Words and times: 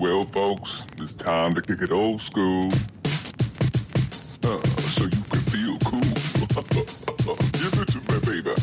Well, 0.00 0.24
folks, 0.24 0.82
it's 0.98 1.12
time 1.12 1.54
to 1.54 1.62
kick 1.62 1.80
it 1.80 1.92
old 1.92 2.20
school. 2.20 2.66
Uh, 4.42 4.60
so 4.80 5.04
you 5.04 5.22
can 5.30 5.40
feel 5.46 5.78
cool. 5.84 6.00
Give 7.52 7.72
it 7.78 7.86
to 7.92 7.98
me, 8.02 8.18
baby. 8.26 8.54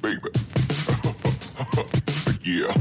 baby. 0.00 0.30
yeah. 2.50 2.72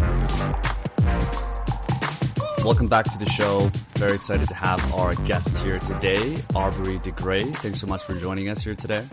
Welcome 2.63 2.88
back 2.88 3.12
to 3.12 3.18
the 3.20 3.30
show. 3.30 3.70
Very 3.96 4.16
excited 4.16 4.48
to 4.48 4.55
have 4.55 4.94
our 4.94 5.13
guest 5.26 5.58
here 5.58 5.80
today, 5.80 6.38
Aubrey 6.55 6.99
de 6.99 7.12
Grey. 7.12 7.44
Thanks 7.44 7.82
so 7.82 7.88
much 7.88 8.04
for 8.04 8.16
joining 8.16 8.48
us 8.48 8.63
here 8.63 8.76
today. 8.76 9.05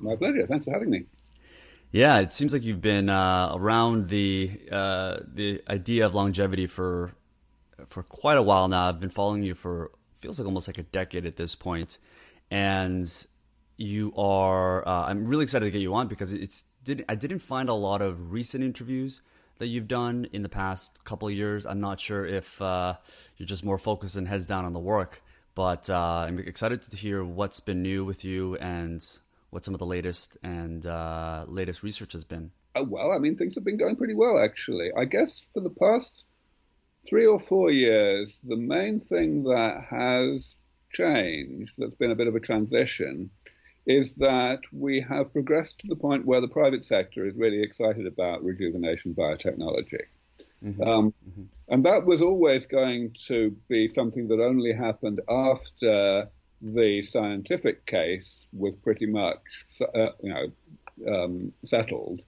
My 0.00 0.16
pleasure. 0.16 0.44
Thanks 0.48 0.64
for 0.64 0.72
having 0.72 0.90
me. 0.90 1.04
Yeah, 1.92 2.20
it 2.20 2.32
seems 2.32 2.54
like 2.54 2.62
you've 2.62 2.80
been 2.80 3.10
uh, 3.10 3.52
around 3.54 4.08
the 4.08 4.50
uh, 4.70 5.18
the 5.30 5.60
idea 5.68 6.06
of 6.06 6.14
longevity 6.14 6.66
for 6.66 7.12
for 7.90 8.02
quite 8.02 8.38
a 8.38 8.42
while 8.42 8.66
now. 8.66 8.88
I've 8.88 8.98
been 8.98 9.10
following 9.10 9.42
you 9.42 9.54
for 9.54 9.90
feels 10.22 10.38
like 10.38 10.46
almost 10.46 10.68
like 10.68 10.78
a 10.78 10.84
decade 10.84 11.26
at 11.26 11.36
this 11.36 11.54
point, 11.54 11.98
and 12.50 13.06
you 13.76 14.14
are. 14.16 14.88
Uh, 14.88 15.04
I'm 15.04 15.26
really 15.26 15.42
excited 15.42 15.66
to 15.66 15.70
get 15.70 15.82
you 15.82 15.94
on 15.94 16.08
because 16.08 16.32
it's 16.32 16.64
did 16.82 17.04
I 17.10 17.14
didn't 17.14 17.40
find 17.40 17.68
a 17.68 17.74
lot 17.74 18.00
of 18.00 18.32
recent 18.32 18.64
interviews 18.64 19.20
that 19.58 19.66
you've 19.66 19.86
done 19.86 20.26
in 20.32 20.40
the 20.40 20.48
past 20.48 21.04
couple 21.04 21.30
years. 21.30 21.66
I'm 21.66 21.80
not 21.80 22.00
sure 22.00 22.24
if 22.24 22.60
uh, 22.62 22.94
you're 23.36 23.46
just 23.46 23.66
more 23.66 23.76
focused 23.76 24.16
and 24.16 24.26
heads 24.26 24.46
down 24.46 24.64
on 24.64 24.72
the 24.72 24.80
work, 24.80 25.22
but 25.54 25.90
uh, 25.90 26.24
I'm 26.26 26.38
excited 26.38 26.80
to 26.90 26.96
hear 26.96 27.22
what's 27.22 27.60
been 27.60 27.82
new 27.82 28.02
with 28.02 28.24
you 28.24 28.56
and 28.56 29.06
what 29.52 29.66
some 29.66 29.74
of 29.74 29.78
the 29.78 29.86
latest 29.86 30.38
and 30.42 30.86
uh, 30.86 31.44
latest 31.46 31.82
research 31.82 32.14
has 32.14 32.24
been. 32.24 32.50
Oh, 32.74 32.84
well, 32.84 33.12
I 33.12 33.18
mean, 33.18 33.34
things 33.34 33.54
have 33.54 33.64
been 33.64 33.76
going 33.76 33.96
pretty 33.96 34.14
well, 34.14 34.38
actually. 34.38 34.90
I 34.96 35.04
guess 35.04 35.38
for 35.38 35.60
the 35.60 35.68
past 35.68 36.24
three 37.06 37.26
or 37.26 37.38
four 37.38 37.70
years, 37.70 38.40
the 38.42 38.56
main 38.56 38.98
thing 38.98 39.44
that 39.44 39.84
has 39.90 40.56
changed, 40.90 41.74
that's 41.76 41.94
been 41.96 42.10
a 42.10 42.14
bit 42.14 42.28
of 42.28 42.34
a 42.34 42.40
transition, 42.40 43.28
is 43.84 44.14
that 44.14 44.60
we 44.72 45.00
have 45.00 45.34
progressed 45.34 45.80
to 45.80 45.86
the 45.86 45.96
point 45.96 46.24
where 46.24 46.40
the 46.40 46.48
private 46.48 46.86
sector 46.86 47.26
is 47.26 47.34
really 47.36 47.62
excited 47.62 48.06
about 48.06 48.42
rejuvenation 48.42 49.14
biotechnology. 49.14 50.04
Mm-hmm. 50.64 50.82
Um, 50.82 51.14
mm-hmm. 51.28 51.42
And 51.68 51.84
that 51.84 52.06
was 52.06 52.22
always 52.22 52.64
going 52.64 53.14
to 53.26 53.54
be 53.68 53.88
something 53.88 54.28
that 54.28 54.40
only 54.40 54.72
happened 54.72 55.20
after 55.28 56.30
the 56.62 57.02
scientific 57.02 57.84
case 57.86 58.34
was 58.52 58.74
pretty 58.82 59.06
much, 59.06 59.66
uh, 59.80 60.10
you 60.22 60.32
know, 60.32 61.12
um, 61.12 61.52
settled. 61.66 62.22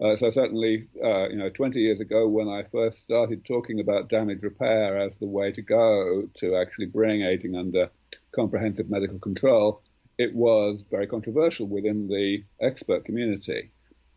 Uh, 0.00 0.16
so 0.16 0.30
certainly, 0.30 0.88
uh, 1.02 1.28
you 1.28 1.36
know, 1.36 1.48
20 1.48 1.80
years 1.80 2.00
ago 2.00 2.26
when 2.26 2.48
I 2.48 2.62
first 2.62 3.02
started 3.02 3.44
talking 3.44 3.80
about 3.80 4.08
damage 4.08 4.42
repair 4.42 4.98
as 4.98 5.16
the 5.18 5.26
way 5.26 5.52
to 5.52 5.62
go 5.62 6.28
to 6.34 6.56
actually 6.56 6.86
bring 6.86 7.22
aging 7.22 7.56
under 7.56 7.90
comprehensive 8.32 8.90
medical 8.90 9.18
control, 9.18 9.82
it 10.18 10.34
was 10.34 10.84
very 10.90 11.06
controversial 11.06 11.66
within 11.66 12.08
the 12.08 12.44
expert 12.60 13.04
community. 13.04 13.70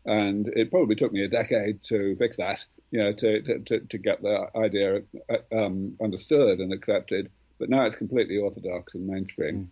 And 0.04 0.48
it 0.48 0.70
probably 0.70 0.96
took 0.96 1.12
me 1.12 1.22
a 1.24 1.28
decade 1.28 1.82
to 1.84 2.16
fix 2.16 2.36
that, 2.38 2.64
you 2.90 3.00
know, 3.00 3.12
to, 3.12 3.42
to, 3.42 3.58
to, 3.60 3.80
to 3.80 3.98
get 3.98 4.22
the 4.22 4.48
idea 4.56 5.02
uh, 5.28 5.56
um, 5.56 5.96
understood 6.02 6.60
and 6.60 6.72
accepted. 6.72 7.30
But 7.58 7.70
now 7.70 7.84
it's 7.86 7.96
completely 7.96 8.38
orthodox 8.38 8.94
and 8.94 9.06
mainstream. 9.06 9.70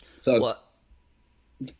Mm. 0.00 0.06
So, 0.22 0.40
what? 0.40 0.66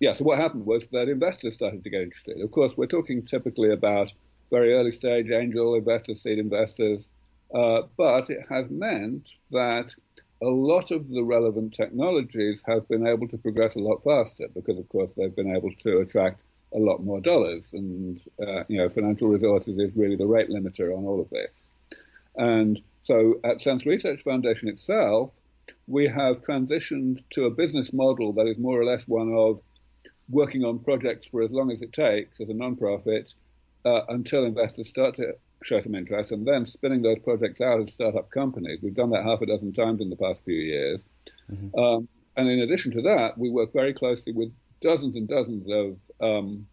yeah, 0.00 0.12
so 0.12 0.24
what 0.24 0.38
happened 0.38 0.66
was 0.66 0.88
that 0.88 1.08
investors 1.08 1.54
started 1.54 1.84
to 1.84 1.90
get 1.90 2.02
interested. 2.02 2.40
Of 2.40 2.50
course, 2.50 2.76
we're 2.76 2.86
talking 2.86 3.22
typically 3.22 3.72
about 3.72 4.12
very 4.50 4.72
early 4.72 4.92
stage 4.92 5.30
angel 5.30 5.74
investors, 5.74 6.22
seed 6.22 6.38
investors, 6.38 7.08
uh, 7.54 7.82
but 7.96 8.30
it 8.30 8.44
has 8.48 8.70
meant 8.70 9.30
that 9.50 9.94
a 10.42 10.46
lot 10.46 10.90
of 10.90 11.08
the 11.08 11.22
relevant 11.22 11.72
technologies 11.72 12.60
have 12.66 12.86
been 12.88 13.06
able 13.06 13.26
to 13.28 13.38
progress 13.38 13.74
a 13.74 13.80
lot 13.80 14.02
faster 14.04 14.46
because, 14.54 14.78
of 14.78 14.88
course, 14.88 15.12
they've 15.16 15.34
been 15.34 15.54
able 15.54 15.72
to 15.72 15.98
attract 15.98 16.44
a 16.74 16.78
lot 16.78 17.02
more 17.02 17.20
dollars. 17.20 17.64
And, 17.72 18.20
uh, 18.40 18.64
you 18.68 18.78
know, 18.78 18.88
financial 18.88 19.28
resources 19.28 19.78
is 19.78 19.96
really 19.96 20.16
the 20.16 20.26
rate 20.26 20.50
limiter 20.50 20.96
on 20.96 21.04
all 21.04 21.20
of 21.20 21.30
this. 21.30 21.68
And 22.36 22.80
so 23.04 23.40
at 23.44 23.60
SENS 23.60 23.86
Research 23.86 24.22
Foundation 24.22 24.68
itself, 24.68 25.30
we 25.86 26.06
have 26.06 26.42
transitioned 26.42 27.22
to 27.30 27.44
a 27.44 27.50
business 27.50 27.92
model 27.92 28.32
that 28.32 28.46
is 28.46 28.58
more 28.58 28.80
or 28.80 28.84
less 28.84 29.06
one 29.06 29.32
of 29.32 29.60
working 30.28 30.64
on 30.64 30.78
projects 30.78 31.28
for 31.28 31.42
as 31.42 31.50
long 31.50 31.70
as 31.70 31.82
it 31.82 31.92
takes 31.92 32.40
as 32.40 32.48
a 32.48 32.54
non-profit 32.54 33.34
uh, 33.84 34.00
until 34.08 34.44
investors 34.44 34.88
start 34.88 35.14
to 35.16 35.32
show 35.62 35.80
some 35.80 35.94
interest 35.94 36.32
and 36.32 36.46
then 36.46 36.66
spinning 36.66 37.02
those 37.02 37.18
projects 37.20 37.60
out 37.60 37.80
as 37.80 37.92
startup 37.92 38.30
companies. 38.30 38.80
We've 38.82 38.94
done 38.94 39.10
that 39.10 39.24
half 39.24 39.40
a 39.42 39.46
dozen 39.46 39.72
times 39.72 40.00
in 40.00 40.10
the 40.10 40.16
past 40.16 40.44
few 40.44 40.54
years. 40.54 41.00
Mm-hmm. 41.50 41.78
Um, 41.78 42.08
and 42.36 42.48
in 42.48 42.60
addition 42.60 42.92
to 42.92 43.02
that, 43.02 43.38
we 43.38 43.50
work 43.50 43.72
very 43.72 43.94
closely 43.94 44.32
with 44.32 44.52
dozens 44.80 45.16
and 45.16 45.28
dozens 45.28 45.66
of 45.70 45.98
um, 46.20 46.66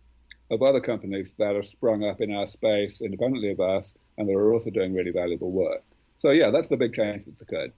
of 0.52 0.62
other 0.62 0.82
companies 0.82 1.34
that 1.40 1.56
have 1.56 1.66
sprung 1.66 2.04
up 2.04 2.22
in 2.22 2.34
our 2.34 2.46
space 2.46 3.02
independently 3.02 3.52
of 3.52 3.60
us 3.60 3.94
and 4.18 4.28
that 4.28 4.34
are 4.34 4.54
also 4.54 4.70
doing 4.70 4.94
really 4.94 5.12
valuable 5.12 5.52
work. 5.52 5.84
So 6.20 6.30
yeah, 6.32 6.52
that's 6.52 6.68
the 6.68 6.78
big 6.78 6.94
change 6.94 7.26
that's 7.26 7.42
occurred. 7.42 7.74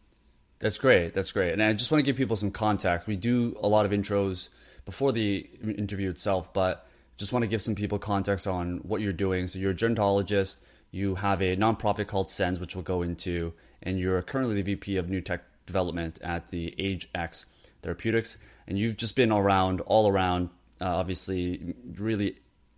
That's 0.60 0.78
great. 0.78 1.14
That's 1.14 1.32
great. 1.32 1.54
And 1.54 1.62
I 1.62 1.74
just 1.74 1.92
want 1.92 2.00
to 2.00 2.06
give 2.06 2.16
people 2.16 2.36
some 2.36 2.52
context. 2.52 3.08
We 3.08 3.16
do 3.16 3.58
a 3.62 3.68
lot 3.68 3.86
of 3.86 3.92
intros 3.92 4.50
before 4.86 5.12
the 5.12 5.50
interview 5.64 6.10
itself, 6.10 6.54
but 6.54 6.88
just 7.18 7.34
want 7.34 7.44
to 7.44 7.48
give 7.48 7.62
some 7.62 7.76
people 7.76 8.00
context 8.00 8.48
on 8.48 8.78
what 8.78 9.02
you're 9.02 9.14
doing. 9.14 9.48
So 9.48 9.60
you're 9.60 9.72
a 9.72 9.76
gerontologist. 9.76 10.58
You 10.92 11.16
have 11.16 11.42
a 11.42 11.58
nonprofit 11.58 12.08
called 12.08 12.32
SENS, 12.32 12.60
which 12.60 12.76
we'll 12.76 12.84
go 12.84 13.02
into, 13.02 13.54
and 13.84 14.00
you're 14.00 14.22
currently 14.22 14.56
the 14.56 14.62
VP 14.62 14.98
of 14.98 15.10
New 15.10 15.22
Tech 15.22 15.44
Development 15.66 16.18
at 16.22 16.50
the 16.50 16.74
AgeX 16.78 17.46
Therapeutics. 17.82 18.38
And 18.68 18.80
you've 18.80 18.98
just 18.98 19.16
been 19.16 19.32
around, 19.32 19.82
all 19.82 20.08
around, 20.08 20.50
uh, 20.80 20.86
obviously, 20.86 21.76
really 21.98 22.38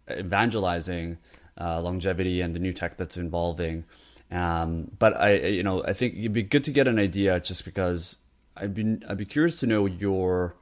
evangelizing 0.10 1.18
uh, 1.60 1.82
longevity 1.82 2.42
and 2.42 2.56
the 2.56 2.60
new 2.60 2.74
tech 2.74 2.98
that's 2.98 3.18
involving. 3.18 3.84
Um, 4.32 4.92
but 5.00 5.16
I, 5.20 5.36
you 5.36 5.64
know, 5.64 5.84
I 5.84 5.94
think 5.94 6.16
it'd 6.16 6.34
be 6.34 6.44
good 6.44 6.64
to 6.66 6.72
get 6.72 6.88
an 6.88 7.00
idea 7.00 7.40
just 7.40 7.64
because 7.64 8.18
I'd 8.56 8.74
be 8.74 8.98
I'd 9.08 9.18
be 9.18 9.26
curious 9.26 9.58
to 9.62 9.68
know 9.68 9.86
your 9.86 10.56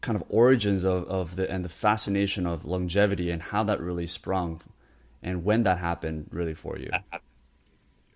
kind 0.00 0.16
of 0.16 0.24
origins 0.28 0.84
of, 0.84 1.04
of 1.04 1.36
the 1.36 1.50
and 1.50 1.64
the 1.64 1.68
fascination 1.68 2.46
of 2.46 2.64
longevity 2.64 3.30
and 3.30 3.42
how 3.42 3.62
that 3.64 3.80
really 3.80 4.06
sprung 4.06 4.60
and 5.22 5.44
when 5.44 5.62
that 5.64 5.78
happened 5.78 6.26
really 6.30 6.54
for 6.54 6.78
you. 6.78 6.90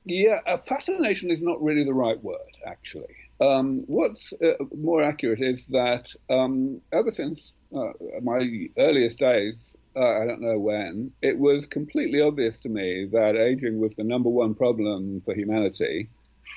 Yeah, 0.04 0.38
fascination 0.56 1.30
is 1.30 1.40
not 1.40 1.62
really 1.62 1.84
the 1.84 1.94
right 1.94 2.20
word, 2.22 2.56
actually. 2.66 3.14
Um, 3.40 3.84
what's 3.86 4.32
uh, 4.34 4.54
more 4.76 5.02
accurate 5.02 5.40
is 5.40 5.64
that 5.66 6.12
um, 6.28 6.80
ever 6.92 7.10
since 7.10 7.52
uh, 7.74 7.92
my 8.22 8.68
earliest 8.78 9.18
days, 9.18 9.71
uh, 9.94 10.20
I 10.20 10.26
don't 10.26 10.40
know 10.40 10.58
when, 10.58 11.12
it 11.20 11.38
was 11.38 11.66
completely 11.66 12.20
obvious 12.20 12.58
to 12.60 12.68
me 12.68 13.06
that 13.12 13.36
aging 13.36 13.78
was 13.78 13.94
the 13.96 14.04
number 14.04 14.28
one 14.28 14.54
problem 14.54 15.20
for 15.20 15.34
humanity, 15.34 16.08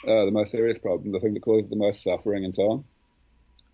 uh, 0.07 0.25
the 0.25 0.31
most 0.31 0.51
serious 0.51 0.77
problem, 0.77 1.11
the 1.11 1.19
thing 1.19 1.33
that 1.33 1.43
causes 1.43 1.69
the 1.69 1.75
most 1.75 2.03
suffering 2.03 2.45
and 2.45 2.55
so 2.55 2.63
on. 2.63 2.83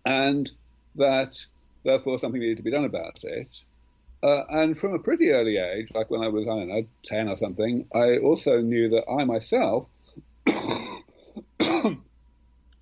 And 0.04 0.50
that 0.96 1.38
therefore 1.84 2.18
something 2.18 2.40
needed 2.40 2.56
to 2.56 2.62
be 2.62 2.70
done 2.70 2.84
about 2.84 3.22
it. 3.24 3.62
Uh, 4.22 4.42
and 4.50 4.78
from 4.78 4.94
a 4.94 4.98
pretty 4.98 5.30
early 5.30 5.56
age, 5.56 5.88
like 5.94 6.10
when 6.10 6.22
I 6.22 6.28
was, 6.28 6.44
I 6.44 6.50
don't 6.50 6.68
know, 6.68 6.84
10 7.04 7.28
or 7.28 7.36
something, 7.36 7.86
I 7.94 8.18
also 8.18 8.60
knew 8.60 8.88
that 8.90 9.04
I 9.10 9.24
myself, 9.24 9.88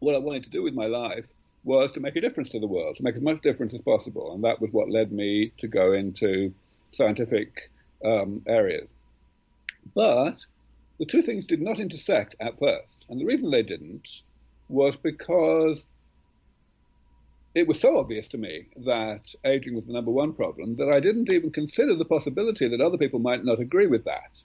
what 0.00 0.15
I 0.15 0.19
wanted 0.19 0.44
to 0.44 0.50
do 0.50 0.62
with 0.62 0.75
my 0.75 0.87
life 0.87 1.32
was 1.65 1.93
to 1.93 2.00
make 2.00 2.17
a 2.17 2.21
difference 2.21 2.49
to 2.50 2.61
the 2.61 2.67
world, 2.67 2.97
to 2.97 3.03
make 3.03 3.17
as 3.17 3.23
much 3.23 3.41
difference 3.43 3.75
as 3.75 3.81
possible. 3.81 4.35
And 4.35 4.44
that 4.44 4.61
was 4.61 4.71
what 4.73 4.91
led 4.91 5.12
me 5.12 5.53
to 5.59 5.69
go 5.69 5.93
into 5.93 6.55
scientific 6.93 7.71
um, 8.05 8.43
areas. 8.47 8.89
But 9.95 10.45
the 10.99 11.07
two 11.07 11.23
things 11.23 11.47
did 11.47 11.63
not 11.63 11.81
intersect 11.81 12.37
at 12.41 12.59
first. 12.59 13.07
And 13.09 13.21
the 13.21 13.25
reason 13.25 13.51
they 13.51 13.63
didn't 13.63 14.23
was 14.69 14.97
because 14.97 15.83
it 17.55 17.67
was 17.67 17.81
so 17.81 17.99
obvious 17.99 18.29
to 18.29 18.39
me 18.39 18.67
that 18.85 19.35
aging 19.45 19.75
was 19.75 19.85
the 19.87 19.93
number 19.93 20.11
one 20.11 20.33
problem 20.33 20.77
that 20.77 20.89
I 20.89 21.01
didn't 21.01 21.33
even 21.33 21.51
consider 21.51 21.97
the 21.97 22.05
possibility 22.05 22.69
that 22.69 22.81
other 22.81 22.99
people 22.99 23.19
might 23.19 23.45
not 23.45 23.59
agree 23.59 23.89
with 23.89 24.05
that. 24.05 24.39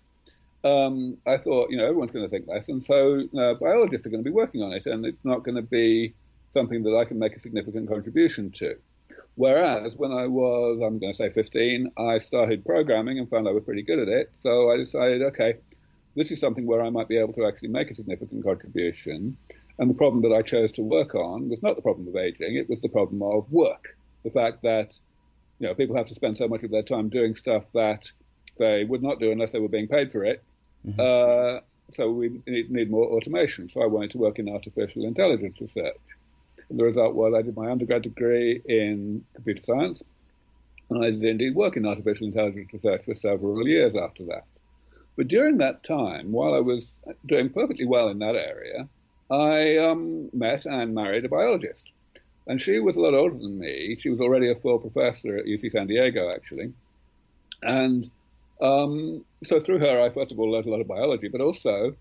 um, 0.65 1.17
I 1.27 1.37
thought, 1.37 1.69
you 1.69 1.77
know, 1.77 1.85
everyone's 1.85 2.11
going 2.11 2.25
to 2.25 2.29
think 2.29 2.47
less, 2.47 2.67
and 2.69 2.83
so 2.83 3.21
uh, 3.37 3.53
biologists 3.53 4.07
are 4.07 4.09
going 4.09 4.23
to 4.23 4.29
be 4.29 4.33
working 4.33 4.63
on 4.63 4.73
it, 4.73 4.87
and 4.87 5.05
it's 5.05 5.23
not 5.23 5.43
going 5.43 5.55
to 5.55 5.61
be 5.61 6.15
something 6.53 6.81
that 6.83 6.97
I 6.97 7.05
can 7.05 7.19
make 7.19 7.35
a 7.35 7.39
significant 7.39 7.87
contribution 7.87 8.49
to. 8.53 8.75
Whereas 9.35 9.95
when 9.95 10.11
I 10.11 10.27
was, 10.27 10.81
I'm 10.83 10.99
going 10.99 11.13
to 11.13 11.17
say 11.17 11.29
15, 11.29 11.91
I 11.97 12.19
started 12.19 12.65
programming 12.65 13.19
and 13.19 13.29
found 13.29 13.47
I 13.47 13.51
was 13.51 13.63
pretty 13.63 13.83
good 13.83 13.99
at 13.99 14.07
it. 14.07 14.31
So 14.41 14.71
I 14.71 14.77
decided, 14.77 15.21
okay, 15.23 15.55
this 16.15 16.31
is 16.31 16.39
something 16.39 16.65
where 16.65 16.81
I 16.81 16.89
might 16.89 17.09
be 17.09 17.17
able 17.17 17.33
to 17.33 17.45
actually 17.45 17.69
make 17.69 17.91
a 17.91 17.95
significant 17.95 18.43
contribution. 18.43 19.37
And 19.77 19.89
the 19.89 19.93
problem 19.93 20.21
that 20.21 20.33
I 20.33 20.41
chose 20.41 20.71
to 20.73 20.81
work 20.81 21.15
on 21.15 21.49
was 21.49 21.61
not 21.61 21.75
the 21.75 21.81
problem 21.81 22.07
of 22.07 22.15
aging, 22.15 22.55
it 22.55 22.69
was 22.69 22.79
the 22.81 22.89
problem 22.89 23.21
of 23.21 23.51
work. 23.51 23.97
The 24.23 24.31
fact 24.31 24.63
that, 24.63 24.97
you 25.59 25.67
know, 25.67 25.75
people 25.75 25.97
have 25.97 26.07
to 26.07 26.15
spend 26.15 26.37
so 26.37 26.47
much 26.47 26.63
of 26.63 26.71
their 26.71 26.83
time 26.83 27.09
doing 27.09 27.35
stuff 27.35 27.71
that 27.73 28.11
they 28.57 28.85
would 28.85 29.03
not 29.03 29.19
do 29.19 29.31
unless 29.31 29.51
they 29.51 29.59
were 29.59 29.67
being 29.67 29.87
paid 29.87 30.11
for 30.11 30.23
it. 30.23 30.43
Mm-hmm. 30.87 30.99
Uh, 30.99 31.59
so 31.91 32.09
we 32.09 32.41
need, 32.47 32.71
need, 32.71 32.89
more 32.89 33.05
automation. 33.05 33.69
So 33.69 33.81
I 33.81 33.85
wanted 33.85 34.11
to 34.11 34.17
work 34.17 34.39
in 34.39 34.49
artificial 34.49 35.05
intelligence 35.05 35.57
research. 35.59 35.97
And 36.69 36.79
the 36.79 36.85
result 36.85 37.15
was 37.15 37.33
I 37.33 37.41
did 37.41 37.55
my 37.55 37.69
undergrad 37.69 38.03
degree 38.03 38.61
in 38.65 39.23
computer 39.33 39.61
science, 39.63 40.01
and 40.89 41.03
I 41.03 41.11
did 41.11 41.23
indeed 41.23 41.55
work 41.55 41.77
in 41.77 41.85
artificial 41.85 42.27
intelligence 42.27 42.73
research 42.73 43.05
for 43.05 43.15
several 43.15 43.67
years 43.67 43.95
after 43.95 44.23
that. 44.25 44.45
But 45.15 45.27
during 45.27 45.57
that 45.57 45.83
time, 45.83 46.31
while 46.31 46.53
I 46.53 46.59
was 46.59 46.93
doing 47.25 47.49
perfectly 47.49 47.85
well 47.85 48.09
in 48.09 48.19
that 48.19 48.35
area, 48.35 48.87
I 49.31 49.77
um, 49.77 50.29
met 50.33 50.65
and 50.65 50.93
married 50.93 51.25
a 51.25 51.29
biologist. 51.29 51.91
And 52.47 52.59
she 52.59 52.79
was 52.79 52.95
a 52.95 52.99
lot 52.99 53.13
older 53.13 53.37
than 53.37 53.57
me. 53.57 53.95
She 53.97 54.09
was 54.09 54.19
already 54.19 54.51
a 54.51 54.55
full 54.55 54.77
professor 54.77 55.37
at 55.37 55.45
UC 55.45 55.71
San 55.71 55.87
Diego, 55.87 56.29
actually. 56.29 56.73
And 57.63 58.09
um, 58.61 59.25
so 59.43 59.59
through 59.59 59.79
her, 59.79 60.01
I 60.01 60.09
first 60.09 60.31
of 60.31 60.39
all 60.39 60.51
learned 60.51 60.67
a 60.67 60.69
lot 60.69 60.81
of 60.81 60.87
biology, 60.87 61.27
but 61.27 61.41
also 61.41 61.95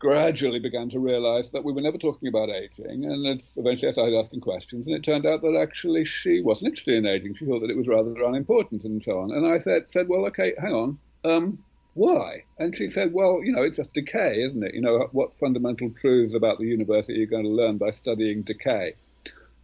gradually 0.00 0.58
began 0.58 0.88
to 0.88 0.98
realize 0.98 1.52
that 1.52 1.62
we 1.62 1.72
were 1.72 1.82
never 1.82 1.98
talking 1.98 2.26
about 2.26 2.48
aging. 2.48 3.04
And 3.04 3.40
eventually 3.56 3.90
I 3.90 3.92
started 3.92 4.18
asking 4.18 4.40
questions, 4.40 4.86
and 4.86 4.96
it 4.96 5.04
turned 5.04 5.26
out 5.26 5.42
that 5.42 5.54
actually 5.54 6.04
she 6.06 6.40
wasn't 6.40 6.68
interested 6.70 6.94
in 6.94 7.06
aging. 7.06 7.36
She 7.36 7.44
thought 7.44 7.60
that 7.60 7.70
it 7.70 7.76
was 7.76 7.86
rather 7.86 8.10
unimportant 8.24 8.84
and 8.84 9.02
so 9.04 9.20
on. 9.20 9.30
And 9.30 9.46
I 9.46 9.58
said, 9.58 9.92
said 9.92 10.08
well, 10.08 10.26
okay, 10.26 10.54
hang 10.58 10.72
on. 10.72 10.98
Um, 11.24 11.58
why? 11.92 12.44
And 12.58 12.74
she 12.74 12.88
said, 12.88 13.12
well, 13.12 13.44
you 13.44 13.52
know, 13.52 13.62
it's 13.62 13.76
just 13.76 13.92
decay, 13.92 14.42
isn't 14.42 14.64
it? 14.64 14.74
You 14.74 14.80
know, 14.80 15.08
what 15.12 15.34
fundamental 15.34 15.90
truths 15.90 16.34
about 16.34 16.58
the 16.58 16.66
universe 16.66 17.08
are 17.10 17.12
you 17.12 17.26
going 17.26 17.44
to 17.44 17.50
learn 17.50 17.76
by 17.76 17.90
studying 17.90 18.42
decay? 18.42 18.94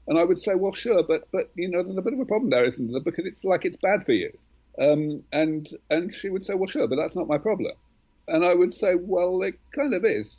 And 0.06 0.18
I 0.18 0.24
would 0.24 0.38
say, 0.38 0.54
well, 0.54 0.72
sure, 0.72 1.02
but, 1.02 1.28
but 1.32 1.50
you 1.54 1.68
know, 1.68 1.82
there's 1.82 1.96
a 1.96 2.02
bit 2.02 2.12
of 2.12 2.20
a 2.20 2.26
problem 2.26 2.50
there, 2.50 2.64
isn't 2.66 2.92
there? 2.92 3.00
Because 3.00 3.24
it's 3.24 3.42
like 3.42 3.64
it's 3.64 3.76
bad 3.76 4.04
for 4.04 4.12
you. 4.12 4.36
Um, 4.78 5.22
and 5.32 5.66
and 5.88 6.14
she 6.14 6.28
would 6.28 6.44
say, 6.44 6.52
well, 6.52 6.68
sure, 6.68 6.86
but 6.86 6.96
that's 6.96 7.16
not 7.16 7.26
my 7.26 7.38
problem. 7.38 7.72
And 8.28 8.44
I 8.44 8.54
would 8.54 8.74
say, 8.74 8.94
well, 8.94 9.42
it 9.42 9.58
kind 9.72 9.94
of 9.94 10.04
is. 10.04 10.38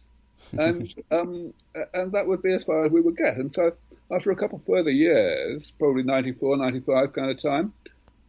And 0.58 0.94
um, 1.12 1.54
and 1.94 2.14
that 2.14 2.26
would 2.26 2.42
be 2.42 2.54
as 2.54 2.64
far 2.64 2.86
as 2.86 2.92
we 2.92 3.02
would 3.02 3.18
get. 3.18 3.36
And 3.36 3.54
so 3.54 3.74
after 4.12 4.32
a 4.32 4.36
couple 4.36 4.60
further 4.60 4.92
years, 4.92 5.74
probably 5.78 6.04
94, 6.04 6.56
95 6.56 7.12
kind 7.12 7.30
of 7.30 7.38
time, 7.38 7.74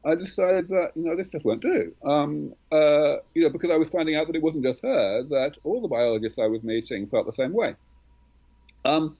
I 0.04 0.14
decided 0.14 0.68
that 0.68 0.92
you 0.96 1.04
know 1.04 1.14
this 1.14 1.30
just 1.30 1.44
won't 1.44 1.60
do. 1.60 1.94
Um, 2.04 2.54
uh, 2.72 3.16
you 3.34 3.42
know, 3.42 3.50
because 3.50 3.70
I 3.70 3.76
was 3.76 3.88
finding 3.90 4.16
out 4.16 4.26
that 4.26 4.36
it 4.36 4.42
wasn't 4.42 4.64
just 4.64 4.82
her; 4.82 5.22
that 5.30 5.56
all 5.64 5.80
the 5.80 5.88
biologists 5.88 6.38
I 6.38 6.46
was 6.46 6.62
meeting 6.62 7.06
felt 7.06 7.26
the 7.26 7.34
same 7.34 7.52
way. 7.52 7.74
Um, 8.84 9.16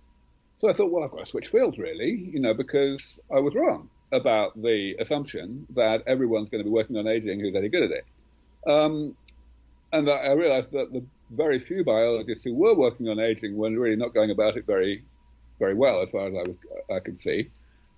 so 0.59 0.69
I 0.69 0.73
thought, 0.73 0.91
well, 0.91 1.05
I've 1.05 1.11
got 1.11 1.21
to 1.21 1.27
switch 1.27 1.49
fields, 1.49 1.79
really, 1.79 2.31
you 2.33 2.41
know, 2.41 2.55
because 2.55 3.19
I 3.33 3.39
was 3.39 3.55
wrong 3.55 3.91
about 4.13 4.61
the 4.61 4.97
assumption 4.99 5.67
that 5.75 6.03
everyone's 6.07 6.49
going 6.49 6.65
to 6.65 6.65
be 6.65 6.73
working 6.73 6.97
on 6.97 7.07
aging 7.07 7.41
who's 7.41 7.55
any 7.55 7.69
good 7.69 7.85
at 7.85 7.91
it. 7.91 8.05
Um, 8.67 9.15
and 9.93 10.09
I 10.11 10.33
realized 10.33 10.73
that 10.73 10.93
the 10.93 11.05
very 11.31 11.59
few 11.59 11.85
biologists 11.85 12.45
who 12.45 12.55
were 12.55 12.75
working 12.75 13.09
on 13.09 13.19
aging 13.19 13.57
were 13.57 13.71
really 13.71 13.97
not 13.97 14.15
going 14.15 14.31
about 14.31 14.57
it 14.57 14.67
very, 14.67 15.05
very 15.59 15.75
well, 15.75 16.03
as 16.03 16.11
far 16.11 16.29
as 16.29 16.35
I, 16.35 16.51
was, 16.51 16.57
I 16.91 17.01
could 17.01 17.23
see. 17.23 17.51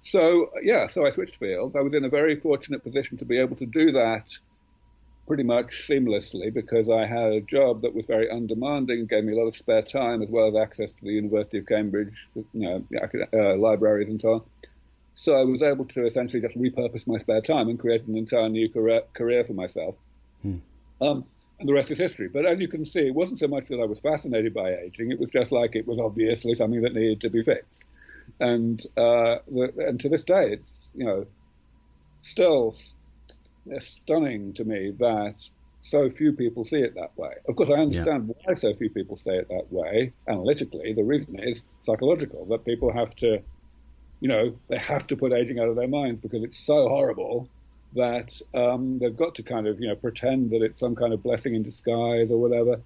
So 0.03 0.51
yeah, 0.63 0.87
so 0.87 1.07
I 1.07 1.11
switched 1.11 1.37
fields. 1.37 1.77
I 1.77 1.81
was 1.81 1.95
in 1.95 2.05
a 2.05 2.09
very 2.09 2.37
fortunate 2.37 2.83
position 2.83 3.19
to 3.19 3.25
be 3.25 3.39
able 3.39 3.57
to 3.57 3.67
do 3.67 3.93
that 3.93 4.33
pretty 5.27 5.43
much 5.45 5.87
seamlessly 5.87 6.53
because 6.53 6.89
I 6.89 7.07
had 7.07 7.33
a 7.33 7.41
job 7.41 7.83
that 7.83 7.95
was 7.95 8.07
very 8.07 8.29
undemanding, 8.29 9.07
gave 9.07 9.23
me 9.23 9.33
a 9.33 9.37
lot 9.37 9.47
of 9.47 9.57
spare 9.57 9.83
time 9.83 10.23
as 10.23 10.29
well 10.29 10.49
as 10.49 10.61
access 10.61 10.91
to 10.91 11.05
the 11.05 11.13
University 11.13 11.59
of 11.59 11.67
Cambridge, 11.67 12.27
you 12.35 12.45
know, 12.53 12.85
uh, 13.33 13.57
libraries 13.57 14.09
and 14.09 14.21
so 14.21 14.33
on. 14.33 14.43
So 15.15 15.35
I 15.35 15.45
was 15.45 15.63
able 15.63 15.85
to 15.85 16.07
essentially 16.07 16.41
just 16.41 16.57
repurpose 16.57 17.07
my 17.07 17.19
spare 17.19 17.43
time 17.43 17.69
and 17.69 17.79
create 17.79 18.07
an 18.07 18.17
entire 18.17 18.49
new 18.49 18.69
career, 18.71 19.03
career 19.13 19.45
for 19.45 19.53
myself. 19.53 19.95
Hmm. 20.43 20.57
Um, 21.01 21.25
the 21.65 21.73
rest 21.73 21.91
is 21.91 21.99
history. 21.99 22.29
But 22.29 22.47
as 22.47 22.59
you 22.59 22.69
can 22.69 22.85
see, 22.85 23.01
it 23.01 23.15
wasn't 23.15 23.39
so 23.39 23.49
much 23.49 23.67
that 23.69 23.81
I 23.81 23.85
was 23.85 24.01
fascinated 24.01 24.55
by 24.55 24.75
aging; 24.75 25.11
it 25.11 25.19
was 25.19 25.31
just 25.31 25.53
like 25.53 25.77
it 25.77 25.87
was 25.87 25.99
obviously 25.99 26.55
something 26.55 26.83
that 26.83 26.95
needed 26.95 27.21
to 27.23 27.31
be 27.31 27.43
fixed. 27.43 27.83
And 28.39 28.81
uh, 28.97 29.37
the, 29.49 29.73
and 29.79 30.01
to 30.01 30.09
this 30.09 30.25
day, 30.25 30.53
it's 30.53 30.89
you 30.95 31.05
know 31.05 31.27
still 32.21 32.77
stunning 33.79 34.55
to 34.55 34.65
me 34.65 34.93
that 34.99 35.35
so 35.83 36.09
few 36.11 36.33
people 36.33 36.65
see 36.65 36.79
it 36.79 36.95
that 36.95 37.17
way. 37.17 37.33
Of 37.49 37.57
course, 37.57 37.71
I 37.71 37.75
understand 37.75 38.29
yeah. 38.29 38.35
why 38.45 38.55
so 38.55 38.73
few 38.75 38.91
people 38.91 39.17
say 39.17 39.37
it 39.37 39.49
that 39.49 39.71
way 39.71 40.13
analytically. 40.29 40.93
The 40.93 41.05
reason 41.05 41.39
is 41.39 41.63
psychological, 41.83 42.45
that 42.47 42.65
people 42.65 42.93
have 42.93 43.15
to 43.17 43.43
you 44.21 44.29
know, 44.29 44.55
they 44.69 44.77
have 44.77 45.07
to 45.09 45.17
put 45.17 45.33
aging 45.33 45.59
out 45.59 45.69
of 45.69 45.77
their 45.77 45.89
minds 45.89 46.21
because 46.21 46.45
it's 46.45 46.59
so 46.59 46.89
horrible 46.89 47.49
that 47.95 48.41
um, 48.55 48.99
they've 48.99 49.17
got 49.17 49.35
to 49.37 49.43
kind 49.43 49.67
of, 49.67 49.81
you 49.81 49.89
know, 49.89 49.97
pretend 49.97 50.51
that 50.51 50.63
it's 50.63 50.79
some 50.79 50.95
kind 50.95 51.13
of 51.13 51.23
blessing 51.23 51.55
in 51.55 51.63
disguise 51.63 52.31
or 52.31 52.39
whatever 52.39 52.81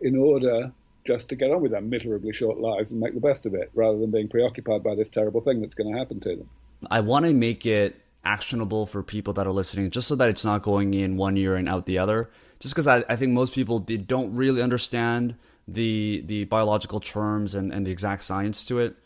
in 0.00 0.16
order 0.16 0.72
just 1.04 1.28
to 1.28 1.36
get 1.36 1.50
on 1.50 1.62
with 1.62 1.72
their 1.72 1.80
miserably 1.80 2.32
short 2.32 2.58
lives 2.58 2.90
and 2.90 3.00
make 3.00 3.14
the 3.14 3.20
best 3.20 3.46
of 3.46 3.54
it 3.54 3.70
rather 3.74 3.98
than 3.98 4.10
being 4.10 4.28
preoccupied 4.28 4.82
by 4.82 4.94
this 4.94 5.08
terrible 5.08 5.40
thing 5.40 5.60
that's 5.60 5.74
going 5.74 5.92
to 5.92 5.98
happen 5.98 6.20
to 6.20 6.36
them. 6.36 6.50
I 6.90 7.00
want 7.00 7.24
to 7.24 7.32
make 7.32 7.64
it 7.66 8.00
actionable 8.24 8.84
for 8.86 9.02
people 9.02 9.32
that 9.34 9.46
are 9.46 9.52
listening 9.52 9.90
just 9.90 10.08
so 10.08 10.16
that 10.16 10.28
it's 10.28 10.44
not 10.44 10.62
going 10.62 10.92
in 10.94 11.16
one 11.16 11.36
ear 11.36 11.54
and 11.56 11.68
out 11.68 11.86
the 11.86 11.98
other. 11.98 12.28
Just 12.60 12.74
because 12.74 12.88
I, 12.88 13.04
I 13.08 13.16
think 13.16 13.32
most 13.32 13.54
people 13.54 13.78
they 13.80 13.96
don't 13.96 14.34
really 14.34 14.60
understand 14.60 15.36
the 15.66 16.22
the 16.26 16.44
biological 16.44 17.00
terms 17.00 17.54
and, 17.54 17.72
and 17.72 17.86
the 17.86 17.90
exact 17.90 18.24
science 18.24 18.64
to 18.64 18.78
it 18.78 18.96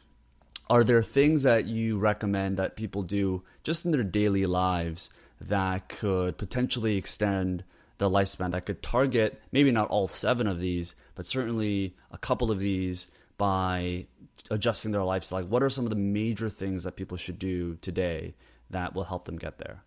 are 0.71 0.85
there 0.85 1.03
things 1.03 1.43
that 1.43 1.67
you 1.67 1.99
recommend 1.99 2.57
that 2.57 2.77
people 2.77 3.03
do 3.03 3.43
just 3.63 3.85
in 3.85 3.91
their 3.91 4.05
daily 4.05 4.47
lives 4.47 5.11
that 5.49 5.89
could 5.89 6.39
potentially 6.39 6.97
extend 6.97 7.65
the 7.99 8.11
lifespan 8.11 8.51
that 8.53 8.67
could 8.67 8.83
target 8.83 9.41
maybe 9.53 9.71
not 9.71 9.89
all 9.89 10.09
seven 10.09 10.47
of 10.47 10.59
these 10.59 10.95
but 11.15 11.27
certainly 11.27 11.95
a 12.11 12.19
couple 12.19 12.51
of 12.51 12.59
these 12.59 13.09
by 13.39 14.07
adjusting 14.51 14.93
their 14.93 15.05
lifestyle. 15.05 15.41
Like 15.41 15.49
what 15.49 15.63
are 15.63 15.71
some 15.71 15.85
of 15.85 15.91
the 15.91 15.97
major 15.97 16.49
things 16.49 16.85
that 16.85 16.97
people 16.97 17.17
should 17.17 17.39
do 17.39 17.77
today 17.77 18.35
that 18.71 18.95
will 18.95 19.05
help 19.05 19.25
them 19.25 19.37
get 19.37 19.59
there? 19.59 19.83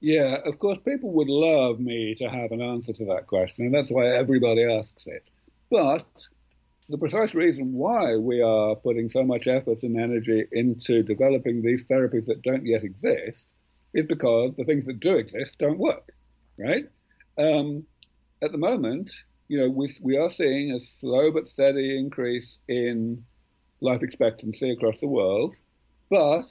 Yeah 0.00 0.38
of 0.44 0.58
course 0.58 0.78
people 0.84 1.12
would 1.12 1.28
love 1.28 1.80
me 1.80 2.14
to 2.16 2.28
have 2.28 2.52
an 2.52 2.60
answer 2.60 2.92
to 2.92 3.04
that 3.06 3.26
question 3.26 3.66
and 3.66 3.74
that's 3.74 3.90
why 3.90 4.06
everybody 4.06 4.64
asks 4.64 5.06
it. 5.06 5.24
But 5.70 6.28
the 6.88 6.98
precise 6.98 7.34
reason 7.34 7.72
why 7.72 8.16
we 8.16 8.42
are 8.42 8.76
putting 8.76 9.08
so 9.08 9.22
much 9.22 9.46
effort 9.46 9.82
and 9.84 9.98
energy 9.98 10.44
into 10.52 11.02
developing 11.02 11.62
these 11.62 11.86
therapies 11.86 12.26
that 12.26 12.42
don't 12.42 12.66
yet 12.66 12.84
exist 12.84 13.52
is 13.94 14.06
because 14.06 14.52
the 14.56 14.64
things 14.64 14.86
that 14.86 15.00
do 15.00 15.16
exist 15.16 15.58
don't 15.58 15.78
work, 15.78 16.12
right? 16.58 16.84
Um, 17.38 17.84
at 18.42 18.52
the 18.52 18.58
moment, 18.58 19.10
you 19.48 19.58
know, 19.58 19.70
we, 19.70 19.94
we 20.02 20.16
are 20.16 20.30
seeing 20.30 20.72
a 20.72 20.80
slow 20.80 21.30
but 21.30 21.48
steady 21.48 21.98
increase 21.98 22.58
in 22.68 23.24
life 23.80 24.02
expectancy 24.02 24.70
across 24.70 24.98
the 25.00 25.08
world, 25.08 25.54
but 26.10 26.46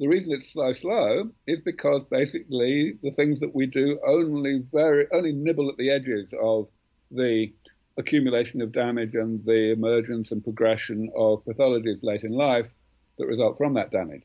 the 0.00 0.08
reason 0.08 0.32
it's 0.32 0.52
so 0.52 0.72
slow 0.72 1.30
is 1.46 1.60
because 1.64 2.02
basically 2.10 2.98
the 3.02 3.12
things 3.12 3.40
that 3.40 3.54
we 3.54 3.66
do 3.66 3.98
only 4.06 4.62
very 4.72 5.06
only 5.12 5.32
nibble 5.32 5.68
at 5.70 5.76
the 5.76 5.90
edges 5.90 6.28
of 6.42 6.68
the 7.10 7.52
accumulation 7.96 8.60
of 8.60 8.72
damage 8.72 9.14
and 9.14 9.44
the 9.44 9.72
emergence 9.72 10.32
and 10.32 10.42
progression 10.42 11.08
of 11.16 11.44
pathologies 11.44 12.02
late 12.02 12.24
in 12.24 12.32
life 12.32 12.72
that 13.18 13.26
result 13.26 13.56
from 13.56 13.74
that 13.74 13.92
damage. 13.92 14.22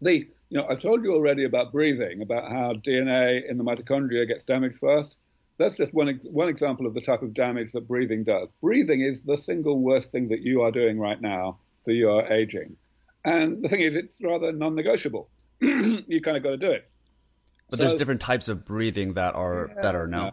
The, 0.00 0.28
you 0.50 0.58
know, 0.58 0.66
I've 0.68 0.80
told 0.80 1.04
you 1.04 1.14
already 1.14 1.44
about 1.44 1.72
breathing, 1.72 2.22
about 2.22 2.50
how 2.50 2.72
DNA 2.72 3.48
in 3.48 3.58
the 3.58 3.64
mitochondria 3.64 4.26
gets 4.26 4.44
damaged 4.44 4.78
first. 4.78 5.16
That's 5.58 5.76
just 5.76 5.92
one, 5.92 6.20
one 6.24 6.48
example 6.48 6.86
of 6.86 6.94
the 6.94 7.00
type 7.00 7.22
of 7.22 7.34
damage 7.34 7.72
that 7.72 7.88
breathing 7.88 8.24
does. 8.24 8.48
Breathing 8.62 9.00
is 9.00 9.22
the 9.22 9.36
single 9.36 9.80
worst 9.80 10.12
thing 10.12 10.28
that 10.28 10.40
you 10.40 10.62
are 10.62 10.70
doing 10.70 10.98
right 10.98 11.20
now 11.20 11.58
for 11.84 11.90
your 11.90 12.24
aging. 12.32 12.76
And 13.24 13.62
the 13.62 13.68
thing 13.68 13.80
is, 13.80 13.94
it's 13.94 14.08
rather 14.22 14.52
non 14.52 14.74
negotiable. 14.74 15.28
you 15.60 16.20
kind 16.22 16.36
of 16.36 16.42
got 16.42 16.50
to 16.50 16.56
do 16.56 16.70
it. 16.70 16.88
But 17.68 17.78
so, 17.78 17.84
there's 17.84 17.98
different 17.98 18.20
types 18.20 18.48
of 18.48 18.64
breathing 18.64 19.14
that 19.14 19.34
are 19.34 19.70
yeah, 19.74 19.82
better 19.82 20.06
now. 20.06 20.32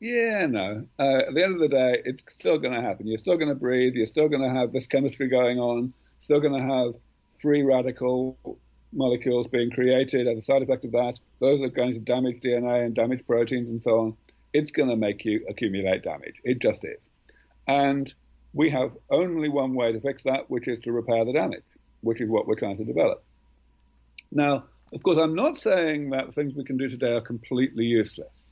Yeah, 0.00 0.46
no. 0.46 0.86
Uh, 0.98 1.22
at 1.28 1.34
the 1.34 1.44
end 1.44 1.54
of 1.54 1.60
the 1.60 1.68
day, 1.68 2.02
it's 2.04 2.22
still 2.30 2.58
going 2.58 2.74
to 2.74 2.80
happen. 2.80 3.06
You're 3.06 3.18
still 3.18 3.36
going 3.36 3.50
to 3.50 3.54
breathe. 3.54 3.94
You're 3.94 4.06
still 4.06 4.28
going 4.28 4.42
to 4.42 4.50
have 4.50 4.72
this 4.72 4.86
chemistry 4.86 5.28
going 5.28 5.58
on. 5.58 5.92
Still 6.20 6.40
going 6.40 6.54
to 6.54 6.74
have 6.74 6.94
free 7.40 7.62
radical 7.62 8.38
molecules 8.94 9.46
being 9.48 9.70
created 9.70 10.26
as 10.26 10.38
a 10.38 10.42
side 10.42 10.62
effect 10.62 10.84
of 10.84 10.92
that. 10.92 11.18
Those 11.40 11.60
are 11.62 11.68
going 11.68 11.92
to 11.92 11.98
damage 11.98 12.40
DNA 12.40 12.84
and 12.84 12.94
damage 12.94 13.26
proteins 13.26 13.68
and 13.68 13.82
so 13.82 13.98
on. 14.00 14.16
it's 14.52 14.70
going 14.70 14.88
to 14.88 14.96
make 14.96 15.24
you 15.24 15.44
accumulate 15.48 16.02
damage. 16.02 16.40
It 16.44 16.60
just 16.60 16.84
is. 16.84 17.08
And 17.66 18.12
we 18.52 18.70
have 18.70 18.96
only 19.10 19.48
one 19.48 19.74
way 19.74 19.92
to 19.92 20.00
fix 20.00 20.22
that, 20.22 20.48
which 20.48 20.68
is 20.68 20.78
to 20.80 20.92
repair 20.92 21.24
the 21.24 21.32
damage, 21.32 21.64
which 22.02 22.20
is 22.20 22.28
what 22.28 22.46
we're 22.46 22.54
trying 22.54 22.76
to 22.76 22.84
develop. 22.84 23.24
Now, 24.30 24.64
of 24.92 25.02
course, 25.02 25.18
I'm 25.18 25.34
not 25.34 25.58
saying 25.58 26.10
that 26.10 26.32
things 26.32 26.54
we 26.54 26.64
can 26.64 26.76
do 26.76 26.88
today 26.88 27.14
are 27.14 27.20
completely 27.20 27.84
useless. 27.84 28.44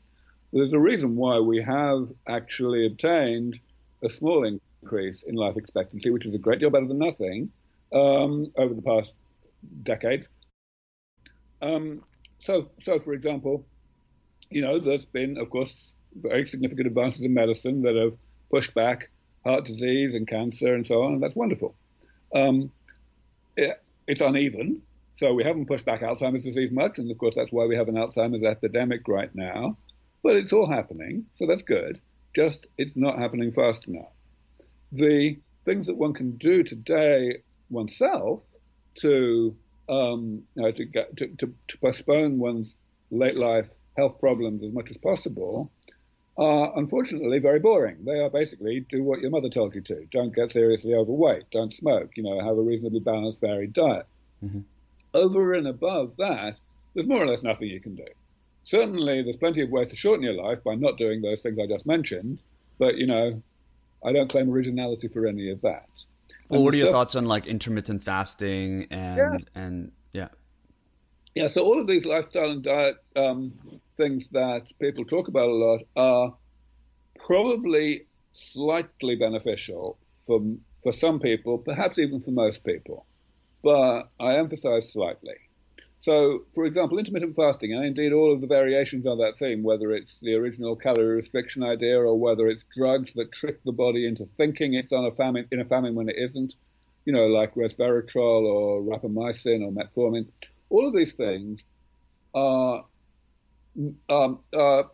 There's 0.52 0.72
a 0.72 0.78
reason 0.78 1.16
why 1.16 1.38
we 1.38 1.62
have 1.62 2.10
actually 2.26 2.86
obtained 2.86 3.60
a 4.04 4.10
small 4.10 4.44
increase 4.44 5.22
in 5.22 5.36
life 5.36 5.56
expectancy, 5.56 6.10
which 6.10 6.26
is 6.26 6.34
a 6.34 6.38
great 6.38 6.58
deal 6.58 6.70
better 6.70 6.88
than 6.88 6.98
nothing, 6.98 7.52
um, 7.92 8.50
over 8.56 8.74
the 8.74 8.82
past 8.82 9.12
decade. 9.82 10.26
Um, 11.60 12.02
so, 12.38 12.70
so 12.82 12.98
for 12.98 13.12
example, 13.12 13.66
you 14.50 14.62
know, 14.62 14.78
there's 14.78 15.04
been, 15.04 15.38
of 15.38 15.50
course, 15.50 15.94
very 16.14 16.46
significant 16.46 16.88
advances 16.88 17.22
in 17.22 17.32
medicine 17.32 17.82
that 17.82 17.96
have 17.96 18.14
pushed 18.50 18.74
back 18.74 19.10
heart 19.44 19.64
disease 19.64 20.14
and 20.14 20.26
cancer 20.26 20.74
and 20.74 20.86
so 20.86 21.02
on, 21.02 21.14
and 21.14 21.22
that's 21.22 21.34
wonderful. 21.34 21.74
Um, 22.34 22.70
it, 23.56 23.82
it's 24.06 24.20
uneven, 24.20 24.82
so 25.18 25.32
we 25.34 25.44
haven't 25.44 25.66
pushed 25.66 25.84
back 25.84 26.00
Alzheimer's 26.00 26.44
disease 26.44 26.70
much, 26.70 26.98
and 26.98 27.10
of 27.10 27.18
course 27.18 27.34
that's 27.34 27.52
why 27.52 27.66
we 27.66 27.76
have 27.76 27.88
an 27.88 27.94
Alzheimer's 27.94 28.44
epidemic 28.44 29.06
right 29.08 29.34
now. 29.34 29.76
But 30.22 30.36
it's 30.36 30.52
all 30.52 30.70
happening, 30.70 31.26
so 31.38 31.46
that's 31.46 31.62
good. 31.62 32.00
Just 32.34 32.66
it's 32.78 32.96
not 32.96 33.18
happening 33.18 33.50
fast 33.52 33.86
enough. 33.88 34.12
The 34.92 35.38
things 35.64 35.86
that 35.86 35.96
one 35.96 36.12
can 36.12 36.36
do 36.36 36.62
today 36.62 37.38
oneself 37.70 38.42
to 38.96 39.56
um, 39.88 40.42
you 40.54 40.62
know, 40.62 40.70
to, 40.70 40.84
get, 40.84 41.16
to, 41.16 41.28
to, 41.36 41.54
to 41.68 41.78
postpone 41.78 42.38
one's 42.38 42.72
late 43.10 43.36
life 43.36 43.68
health 43.96 44.18
problems 44.20 44.62
as 44.62 44.72
much 44.72 44.90
as 44.90 44.96
possible 44.98 45.70
are 46.38 46.72
unfortunately 46.78 47.38
very 47.38 47.58
boring. 47.58 47.98
They 48.04 48.20
are 48.20 48.30
basically 48.30 48.80
do 48.88 49.02
what 49.02 49.20
your 49.20 49.30
mother 49.30 49.50
told 49.50 49.74
you 49.74 49.82
to. 49.82 50.06
Don't 50.10 50.34
get 50.34 50.52
seriously 50.52 50.94
overweight. 50.94 51.44
Don't 51.52 51.74
smoke. 51.74 52.10
You 52.16 52.22
know, 52.22 52.40
have 52.40 52.56
a 52.56 52.62
reasonably 52.62 53.00
balanced, 53.00 53.42
varied 53.42 53.74
diet. 53.74 54.06
Mm-hmm. 54.42 54.60
Over 55.12 55.52
and 55.52 55.68
above 55.68 56.16
that, 56.16 56.58
there's 56.94 57.06
more 57.06 57.22
or 57.22 57.26
less 57.26 57.42
nothing 57.42 57.68
you 57.68 57.80
can 57.80 57.94
do. 57.94 58.06
Certainly, 58.64 59.22
there's 59.22 59.36
plenty 59.36 59.60
of 59.60 59.70
ways 59.70 59.88
to 59.88 59.96
shorten 59.96 60.24
your 60.24 60.42
life 60.42 60.64
by 60.64 60.74
not 60.74 60.96
doing 60.96 61.20
those 61.20 61.42
things 61.42 61.58
I 61.58 61.66
just 61.66 61.84
mentioned. 61.84 62.38
But 62.78 62.96
you 62.96 63.06
know, 63.06 63.42
I 64.02 64.12
don't 64.12 64.30
claim 64.30 64.50
originality 64.50 65.08
for 65.08 65.26
any 65.26 65.50
of 65.50 65.60
that. 65.62 65.90
Well, 66.52 66.64
what 66.64 66.74
are 66.74 66.76
your 66.76 66.86
stuff, 66.88 66.92
thoughts 66.92 67.16
on 67.16 67.26
like 67.26 67.46
intermittent 67.46 68.04
fasting 68.04 68.86
and 68.90 69.16
yeah. 69.16 69.38
and 69.62 69.92
yeah? 70.12 70.28
Yeah, 71.34 71.48
so 71.48 71.62
all 71.62 71.80
of 71.80 71.86
these 71.86 72.04
lifestyle 72.04 72.50
and 72.50 72.62
diet 72.62 72.96
um, 73.16 73.52
things 73.96 74.28
that 74.32 74.66
people 74.78 75.04
talk 75.06 75.28
about 75.28 75.48
a 75.48 75.54
lot 75.54 75.80
are 75.96 76.34
probably 77.18 78.02
slightly 78.32 79.16
beneficial 79.16 79.98
for 80.26 80.40
for 80.82 80.92
some 80.92 81.20
people, 81.20 81.58
perhaps 81.58 81.98
even 81.98 82.20
for 82.20 82.32
most 82.32 82.64
people, 82.64 83.06
but 83.62 84.10
I 84.20 84.36
emphasize 84.36 84.92
slightly. 84.92 85.36
So, 86.02 86.46
for 86.52 86.64
example, 86.64 86.98
intermittent 86.98 87.36
fasting, 87.36 87.72
and 87.72 87.84
indeed 87.84 88.12
all 88.12 88.32
of 88.32 88.40
the 88.40 88.48
variations 88.48 89.06
on 89.06 89.18
that 89.18 89.38
theme, 89.38 89.62
whether 89.62 89.92
it's 89.92 90.18
the 90.20 90.34
original 90.34 90.74
calorie 90.74 91.14
restriction 91.14 91.62
idea 91.62 91.96
or 91.96 92.18
whether 92.18 92.48
it's 92.48 92.64
drugs 92.76 93.12
that 93.12 93.30
trick 93.30 93.62
the 93.62 93.70
body 93.70 94.08
into 94.08 94.26
thinking 94.36 94.74
it's 94.74 94.92
on 94.92 95.04
a 95.04 95.12
famine 95.12 95.46
in 95.52 95.60
a 95.60 95.64
famine 95.64 95.94
when 95.94 96.08
it 96.08 96.16
isn't, 96.18 96.56
you 97.04 97.12
know, 97.12 97.26
like 97.26 97.54
resveratrol 97.54 98.42
or 98.42 98.82
rapamycin 98.82 99.62
or 99.62 99.70
metformin, 99.70 100.26
all 100.70 100.88
of 100.88 100.92
these 100.92 101.12
things 101.12 101.62
are 102.34 102.84
um, 104.10 104.40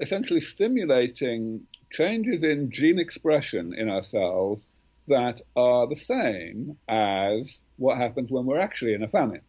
essentially 0.00 0.42
stimulating 0.42 1.66
changes 1.90 2.42
in 2.42 2.70
gene 2.70 2.98
expression 2.98 3.72
in 3.72 3.88
our 3.88 4.02
cells 4.02 4.60
that 5.06 5.40
are 5.56 5.86
the 5.86 5.96
same 5.96 6.76
as 6.86 7.58
what 7.78 7.96
happens 7.96 8.30
when 8.30 8.44
we're 8.44 8.60
actually 8.60 8.92
in 8.92 9.02
a 9.02 9.08
famine, 9.08 9.40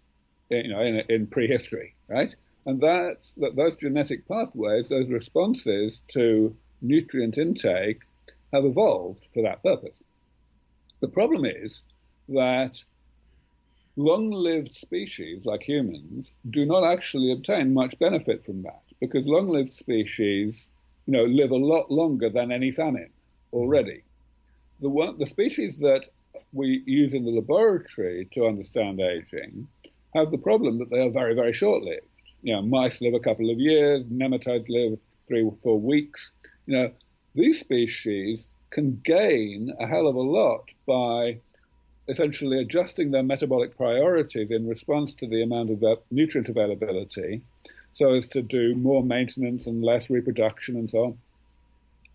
you 0.49 0.69
know, 0.69 0.81
in, 0.81 1.03
in 1.09 1.27
prehistory, 1.27 1.95
right? 2.07 2.35
And 2.65 2.81
that, 2.81 3.17
that 3.37 3.55
those 3.55 3.75
genetic 3.77 4.27
pathways, 4.27 4.89
those 4.89 5.09
responses 5.09 6.01
to 6.09 6.55
nutrient 6.81 7.37
intake, 7.37 8.01
have 8.53 8.65
evolved 8.65 9.25
for 9.33 9.43
that 9.43 9.63
purpose. 9.63 9.95
The 11.01 11.07
problem 11.07 11.45
is 11.45 11.81
that 12.29 12.83
long-lived 13.95 14.73
species 14.73 15.45
like 15.45 15.61
humans 15.61 16.27
do 16.49 16.65
not 16.65 16.83
actually 16.83 17.31
obtain 17.31 17.73
much 17.73 17.97
benefit 17.99 18.45
from 18.45 18.63
that 18.63 18.81
because 18.99 19.25
long-lived 19.25 19.73
species, 19.73 20.55
you 21.05 21.13
know, 21.13 21.25
live 21.25 21.51
a 21.51 21.55
lot 21.55 21.91
longer 21.91 22.29
than 22.29 22.51
any 22.51 22.71
famine 22.71 23.09
already. 23.53 24.03
The 24.81 24.89
one, 24.89 25.17
the 25.17 25.27
species 25.27 25.77
that 25.79 26.05
we 26.53 26.83
use 26.85 27.13
in 27.13 27.25
the 27.25 27.31
laboratory 27.31 28.27
to 28.33 28.45
understand 28.45 28.99
aging 28.99 29.67
have 30.15 30.31
the 30.31 30.37
problem 30.37 30.75
that 30.77 30.89
they 30.89 31.01
are 31.01 31.09
very, 31.09 31.33
very 31.33 31.53
short-lived. 31.53 32.05
You 32.41 32.55
know, 32.55 32.61
mice 32.61 33.01
live 33.01 33.13
a 33.13 33.19
couple 33.19 33.49
of 33.49 33.59
years, 33.59 34.03
nematodes 34.05 34.69
live 34.69 34.99
three 35.27 35.43
or 35.43 35.55
four 35.61 35.79
weeks. 35.79 36.31
You 36.65 36.77
know, 36.77 36.91
these 37.35 37.59
species 37.59 38.43
can 38.71 39.01
gain 39.03 39.73
a 39.79 39.87
hell 39.87 40.07
of 40.07 40.15
a 40.15 40.21
lot 40.21 40.63
by 40.85 41.39
essentially 42.07 42.59
adjusting 42.59 43.11
their 43.11 43.23
metabolic 43.23 43.77
priorities 43.77 44.49
in 44.51 44.67
response 44.67 45.13
to 45.13 45.27
the 45.27 45.43
amount 45.43 45.69
of 45.69 45.83
nutrient 46.11 46.49
availability 46.49 47.41
so 47.93 48.13
as 48.13 48.27
to 48.29 48.41
do 48.41 48.75
more 48.75 49.03
maintenance 49.03 49.67
and 49.67 49.83
less 49.83 50.09
reproduction 50.09 50.75
and 50.75 50.89
so 50.89 51.03
on. 51.05 51.17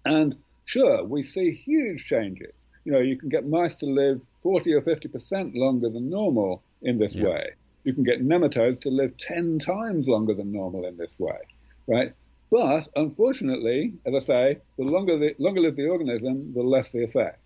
And 0.04 0.36
sure, 0.64 1.04
we 1.04 1.22
see 1.22 1.52
huge 1.52 2.06
changes. 2.06 2.52
You 2.84 2.92
know, 2.92 3.00
you 3.00 3.16
can 3.16 3.28
get 3.28 3.46
mice 3.46 3.76
to 3.76 3.86
live 3.86 4.20
40 4.42 4.72
or 4.74 4.82
50% 4.82 5.54
longer 5.54 5.88
than 5.88 6.10
normal 6.10 6.62
in 6.82 6.98
this 6.98 7.14
yeah. 7.14 7.24
way. 7.24 7.50
You 7.84 7.92
can 7.92 8.02
get 8.02 8.22
nematodes 8.22 8.80
to 8.82 8.90
live 8.90 9.16
10 9.18 9.58
times 9.58 10.08
longer 10.08 10.34
than 10.34 10.52
normal 10.52 10.86
in 10.86 10.96
this 10.96 11.14
way, 11.18 11.38
right? 11.86 12.12
But 12.50 12.88
unfortunately, 12.96 13.94
as 14.06 14.14
I 14.14 14.18
say, 14.18 14.58
the 14.76 14.84
longer 14.84 15.18
the 15.18 15.34
longer 15.38 15.60
live 15.60 15.76
the 15.76 15.88
organism, 15.88 16.52
the 16.54 16.62
less 16.62 16.90
the 16.90 17.04
effect. 17.04 17.40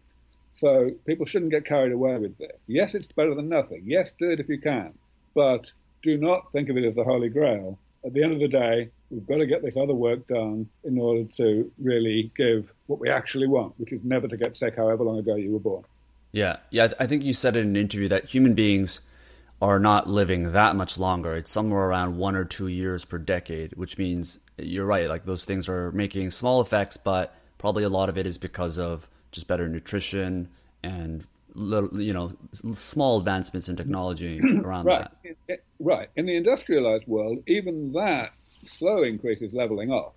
So 0.57 0.90
people 1.07 1.25
shouldn't 1.26 1.52
get 1.52 1.64
carried 1.64 1.92
away 1.92 2.18
with 2.18 2.37
this. 2.38 2.57
Yes, 2.66 2.95
it's 2.95 3.09
better 3.09 3.35
than 3.35 3.49
nothing. 3.49 3.83
Yes, 3.87 4.11
do 4.18 4.30
it 4.30 4.40
if 4.40 4.49
you 4.49 4.61
can. 4.61 4.92
But 5.35 5.73
do 6.02 6.16
not 6.16 6.50
think 6.52 6.68
of 6.68 6.76
it 6.76 6.85
as 6.85 6.95
the 6.95 7.04
holy 7.04 7.28
grail. 7.28 7.78
At 8.04 8.12
the 8.12 8.23
end 8.23 8.33
of 8.33 8.40
the 8.40 8.49
day, 8.49 8.90
we've 9.11 9.26
got 9.26 9.37
to 9.37 9.47
get 9.47 9.62
this 9.62 9.76
other 9.76 9.95
work 9.95 10.26
done 10.28 10.68
in 10.85 10.99
order 10.99 11.25
to 11.37 11.71
really 11.78 12.30
give 12.37 12.73
what 12.87 13.00
we 13.00 13.09
actually 13.09 13.47
want, 13.47 13.75
which 13.78 13.92
is 13.92 14.00
never 14.04 14.28
to 14.28 14.37
get 14.37 14.57
sick 14.57 14.76
however 14.76 15.04
long 15.04 15.18
ago 15.18 15.37
you 15.37 15.52
were 15.52 15.61
born. 15.61 15.85
Yeah. 16.33 16.59
Yeah. 16.71 16.88
I 16.99 17.07
think 17.07 17.23
you 17.25 17.33
said 17.33 17.57
in 17.57 17.68
an 17.68 17.76
interview 17.76 18.09
that 18.09 18.26
human 18.26 18.54
beings 18.54 19.00
are 19.61 19.81
not 19.81 20.09
living 20.09 20.53
that 20.53 20.77
much 20.77 20.99
longer. 20.99 21.35
It's 21.35 21.50
somewhere 21.50 21.83
around 21.83 22.17
one 22.17 22.37
or 22.37 22.45
two 22.45 22.69
years 22.69 23.05
per 23.05 23.19
decade, 23.19 23.73
which 23.75 23.99
means 23.99 24.38
you're 24.57 24.87
right. 24.87 25.09
Like 25.09 25.25
those 25.25 25.45
things 25.45 25.69
are 25.69 25.91
making 25.93 26.31
small 26.31 26.61
effects, 26.61 26.97
but 26.97 27.35
probably 27.59 27.83
a 27.83 27.88
lot 27.88 28.09
of 28.09 28.17
it 28.17 28.27
is 28.27 28.38
because 28.38 28.79
of 28.79 29.09
just 29.33 29.49
better 29.49 29.69
nutrition 29.69 30.49
and 30.83 31.27
little, 31.55 32.00
you 32.00 32.12
know 32.12 32.33
small 32.75 33.19
advancements 33.19 33.69
in 33.69 33.77
technology 33.77 34.41
around 34.65 34.85
right. 34.85 35.09
that. 35.49 35.61
right. 35.81 36.09
In 36.17 36.27
the 36.27 36.37
industrialized 36.37 37.07
world, 37.07 37.43
even 37.47 37.93
that 37.93 38.33
slow 38.43 39.03
increase 39.03 39.43
is 39.43 39.53
leveling 39.53 39.91
off, 39.91 40.15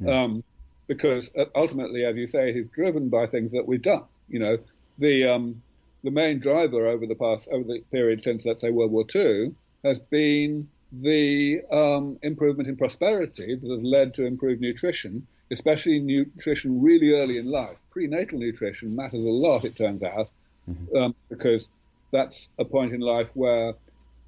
mm. 0.00 0.12
um, 0.12 0.44
because 0.86 1.30
uh, 1.38 1.44
ultimately, 1.54 2.04
as 2.04 2.16
you 2.16 2.26
say, 2.26 2.50
it 2.50 2.56
is 2.56 2.66
driven 2.74 3.08
by 3.08 3.26
things 3.26 3.52
that 3.52 3.66
we've 3.66 3.82
done. 3.82 4.04
You 4.28 4.40
know, 4.40 4.58
the 4.98 5.24
um, 5.24 5.62
the 6.04 6.10
main 6.10 6.38
driver 6.38 6.86
over 6.86 7.06
the 7.06 7.14
past 7.14 7.48
over 7.50 7.64
the 7.64 7.80
period 7.90 8.22
since 8.22 8.44
let's 8.44 8.60
say 8.60 8.70
World 8.70 8.92
War 8.92 9.04
II 9.14 9.54
has 9.82 9.98
been 9.98 10.68
the 10.92 11.60
um, 11.72 12.18
improvement 12.22 12.68
in 12.68 12.76
prosperity 12.76 13.56
that 13.56 13.70
has 13.70 13.82
led 13.82 14.14
to 14.14 14.24
improved 14.24 14.60
nutrition 14.60 15.26
especially 15.50 15.98
nutrition 16.00 16.82
really 16.82 17.12
early 17.12 17.38
in 17.38 17.46
life. 17.46 17.82
Prenatal 17.90 18.38
nutrition 18.38 18.94
matters 18.94 19.24
a 19.24 19.28
lot, 19.28 19.64
it 19.64 19.76
turns 19.76 20.02
out, 20.02 20.30
mm-hmm. 20.68 20.96
um, 20.96 21.14
because 21.28 21.68
that's 22.10 22.48
a 22.58 22.64
point 22.64 22.92
in 22.92 23.00
life 23.00 23.30
where 23.34 23.74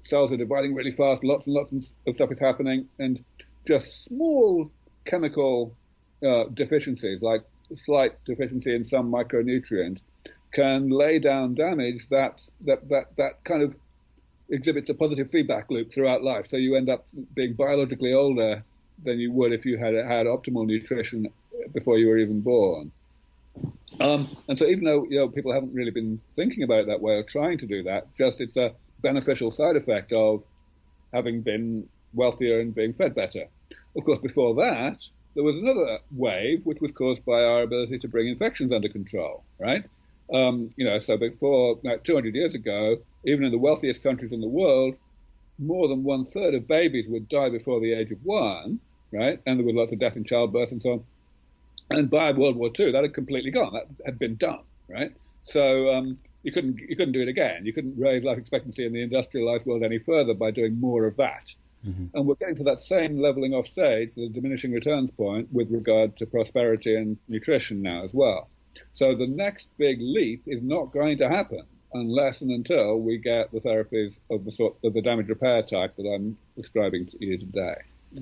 cells 0.01 0.31
are 0.31 0.37
dividing 0.37 0.73
really 0.73 0.91
fast, 0.91 1.23
lots 1.23 1.47
and 1.47 1.55
lots 1.55 1.73
of 2.07 2.13
stuff 2.13 2.31
is 2.31 2.39
happening, 2.39 2.87
and 2.99 3.23
just 3.67 4.05
small 4.05 4.71
chemical 5.05 5.73
uh, 6.25 6.45
deficiencies, 6.53 7.21
like 7.21 7.43
slight 7.75 8.13
deficiency 8.25 8.73
in 8.73 8.85
some 8.85 9.11
micronutrient, 9.11 10.01
can 10.53 10.89
lay 10.89 11.19
down 11.19 11.55
damage 11.55 12.07
that 12.09 12.41
that 12.61 12.87
that 12.89 13.15
that 13.17 13.43
kind 13.43 13.61
of 13.61 13.75
exhibits 14.49 14.89
a 14.89 14.93
positive 14.93 15.29
feedback 15.29 15.69
loop 15.69 15.91
throughout 15.91 16.23
life. 16.23 16.47
So 16.49 16.57
you 16.57 16.75
end 16.75 16.89
up 16.89 17.05
being 17.35 17.53
biologically 17.53 18.13
older 18.13 18.63
than 19.03 19.19
you 19.19 19.31
would 19.31 19.51
if 19.51 19.65
you 19.65 19.77
had 19.77 19.93
had 19.93 20.25
optimal 20.25 20.65
nutrition 20.65 21.29
before 21.73 21.97
you 21.97 22.07
were 22.07 22.17
even 22.17 22.41
born. 22.41 22.91
Um, 23.99 24.27
and 24.47 24.57
so 24.57 24.65
even 24.65 24.83
though 24.83 25.05
you 25.09 25.17
know 25.17 25.27
people 25.27 25.51
haven't 25.51 25.73
really 25.73 25.91
been 25.91 26.19
thinking 26.29 26.63
about 26.63 26.81
it 26.81 26.87
that 26.87 27.01
way 27.01 27.15
or 27.15 27.23
trying 27.23 27.57
to 27.59 27.65
do 27.65 27.83
that, 27.83 28.07
just 28.15 28.41
it's 28.41 28.57
a 28.57 28.73
beneficial 29.01 29.51
side 29.51 29.75
effect 29.75 30.13
of 30.13 30.43
having 31.13 31.41
been 31.41 31.87
wealthier 32.13 32.59
and 32.59 32.73
being 32.73 32.93
fed 32.93 33.15
better. 33.15 33.45
Of 33.95 34.03
course, 34.03 34.19
before 34.19 34.53
that, 34.55 35.07
there 35.35 35.43
was 35.43 35.57
another 35.57 35.99
wave 36.11 36.65
which 36.65 36.81
was 36.81 36.91
caused 36.91 37.25
by 37.25 37.43
our 37.43 37.63
ability 37.63 37.97
to 37.99 38.07
bring 38.07 38.27
infections 38.27 38.71
under 38.71 38.89
control, 38.89 39.43
right? 39.59 39.83
Um, 40.33 40.69
you 40.75 40.85
know, 40.85 40.99
so 40.99 41.17
before, 41.17 41.79
like 41.83 42.03
200 42.03 42.35
years 42.35 42.53
ago, 42.53 42.97
even 43.25 43.45
in 43.45 43.51
the 43.51 43.57
wealthiest 43.57 44.03
countries 44.03 44.31
in 44.31 44.41
the 44.41 44.47
world, 44.47 44.95
more 45.59 45.87
than 45.87 46.03
one 46.03 46.25
third 46.25 46.53
of 46.53 46.67
babies 46.67 47.05
would 47.07 47.29
die 47.29 47.49
before 47.49 47.79
the 47.79 47.93
age 47.93 48.11
of 48.11 48.19
one, 48.23 48.79
right? 49.11 49.39
And 49.45 49.59
there 49.59 49.65
was 49.65 49.75
lots 49.75 49.91
of 49.91 49.99
death 49.99 50.17
in 50.17 50.23
childbirth 50.23 50.71
and 50.71 50.81
so 50.83 50.91
on. 50.91 51.03
And 51.89 52.09
by 52.09 52.31
World 52.31 52.57
War 52.57 52.69
II, 52.77 52.91
that 52.91 53.03
had 53.03 53.13
completely 53.13 53.51
gone. 53.51 53.73
That 53.73 53.87
had 54.05 54.19
been 54.19 54.35
done, 54.35 54.59
right? 54.89 55.13
So 55.41 55.93
um, 55.93 56.17
you 56.43 56.51
couldn't 56.51 56.79
you 56.79 56.95
couldn't 56.95 57.13
do 57.13 57.21
it 57.21 57.29
again. 57.29 57.65
You 57.65 57.73
couldn't 57.73 57.97
raise 57.97 58.23
life 58.23 58.37
expectancy 58.37 58.85
in 58.85 58.93
the 58.93 59.01
industrialized 59.01 59.65
world 59.65 59.83
any 59.83 59.99
further 59.99 60.33
by 60.33 60.51
doing 60.51 60.79
more 60.79 61.05
of 61.05 61.15
that. 61.17 61.53
Mm-hmm. 61.85 62.05
And 62.13 62.25
we're 62.25 62.35
getting 62.35 62.57
to 62.57 62.63
that 62.63 62.81
same 62.81 63.19
leveling 63.21 63.53
off 63.53 63.67
stage, 63.67 64.15
the 64.15 64.29
diminishing 64.29 64.73
returns 64.73 65.11
point, 65.11 65.47
with 65.51 65.71
regard 65.71 66.17
to 66.17 66.25
prosperity 66.25 66.95
and 66.95 67.17
nutrition 67.27 67.81
now 67.81 68.03
as 68.03 68.13
well. 68.13 68.49
So 68.93 69.15
the 69.15 69.27
next 69.27 69.69
big 69.77 69.99
leap 70.01 70.43
is 70.47 70.61
not 70.61 70.91
going 70.91 71.17
to 71.19 71.29
happen 71.29 71.63
unless 71.93 72.41
and 72.41 72.51
until 72.51 72.99
we 72.99 73.17
get 73.17 73.51
the 73.51 73.59
therapies 73.59 74.17
of 74.29 74.45
the 74.45 74.51
sort 74.51 74.75
of 74.83 74.93
the 74.93 75.01
damage 75.01 75.29
repair 75.29 75.63
type 75.63 75.95
that 75.95 76.03
I'm 76.03 76.37
describing 76.55 77.07
to 77.07 77.17
you 77.19 77.37
today. 77.37 77.75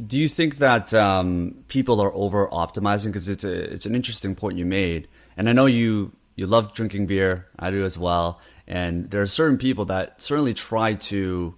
Do 0.07 0.17
you 0.17 0.27
think 0.27 0.57
that 0.57 0.93
um, 0.93 1.63
people 1.67 2.01
are 2.01 2.13
over 2.13 2.47
optimizing? 2.47 3.07
Because 3.07 3.29
it's 3.29 3.43
a 3.43 3.73
it's 3.73 3.85
an 3.85 3.95
interesting 3.95 4.35
point 4.35 4.57
you 4.57 4.65
made, 4.65 5.07
and 5.37 5.47
I 5.47 5.53
know 5.53 5.67
you 5.67 6.11
you 6.35 6.47
love 6.47 6.73
drinking 6.73 7.05
beer. 7.05 7.47
I 7.59 7.69
do 7.69 7.85
as 7.85 7.97
well, 7.97 8.39
and 8.67 9.11
there 9.11 9.21
are 9.21 9.27
certain 9.27 9.57
people 9.57 9.85
that 9.85 10.21
certainly 10.21 10.53
try 10.53 10.95
to 10.95 11.55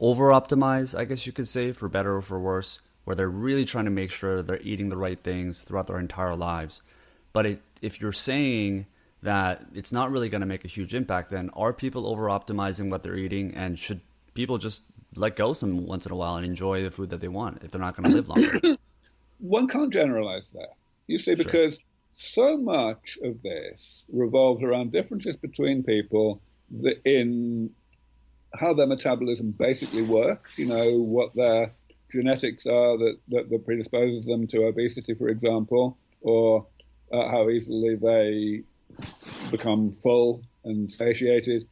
over 0.00 0.30
optimize, 0.30 0.98
I 0.98 1.04
guess 1.04 1.26
you 1.26 1.32
could 1.32 1.48
say, 1.48 1.72
for 1.72 1.88
better 1.88 2.16
or 2.16 2.22
for 2.22 2.40
worse, 2.40 2.80
where 3.04 3.14
they're 3.14 3.28
really 3.28 3.66
trying 3.66 3.84
to 3.84 3.90
make 3.90 4.10
sure 4.10 4.42
they're 4.42 4.60
eating 4.62 4.88
the 4.88 4.96
right 4.96 5.22
things 5.22 5.60
throughout 5.62 5.86
their 5.86 5.98
entire 5.98 6.34
lives. 6.34 6.80
But 7.32 7.46
it, 7.46 7.62
if 7.80 8.00
you're 8.00 8.12
saying 8.12 8.86
that 9.22 9.64
it's 9.74 9.92
not 9.92 10.10
really 10.10 10.28
going 10.28 10.40
to 10.40 10.46
make 10.46 10.64
a 10.64 10.68
huge 10.68 10.94
impact, 10.94 11.30
then 11.30 11.50
are 11.50 11.72
people 11.72 12.06
over 12.06 12.24
optimizing 12.24 12.90
what 12.90 13.02
they're 13.02 13.16
eating? 13.16 13.54
And 13.54 13.78
should 13.78 14.00
people 14.34 14.58
just 14.58 14.82
let 15.14 15.36
go 15.36 15.52
some 15.52 15.86
once 15.86 16.06
in 16.06 16.12
a 16.12 16.16
while 16.16 16.36
and 16.36 16.46
enjoy 16.46 16.82
the 16.82 16.90
food 16.90 17.10
that 17.10 17.20
they 17.20 17.28
want 17.28 17.62
if 17.62 17.70
they're 17.70 17.80
not 17.80 17.96
going 17.96 18.10
to 18.10 18.16
live 18.16 18.28
longer? 18.28 18.76
One 19.38 19.68
can't 19.68 19.92
generalize 19.92 20.48
that. 20.50 20.74
You 21.06 21.18
see, 21.18 21.34
because 21.34 21.80
sure. 22.16 22.56
so 22.56 22.56
much 22.56 23.18
of 23.22 23.42
this 23.42 24.04
revolves 24.12 24.62
around 24.62 24.92
differences 24.92 25.36
between 25.36 25.82
people 25.82 26.40
in 27.04 27.70
how 28.54 28.74
their 28.74 28.86
metabolism 28.86 29.52
basically 29.52 30.02
works, 30.02 30.58
you 30.58 30.66
know, 30.66 30.98
what 30.98 31.34
their 31.34 31.72
genetics 32.10 32.66
are 32.66 32.98
that, 32.98 33.16
that, 33.28 33.50
that 33.50 33.64
predisposes 33.64 34.24
them 34.24 34.46
to 34.48 34.64
obesity, 34.64 35.14
for 35.14 35.28
example, 35.28 35.96
or 36.20 36.66
how 37.12 37.48
easily 37.48 37.96
they 37.96 38.62
become 39.50 39.90
full 39.90 40.42
and 40.64 40.90
satiated. 40.90 41.66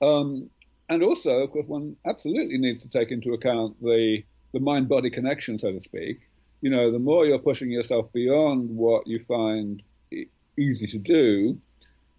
Um, 0.00 0.50
and 0.88 1.02
also, 1.02 1.30
of 1.38 1.50
course, 1.52 1.66
one 1.66 1.96
absolutely 2.06 2.58
needs 2.58 2.82
to 2.82 2.88
take 2.88 3.10
into 3.10 3.32
account 3.32 3.80
the, 3.82 4.24
the 4.52 4.60
mind 4.60 4.88
body 4.88 5.10
connection, 5.10 5.58
so 5.58 5.72
to 5.72 5.80
speak. 5.80 6.20
You 6.60 6.70
know, 6.70 6.90
the 6.90 6.98
more 6.98 7.26
you're 7.26 7.38
pushing 7.38 7.70
yourself 7.70 8.12
beyond 8.12 8.70
what 8.70 9.06
you 9.06 9.18
find 9.18 9.82
easy 10.58 10.86
to 10.86 10.98
do, 10.98 11.58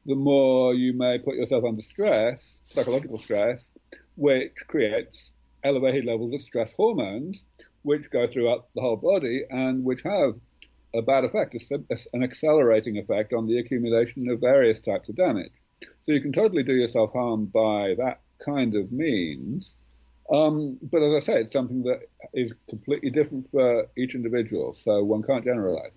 the 0.05 0.15
more 0.15 0.74
you 0.74 0.93
may 0.93 1.20
put 1.20 1.36
yourself 1.36 1.63
under 1.63 1.82
stress, 1.82 2.60
psychological 2.65 3.17
stress, 3.17 3.70
which 4.15 4.55
creates 4.67 5.32
elevated 5.63 6.05
levels 6.05 6.34
of 6.34 6.41
stress 6.41 6.74
hormones, 6.74 7.43
which 7.84 8.10
go 8.10 8.27
throughout 8.27 8.67
the 8.75 8.82
whole 8.82 8.98
body 8.98 9.43
and 9.50 9.84
which 9.84 10.01
have 10.03 10.34
a 10.95 11.01
bad 11.01 11.23
effect, 11.23 11.55
an 12.13 12.23
accelerating 12.23 12.97
effect 12.97 13.33
on 13.33 13.47
the 13.47 13.57
accumulation 13.59 14.29
of 14.29 14.39
various 14.39 14.79
types 14.79 15.09
of 15.09 15.15
damage. 15.15 15.51
So 15.81 16.13
you 16.13 16.21
can 16.21 16.31
totally 16.31 16.63
do 16.63 16.73
yourself 16.73 17.12
harm 17.13 17.45
by 17.45 17.95
that 17.97 18.21
kind 18.43 18.75
of 18.75 18.91
means. 18.91 19.73
Um, 20.32 20.77
but 20.82 21.01
as 21.01 21.13
I 21.13 21.19
say, 21.19 21.41
it's 21.41 21.51
something 21.51 21.84
that 21.84 22.01
is 22.34 22.53
completely 22.69 23.10
different 23.10 23.45
for 23.45 23.88
each 23.97 24.15
individual, 24.15 24.75
so 24.84 25.03
one 25.03 25.23
can't 25.23 25.43
generalize. 25.43 25.91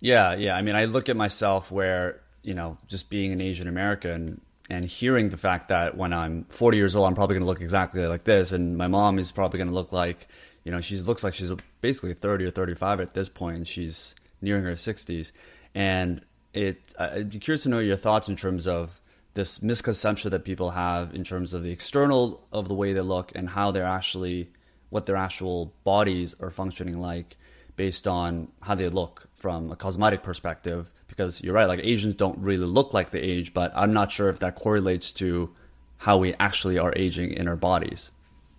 Yeah, 0.00 0.34
yeah. 0.34 0.54
I 0.54 0.62
mean, 0.62 0.74
I 0.74 0.86
look 0.86 1.08
at 1.08 1.16
myself 1.16 1.70
where, 1.70 2.20
you 2.42 2.54
know, 2.54 2.78
just 2.86 3.10
being 3.10 3.32
an 3.32 3.40
Asian 3.40 3.68
American 3.68 4.40
and 4.70 4.84
hearing 4.84 5.30
the 5.30 5.36
fact 5.36 5.68
that 5.68 5.96
when 5.96 6.12
I'm 6.12 6.44
40 6.50 6.76
years 6.76 6.94
old, 6.94 7.06
I'm 7.06 7.14
probably 7.14 7.34
going 7.34 7.42
to 7.42 7.46
look 7.46 7.60
exactly 7.60 8.06
like 8.06 8.24
this, 8.24 8.52
and 8.52 8.76
my 8.76 8.86
mom 8.86 9.18
is 9.18 9.32
probably 9.32 9.58
going 9.58 9.68
to 9.68 9.74
look 9.74 9.92
like, 9.92 10.28
you 10.64 10.72
know, 10.72 10.80
she 10.80 10.98
looks 10.98 11.24
like 11.24 11.34
she's 11.34 11.52
basically 11.80 12.14
30 12.14 12.46
or 12.46 12.50
35 12.50 13.00
at 13.00 13.14
this 13.14 13.28
point, 13.28 13.56
and 13.56 13.68
she's 13.68 14.14
nearing 14.40 14.64
her 14.64 14.72
60s. 14.72 15.32
And 15.74 16.22
it, 16.52 16.94
I'd 16.98 17.30
be 17.30 17.38
curious 17.38 17.62
to 17.64 17.68
know 17.68 17.78
your 17.78 17.96
thoughts 17.96 18.28
in 18.28 18.36
terms 18.36 18.66
of 18.66 19.00
this 19.34 19.62
misconception 19.62 20.30
that 20.30 20.44
people 20.44 20.70
have 20.70 21.14
in 21.14 21.22
terms 21.24 21.54
of 21.54 21.62
the 21.62 21.70
external 21.70 22.46
of 22.52 22.68
the 22.68 22.74
way 22.74 22.92
they 22.92 23.00
look 23.00 23.32
and 23.34 23.48
how 23.48 23.70
they're 23.70 23.84
actually, 23.84 24.50
what 24.90 25.06
their 25.06 25.16
actual 25.16 25.72
bodies 25.84 26.34
are 26.40 26.50
functioning 26.50 26.98
like 26.98 27.36
based 27.76 28.08
on 28.08 28.48
how 28.62 28.74
they 28.74 28.88
look 28.88 29.28
from 29.34 29.70
a 29.70 29.76
cosmetic 29.76 30.22
perspective. 30.22 30.90
Because 31.06 31.42
you're 31.42 31.54
right, 31.54 31.68
like 31.68 31.80
Asians 31.82 32.14
don't 32.14 32.38
really 32.38 32.66
look 32.66 32.92
like 32.92 33.10
they 33.10 33.20
age, 33.20 33.54
but 33.54 33.72
I'm 33.74 33.92
not 33.92 34.10
sure 34.10 34.28
if 34.28 34.40
that 34.40 34.56
correlates 34.56 35.12
to 35.12 35.54
how 35.96 36.16
we 36.18 36.34
actually 36.34 36.78
are 36.78 36.92
aging 36.96 37.32
in 37.32 37.48
our 37.48 37.56
bodies. 37.56 38.10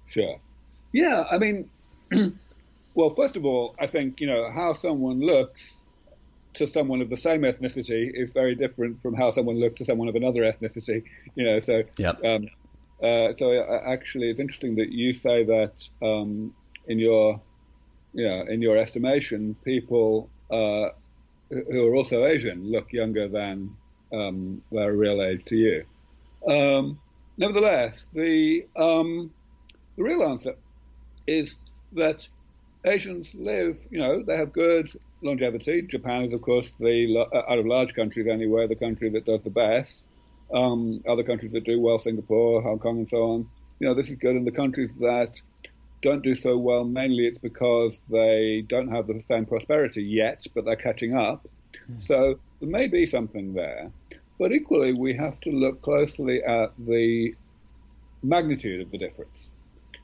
Sure. 0.08 0.40
Yeah, 0.92 1.26
I 1.30 1.38
mean, 1.38 1.70
Well, 2.96 3.10
first 3.10 3.36
of 3.36 3.46
all, 3.46 3.76
I 3.80 3.88
think 3.88 4.20
you 4.20 4.28
know 4.28 4.52
how 4.52 4.74
someone 4.74 5.20
looks 5.20 5.76
to 6.56 6.68
someone 6.68 7.02
of 7.02 7.10
the 7.10 7.18
same 7.18 7.42
ethnicity 7.42 8.10
is 8.14 8.32
very 8.32 8.56
different 8.56 9.00
from 9.02 9.14
how 9.14 9.32
someone 9.32 9.60
looks 9.60 9.78
to 9.78 9.86
someone 9.86 10.08
of 10.08 10.16
another 10.16 10.42
ethnicity. 10.42 11.04
You 11.36 11.46
know, 11.46 11.60
so 11.60 11.84
yep. 11.98 12.24
um, 12.24 12.48
uh, 13.02 13.34
so 13.36 13.52
uh, 13.52 13.82
actually, 13.88 14.30
it's 14.30 14.40
interesting 14.40 14.76
that 14.76 14.92
you 14.92 15.14
say 15.14 15.44
that 15.46 15.88
um, 16.02 16.54
in 16.88 17.00
your 17.00 17.42
you 18.14 18.28
know 18.28 18.42
in 18.50 18.62
your 18.62 18.78
estimation, 18.78 19.56
people 19.64 20.30
uh, 20.52 20.90
who 21.50 21.88
are 21.88 21.96
also 21.96 22.26
Asian 22.26 22.70
look 22.70 22.92
younger 22.92 23.28
than 23.28 23.76
um, 24.14 24.62
their 24.72 24.94
real 24.94 25.22
age 25.22 25.46
to 25.46 25.56
you. 25.56 25.86
Um, 26.48 27.00
nevertheless, 27.38 28.08
the 28.14 28.66
um, 28.76 29.32
the 29.98 30.04
real 30.04 30.24
answer 30.24 30.56
is 31.28 31.56
that 31.94 32.28
Asians 32.86 33.34
live, 33.36 33.80
you 33.92 34.00
know, 34.00 34.24
they 34.24 34.38
have 34.38 34.54
good 34.54 34.92
longevity. 35.22 35.82
Japan 35.82 36.24
is, 36.24 36.34
of 36.34 36.42
course, 36.42 36.72
the 36.80 37.28
uh, 37.34 37.52
out 37.52 37.60
of 37.60 37.66
large 37.66 37.94
countries 37.94 38.28
anyway, 38.28 38.68
the 38.68 38.76
country 38.76 39.10
that 39.10 39.26
does 39.26 39.44
the 39.44 39.50
best. 39.50 40.04
Um, 40.54 41.04
other 41.08 41.24
countries 41.24 41.52
that 41.52 41.66
do 41.66 41.80
well, 41.80 42.00
Singapore, 42.00 42.62
Hong 42.62 42.80
Kong, 42.80 43.00
and 43.00 43.08
so 43.08 43.32
on. 43.32 43.50
You 43.80 43.88
know, 43.88 43.94
this 43.94 44.10
is 44.10 44.16
good. 44.16 44.36
And 44.36 44.48
the 44.48 44.52
countries 44.52 44.92
that 45.00 45.42
don't 46.02 46.24
do 46.24 46.36
so 46.36 46.58
well, 46.58 46.86
mainly 46.86 47.28
it's 47.28 47.38
because 47.38 48.02
they 48.10 48.64
don't 48.68 48.88
have 48.88 49.08
the 49.08 49.22
same 49.28 49.46
prosperity 49.46 50.04
yet, 50.04 50.46
but 50.56 50.66
they're 50.66 50.76
catching 50.76 51.16
up. 51.16 51.48
Mm. 51.92 52.02
So 52.02 52.40
there 52.60 52.70
may 52.70 52.88
be 52.88 53.06
something 53.06 53.54
there. 53.54 53.92
But 54.40 54.54
equally, 54.54 54.94
we 54.94 55.14
have 55.18 55.40
to 55.42 55.52
look 55.52 55.82
closely 55.82 56.42
at 56.44 56.72
the 56.78 57.36
magnitude 58.24 58.82
of 58.82 58.92
the 58.92 58.98
difference. 58.98 59.52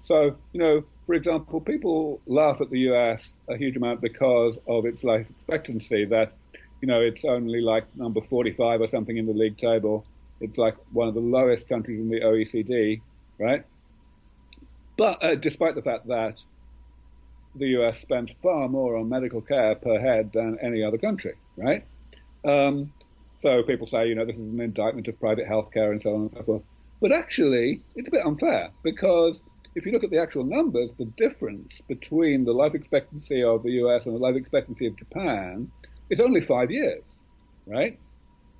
So, 0.03 0.35
you 0.51 0.59
know, 0.59 0.83
for 1.05 1.13
example, 1.13 1.61
people 1.61 2.21
laugh 2.25 2.61
at 2.61 2.69
the 2.69 2.79
US 2.91 3.33
a 3.49 3.57
huge 3.57 3.77
amount 3.77 4.01
because 4.01 4.57
of 4.67 4.85
its 4.85 5.03
life 5.03 5.29
expectancy, 5.29 6.05
that, 6.05 6.33
you 6.81 6.87
know, 6.87 7.01
it's 7.01 7.23
only 7.25 7.61
like 7.61 7.85
number 7.95 8.21
45 8.21 8.81
or 8.81 8.87
something 8.87 9.17
in 9.17 9.27
the 9.27 9.33
league 9.33 9.57
table. 9.57 10.07
It's 10.41 10.57
like 10.57 10.75
one 10.91 11.07
of 11.07 11.13
the 11.13 11.21
lowest 11.21 11.67
countries 11.69 11.99
in 11.99 12.09
the 12.09 12.21
OECD, 12.21 13.01
right? 13.39 13.63
But 14.97 15.23
uh, 15.23 15.35
despite 15.35 15.75
the 15.75 15.81
fact 15.81 16.07
that 16.07 16.43
the 17.55 17.67
US 17.79 18.01
spends 18.01 18.33
far 18.41 18.67
more 18.67 18.97
on 18.97 19.07
medical 19.09 19.41
care 19.41 19.75
per 19.75 19.99
head 19.99 20.31
than 20.33 20.57
any 20.61 20.83
other 20.83 20.97
country, 20.97 21.35
right? 21.57 21.85
Um, 22.45 22.93
so 23.41 23.63
people 23.63 23.87
say, 23.87 24.07
you 24.07 24.15
know, 24.15 24.25
this 24.25 24.37
is 24.37 24.41
an 24.41 24.59
indictment 24.59 25.07
of 25.07 25.19
private 25.19 25.47
healthcare 25.47 25.91
and 25.91 26.01
so 26.01 26.15
on 26.15 26.21
and 26.21 26.31
so 26.31 26.43
forth. 26.43 26.63
But 27.01 27.11
actually, 27.11 27.83
it's 27.95 28.07
a 28.07 28.11
bit 28.11 28.25
unfair 28.25 28.71
because 28.83 29.41
if 29.75 29.85
you 29.85 29.91
look 29.91 30.03
at 30.03 30.09
the 30.09 30.17
actual 30.17 30.45
numbers, 30.45 30.93
the 30.97 31.05
difference 31.17 31.81
between 31.88 32.45
the 32.45 32.53
life 32.53 32.73
expectancy 32.73 33.43
of 33.43 33.61
the 33.63 33.71
US 33.71 34.05
and 34.05 34.15
the 34.15 34.19
life 34.19 34.35
expectancy 34.35 34.88
of 34.88 34.95
Japan 34.97 35.69
is 36.09 36.21
only 36.21 36.41
five 36.41 36.71
years, 36.71 37.03
right? 37.65 37.99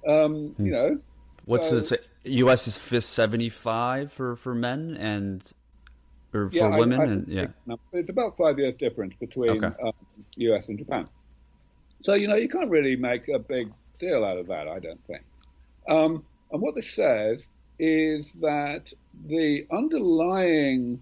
Um, 0.08 0.50
hmm. 0.50 0.66
You 0.66 0.72
know, 0.72 1.00
what's 1.46 1.70
so, 1.70 1.80
the 1.80 2.00
U.S. 2.24 2.68
is 2.68 3.06
seventy 3.06 3.50
five 3.50 4.12
for 4.12 4.36
for 4.36 4.54
men 4.54 4.98
and 5.00 5.42
or 6.34 6.50
for 6.50 6.56
yeah, 6.56 6.78
women, 6.78 7.00
I, 7.00 7.04
I 7.04 7.08
and 7.08 7.28
yeah, 7.28 7.76
it's 7.94 8.10
about 8.10 8.36
five 8.36 8.60
years 8.60 8.76
difference 8.78 9.16
between 9.16 9.64
okay. 9.64 9.76
um, 9.84 9.94
U.S. 10.36 10.70
and 10.70 10.78
Japan. 10.78 11.06
So 12.04 12.14
you 12.14 12.28
know, 12.28 12.36
you 12.36 12.50
can't 12.50 12.70
really 12.70 12.96
make 12.96 13.30
a 13.30 13.40
big 13.40 13.72
deal 14.00 14.24
out 14.26 14.38
of 14.38 14.48
that, 14.48 14.68
I 14.68 14.80
don't 14.80 15.04
think. 15.08 15.24
Um, 15.88 16.26
and 16.52 16.62
what 16.62 16.76
this 16.76 16.92
says 16.92 17.48
is 17.80 18.34
that 18.34 18.92
the 19.28 19.66
underlying 19.72 21.02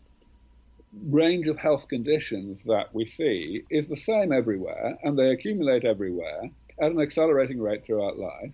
range 1.10 1.48
of 1.48 1.58
health 1.58 1.88
conditions 1.88 2.60
that 2.66 2.94
we 2.94 3.06
see 3.06 3.64
is 3.70 3.88
the 3.88 3.96
same 3.96 4.32
everywhere, 4.32 4.98
and 5.04 5.18
they 5.18 5.32
accumulate 5.32 5.86
everywhere 5.86 6.50
at 6.80 6.92
an 6.92 7.00
accelerating 7.00 7.60
rate 7.60 7.86
throughout 7.86 8.18
life. 8.18 8.52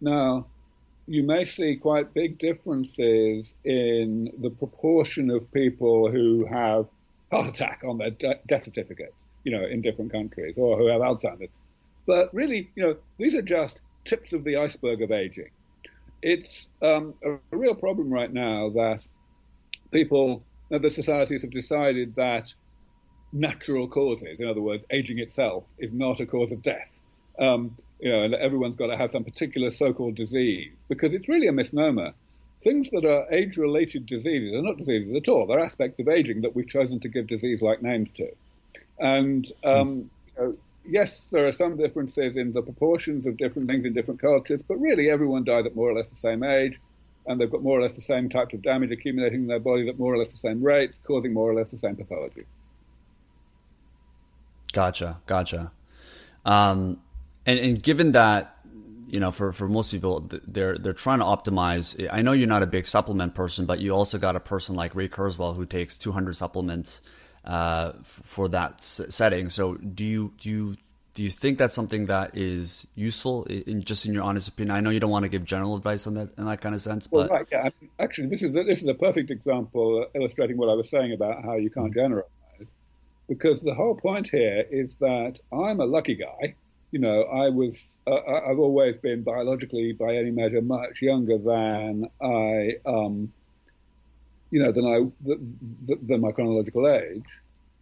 Now, 0.00 0.46
you 1.06 1.22
may 1.22 1.44
see 1.44 1.76
quite 1.76 2.14
big 2.14 2.38
differences 2.38 3.54
in 3.64 4.30
the 4.40 4.50
proportion 4.50 5.30
of 5.30 5.50
people 5.52 6.10
who 6.10 6.46
have 6.46 6.86
heart 7.30 7.48
attack 7.48 7.82
on 7.86 7.98
their 7.98 8.10
de- 8.10 8.40
death 8.46 8.64
certificates, 8.64 9.26
you 9.44 9.52
know, 9.52 9.66
in 9.66 9.82
different 9.82 10.12
countries, 10.12 10.54
or 10.56 10.78
who 10.78 10.86
have 10.86 11.00
Alzheimer's. 11.00 11.50
But 12.06 12.32
really, 12.32 12.70
you 12.74 12.82
know, 12.82 12.96
these 13.18 13.34
are 13.34 13.42
just 13.42 13.80
tips 14.04 14.32
of 14.32 14.44
the 14.44 14.56
iceberg 14.56 15.02
of 15.02 15.10
aging. 15.10 15.50
It's 16.22 16.68
um, 16.82 17.14
a, 17.24 17.38
real 17.56 17.74
problem 17.74 18.12
right 18.12 18.32
now 18.32 18.70
that 18.70 19.06
people, 19.90 20.42
the 20.70 20.90
societies 20.90 21.42
have 21.42 21.50
decided 21.50 22.14
that 22.16 22.52
natural 23.32 23.88
causes, 23.88 24.40
in 24.40 24.48
other 24.48 24.62
words, 24.62 24.84
aging 24.90 25.18
itself, 25.18 25.70
is 25.78 25.92
not 25.92 26.20
a 26.20 26.26
cause 26.26 26.52
of 26.52 26.62
death. 26.62 26.98
Um, 27.38 27.76
you 28.00 28.10
know, 28.10 28.22
and 28.22 28.34
everyone's 28.34 28.76
got 28.76 28.88
to 28.88 28.96
have 28.96 29.10
some 29.10 29.24
particular 29.24 29.70
so-called 29.70 30.14
disease 30.14 30.72
because 30.88 31.12
it's 31.12 31.28
really 31.28 31.48
a 31.48 31.52
misnomer. 31.52 32.12
Things 32.62 32.88
that 32.90 33.04
are 33.04 33.26
age-related 33.32 34.06
diseases 34.06 34.54
are 34.54 34.62
not 34.62 34.78
diseases 34.78 35.14
at 35.16 35.28
all. 35.28 35.46
They're 35.46 35.60
aspects 35.60 35.98
of 35.98 36.08
aging 36.08 36.42
that 36.42 36.54
we've 36.54 36.68
chosen 36.68 37.00
to 37.00 37.08
give 37.08 37.26
disease-like 37.26 37.82
names 37.82 38.10
to. 38.12 38.30
And 38.98 39.46
um, 39.64 40.10
you 40.36 40.42
know, 40.42 40.56
yes, 40.86 41.22
there 41.30 41.46
are 41.46 41.52
some 41.52 41.76
differences 41.76 42.36
in 42.36 42.52
the 42.52 42.62
proportions 42.62 43.26
of 43.26 43.36
different 43.36 43.68
things 43.68 43.84
in 43.84 43.92
different 43.92 44.20
cultures, 44.20 44.60
but 44.66 44.80
really 44.80 45.10
everyone 45.10 45.44
dies 45.44 45.66
at 45.66 45.74
more 45.74 45.90
or 45.90 45.94
less 45.94 46.10
the 46.10 46.16
same 46.16 46.42
age, 46.42 46.78
and 47.26 47.40
they've 47.40 47.50
got 47.50 47.62
more 47.62 47.78
or 47.78 47.82
less 47.82 47.94
the 47.94 48.02
same 48.02 48.28
types 48.28 48.54
of 48.54 48.62
damage 48.62 48.90
accumulating 48.90 49.42
in 49.42 49.46
their 49.46 49.60
bodies 49.60 49.88
at 49.88 49.98
more 49.98 50.14
or 50.14 50.18
less 50.18 50.32
the 50.32 50.38
same 50.38 50.62
rates, 50.62 50.98
causing 51.04 51.32
more 51.32 51.50
or 51.50 51.54
less 51.54 51.70
the 51.70 51.78
same 51.78 51.96
pathology. 51.96 52.44
Gotcha, 54.72 55.20
gotcha. 55.26 55.72
Um, 56.44 57.00
and, 57.46 57.58
and 57.58 57.82
given 57.82 58.12
that, 58.12 58.58
you 59.06 59.20
know, 59.20 59.30
for, 59.30 59.52
for 59.52 59.68
most 59.68 59.92
people, 59.92 60.28
they're 60.46 60.76
they're 60.76 60.92
trying 60.92 61.20
to 61.20 61.24
optimize. 61.24 62.08
I 62.10 62.22
know 62.22 62.32
you're 62.32 62.48
not 62.48 62.64
a 62.64 62.66
big 62.66 62.86
supplement 62.86 63.34
person, 63.34 63.64
but 63.64 63.78
you 63.78 63.92
also 63.92 64.18
got 64.18 64.34
a 64.34 64.40
person 64.40 64.74
like 64.74 64.94
Ray 64.94 65.08
Kurzweil 65.08 65.54
who 65.54 65.66
takes 65.66 65.96
200 65.96 66.36
supplements 66.36 67.00
uh, 67.44 67.92
for 68.02 68.48
that 68.48 68.82
setting. 68.82 69.50
So, 69.50 69.74
do 69.74 70.04
you 70.04 70.32
do 70.40 70.48
you 70.48 70.76
do 71.14 71.22
you 71.22 71.30
think 71.30 71.58
that's 71.58 71.74
something 71.74 72.06
that 72.06 72.36
is 72.36 72.86
useful 72.94 73.44
in 73.44 73.84
just 73.84 74.06
in 74.06 74.12
your 74.12 74.24
honest 74.24 74.48
opinion? 74.48 74.76
I 74.76 74.80
know 74.80 74.90
you 74.90 75.00
don't 75.00 75.10
want 75.10 75.24
to 75.24 75.28
give 75.28 75.44
general 75.44 75.76
advice 75.76 76.06
on 76.06 76.14
that 76.14 76.30
in 76.36 76.46
that 76.46 76.60
kind 76.60 76.74
of 76.74 76.82
sense, 76.82 77.06
but 77.06 77.28
well, 77.30 77.38
right, 77.38 77.46
yeah. 77.50 77.68
Actually, 77.98 78.28
this 78.28 78.42
is 78.42 78.52
this 78.52 78.82
is 78.82 78.88
a 78.88 78.94
perfect 78.94 79.30
example 79.30 80.06
illustrating 80.14 80.56
what 80.56 80.68
I 80.68 80.74
was 80.74 80.88
saying 80.90 81.12
about 81.12 81.44
how 81.44 81.54
you 81.56 81.70
can't 81.70 81.86
mm-hmm. 81.86 82.00
generalize, 82.00 82.28
because 83.28 83.60
the 83.60 83.74
whole 83.74 83.94
point 83.94 84.28
here 84.28 84.64
is 84.70 84.96
that 84.96 85.38
I'm 85.52 85.80
a 85.80 85.86
lucky 85.86 86.16
guy 86.16 86.54
you 86.94 87.00
know, 87.00 87.22
I 87.24 87.48
was, 87.48 87.74
uh, 88.06 88.20
I've 88.48 88.60
always 88.60 88.94
been 88.98 89.24
biologically, 89.24 89.90
by 89.94 90.14
any 90.14 90.30
measure, 90.30 90.62
much 90.62 91.02
younger 91.02 91.38
than 91.38 92.08
I, 92.22 92.74
um, 92.86 93.32
you 94.54 94.62
know, 94.62 94.70
than 94.70 94.86
I, 94.86 95.96
than 96.02 96.20
my 96.20 96.30
chronological 96.30 96.88
age. 96.88 97.24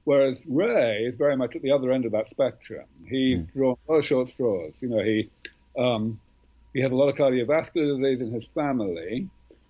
Whereas 0.04 0.40
Ray 0.48 1.04
is 1.04 1.16
very 1.16 1.36
much 1.36 1.54
at 1.54 1.60
the 1.60 1.70
other 1.70 1.92
end 1.92 2.06
of 2.06 2.12
that 2.12 2.30
spectrum. 2.30 2.86
He's 3.06 3.40
mm. 3.40 3.52
drawn 3.52 3.76
a 3.86 3.92
lot 3.92 3.98
of 3.98 4.06
short 4.06 4.30
straws. 4.30 4.72
You 4.80 4.88
know, 4.88 5.02
he, 5.02 5.30
um, 5.78 6.18
he 6.72 6.80
has 6.80 6.90
a 6.90 6.96
lot 6.96 7.10
of 7.10 7.16
cardiovascular 7.16 8.00
disease 8.00 8.22
in 8.22 8.32
his 8.32 8.46
family, 8.46 9.28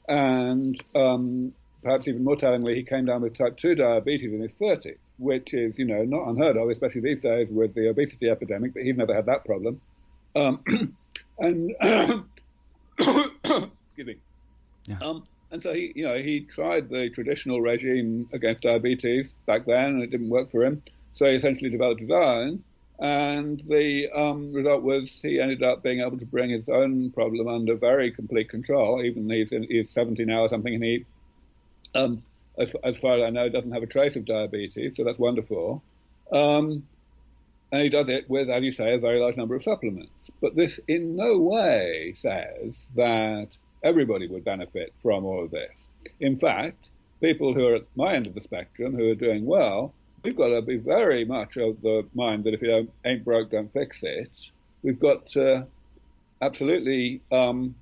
and 0.09 0.81
um, 0.95 1.53
perhaps 1.83 2.07
even 2.07 2.23
more 2.23 2.37
tellingly, 2.37 2.77
he 2.77 2.85
came 2.85 3.05
down 3.07 3.23
with 3.23 3.35
type 3.37 3.57
2 3.57 3.75
diabetes 3.75 4.33
in 4.33 4.41
his 4.41 4.55
30s 4.55 4.99
which 5.19 5.55
is, 5.55 5.79
you 5.79 5.85
know, 5.85 6.03
not 6.03 6.27
unheard 6.29 6.57
of, 6.57 6.69
especially 6.69 7.01
these 7.01 7.21
days 7.21 7.47
with 7.49 7.75
the 7.75 7.89
obesity 7.89 8.29
epidemic, 8.29 8.75
but 8.75 8.83
he's 8.83 8.97
never 8.97 9.15
had 9.15 9.27
that 9.27 9.45
problem. 9.45 9.81
Um, 10.35 10.61
and, 11.39 11.75
excuse 12.99 14.07
me. 14.07 14.17
Yeah. 14.87 14.99
Um, 15.01 15.25
and 15.53 15.63
so 15.63 15.73
he, 15.73 15.93
you 15.95 16.05
know, 16.07 16.17
he 16.17 16.41
tried 16.41 16.89
the 16.89 17.11
traditional 17.11 17.61
regime 17.61 18.29
against 18.33 18.63
diabetes 18.63 19.35
back 19.47 19.67
then, 19.67 19.85
and 19.85 20.03
it 20.03 20.11
didn't 20.11 20.31
work 20.31 20.51
for 20.51 20.65
him. 20.65 20.83
So 21.15 21.27
he 21.27 21.35
essentially 21.37 21.71
developed 21.71 22.01
his 22.01 22.11
own, 22.11 22.65
and 22.99 23.63
the 23.69 24.09
um, 24.11 24.53
result 24.53 24.83
was 24.83 25.11
he 25.21 25.41
ended 25.41 25.63
up 25.63 25.83
being 25.83 26.01
able 26.01 26.19
to 26.19 26.27
bring 26.27 26.51
his 26.51 26.69
own 26.69 27.11
problem 27.11 27.49
under 27.49 27.77
very 27.77 28.11
complete 28.11 28.49
control. 28.49 29.03
Even 29.05 29.29
he's, 29.29 29.51
he's 29.69 29.91
70 29.91 30.25
now 30.25 30.41
or 30.41 30.49
something, 30.49 30.75
and 30.75 30.83
he 30.83 31.05
um, 31.95 32.23
as, 32.59 32.75
as, 32.83 32.99
far 32.99 33.19
as 33.19 33.23
I 33.23 33.31
know, 33.31 33.49
doesn't 33.49 33.73
have 33.73 33.83
a 33.83 33.87
trace 33.87 34.17
of 34.17 34.25
diabetes, 34.25 34.97
so 34.97 35.05
that's 35.05 35.19
wonderful. 35.19 35.83
Um, 36.33 36.87
and 37.71 37.83
he 37.83 37.89
does 37.89 38.09
it 38.09 38.29
with, 38.29 38.51
as 38.51 38.63
you 38.63 38.73
say, 38.73 38.95
a 38.95 38.99
very 38.99 39.21
large 39.21 39.37
number 39.37 39.55
of 39.55 39.63
supplements. 39.63 40.11
But 40.41 40.57
this 40.57 40.79
in 40.89 41.17
no 41.17 41.39
way 41.39 42.13
says 42.17 42.87
that 42.97 43.49
everybody 43.83 44.27
would 44.27 44.45
benefit 44.45 44.93
from 44.99 45.25
all 45.25 45.45
of 45.45 45.51
this. 45.51 45.73
In 46.21 46.37
fact, 46.37 46.91
people 47.21 47.55
who 47.55 47.67
are 47.67 47.77
at 47.77 47.87
my 47.97 48.15
end 48.15 48.27
of 48.27 48.35
the 48.35 48.41
spectrum, 48.41 48.95
who 48.95 49.11
are 49.11 49.15
doing 49.15 49.47
well, 49.47 49.95
we've 50.23 50.37
got 50.37 50.49
to 50.49 50.63
be 50.63 50.77
very 50.77 51.25
much 51.25 51.57
of 51.57 51.81
the 51.83 52.07
mind 52.15 52.45
that 52.45 52.55
if 52.55 52.63
you 52.63 52.89
ain't 53.05 53.25
broke, 53.25 53.51
don't 53.51 53.73
fix 53.73 54.03
it. 54.03 54.51
We've 54.83 54.99
got 54.99 55.27
to 55.29 55.67
absolutely, 56.41 57.23
um, 57.31 57.75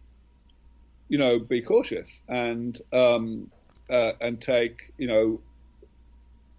you 1.09 1.19
know, 1.19 1.39
be 1.39 1.63
cautious 1.63 2.21
and 2.29 2.79
um, 2.93 3.51
uh, 3.89 4.13
and 4.21 4.41
take, 4.41 4.93
you 4.99 5.09
know, 5.09 5.41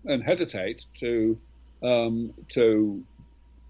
and 0.05 0.23
hesitate 0.23 0.85
to 0.95 1.39
um, 1.83 2.33
to 2.49 3.03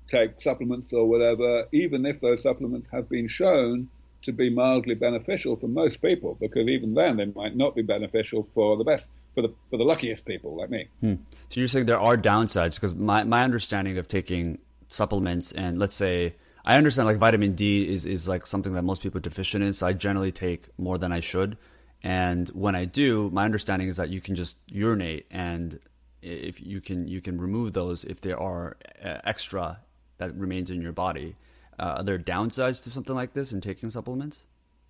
take 0.07 0.41
supplements 0.41 0.91
or 0.91 1.07
whatever, 1.07 1.65
even 1.71 2.05
if 2.05 2.19
those 2.19 2.41
supplements 2.41 2.89
have 2.91 3.07
been 3.07 3.27
shown 3.27 3.87
to 4.23 4.31
be 4.31 4.49
mildly 4.49 4.95
beneficial 4.95 5.55
for 5.55 5.67
most 5.67 6.01
people, 6.01 6.37
because 6.39 6.67
even 6.67 6.93
then 6.93 7.17
they 7.17 7.25
might 7.25 7.55
not 7.55 7.75
be 7.75 7.81
beneficial 7.81 8.43
for 8.43 8.77
the 8.77 8.83
best 8.83 9.05
for 9.33 9.41
the 9.41 9.53
for 9.69 9.77
the 9.77 9.83
luckiest 9.83 10.25
people 10.25 10.57
like 10.57 10.69
me. 10.69 10.87
Hmm. 10.99 11.15
So 11.49 11.59
you're 11.59 11.67
saying 11.67 11.85
there 11.85 11.99
are 11.99 12.17
downsides 12.17 12.75
because 12.75 12.95
my 12.95 13.23
my 13.23 13.43
understanding 13.43 13.97
of 13.97 14.07
taking 14.07 14.59
supplements 14.89 15.51
and 15.53 15.79
let's 15.79 15.95
say 15.95 16.35
I 16.65 16.77
understand 16.77 17.07
like 17.07 17.17
vitamin 17.17 17.53
D 17.55 17.91
is 17.91 18.05
is 18.05 18.27
like 18.27 18.45
something 18.45 18.73
that 18.73 18.83
most 18.83 19.01
people 19.01 19.17
are 19.17 19.21
deficient 19.21 19.63
in, 19.63 19.73
so 19.73 19.87
I 19.87 19.93
generally 19.93 20.31
take 20.31 20.67
more 20.77 20.97
than 20.97 21.11
I 21.11 21.19
should. 21.19 21.57
And 22.03 22.49
when 22.49 22.75
I 22.75 22.85
do, 22.85 23.29
my 23.31 23.45
understanding 23.45 23.87
is 23.87 23.97
that 23.97 24.09
you 24.09 24.21
can 24.21 24.35
just 24.35 24.57
urinate, 24.67 25.27
and 25.31 25.79
if 26.21 26.61
you 26.61 26.81
can 26.81 27.07
you 27.07 27.21
can 27.21 27.37
remove 27.37 27.73
those 27.73 28.03
if 28.03 28.21
there 28.21 28.39
are 28.39 28.77
uh, 29.03 29.17
extra 29.23 29.79
that 30.17 30.35
remains 30.35 30.69
in 30.69 30.81
your 30.81 30.91
body. 30.91 31.35
Uh, 31.79 31.95
are 31.97 32.03
there 32.03 32.19
downsides 32.19 32.81
to 32.83 32.89
something 32.89 33.15
like 33.15 33.33
this 33.33 33.51
in 33.51 33.61
taking 33.61 33.89
supplements? 33.89 34.45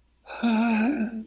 you 0.44 1.26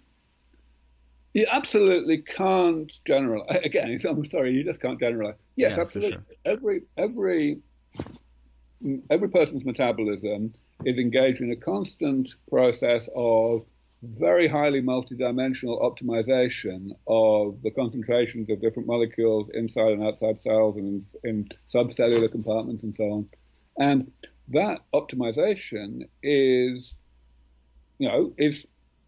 absolutely 1.50 2.18
can't 2.18 2.92
generalize. 3.04 3.60
Again, 3.64 3.98
I'm 4.08 4.24
sorry, 4.26 4.52
you 4.52 4.64
just 4.64 4.80
can't 4.80 5.00
generalize. 5.00 5.36
Yes, 5.56 5.76
yeah, 5.76 5.82
absolutely. 5.82 6.12
Sure. 6.12 6.24
Every 6.44 6.82
every 6.96 7.58
every 9.10 9.28
person's 9.28 9.64
metabolism 9.64 10.52
is 10.84 10.98
engaged 10.98 11.40
in 11.40 11.50
a 11.52 11.56
constant 11.56 12.34
process 12.48 13.08
of 13.14 13.64
very 14.02 14.46
highly 14.46 14.82
multidimensional 14.82 15.82
optimization 15.82 16.90
of 17.06 17.62
the 17.62 17.70
concentrations 17.70 18.50
of 18.50 18.60
different 18.60 18.86
molecules 18.86 19.48
inside 19.54 19.92
and 19.92 20.04
outside 20.04 20.38
cells 20.38 20.76
and 20.76 21.04
in, 21.24 21.30
in 21.30 21.48
subcellular 21.72 22.30
compartments 22.30 22.82
and 22.82 22.94
so 22.94 23.04
on. 23.04 23.28
And 23.78 24.12
that 24.48 24.80
optimization 24.92 26.08
is, 26.22 26.94
you 27.98 28.08
know, 28.08 28.32
is 28.36 28.66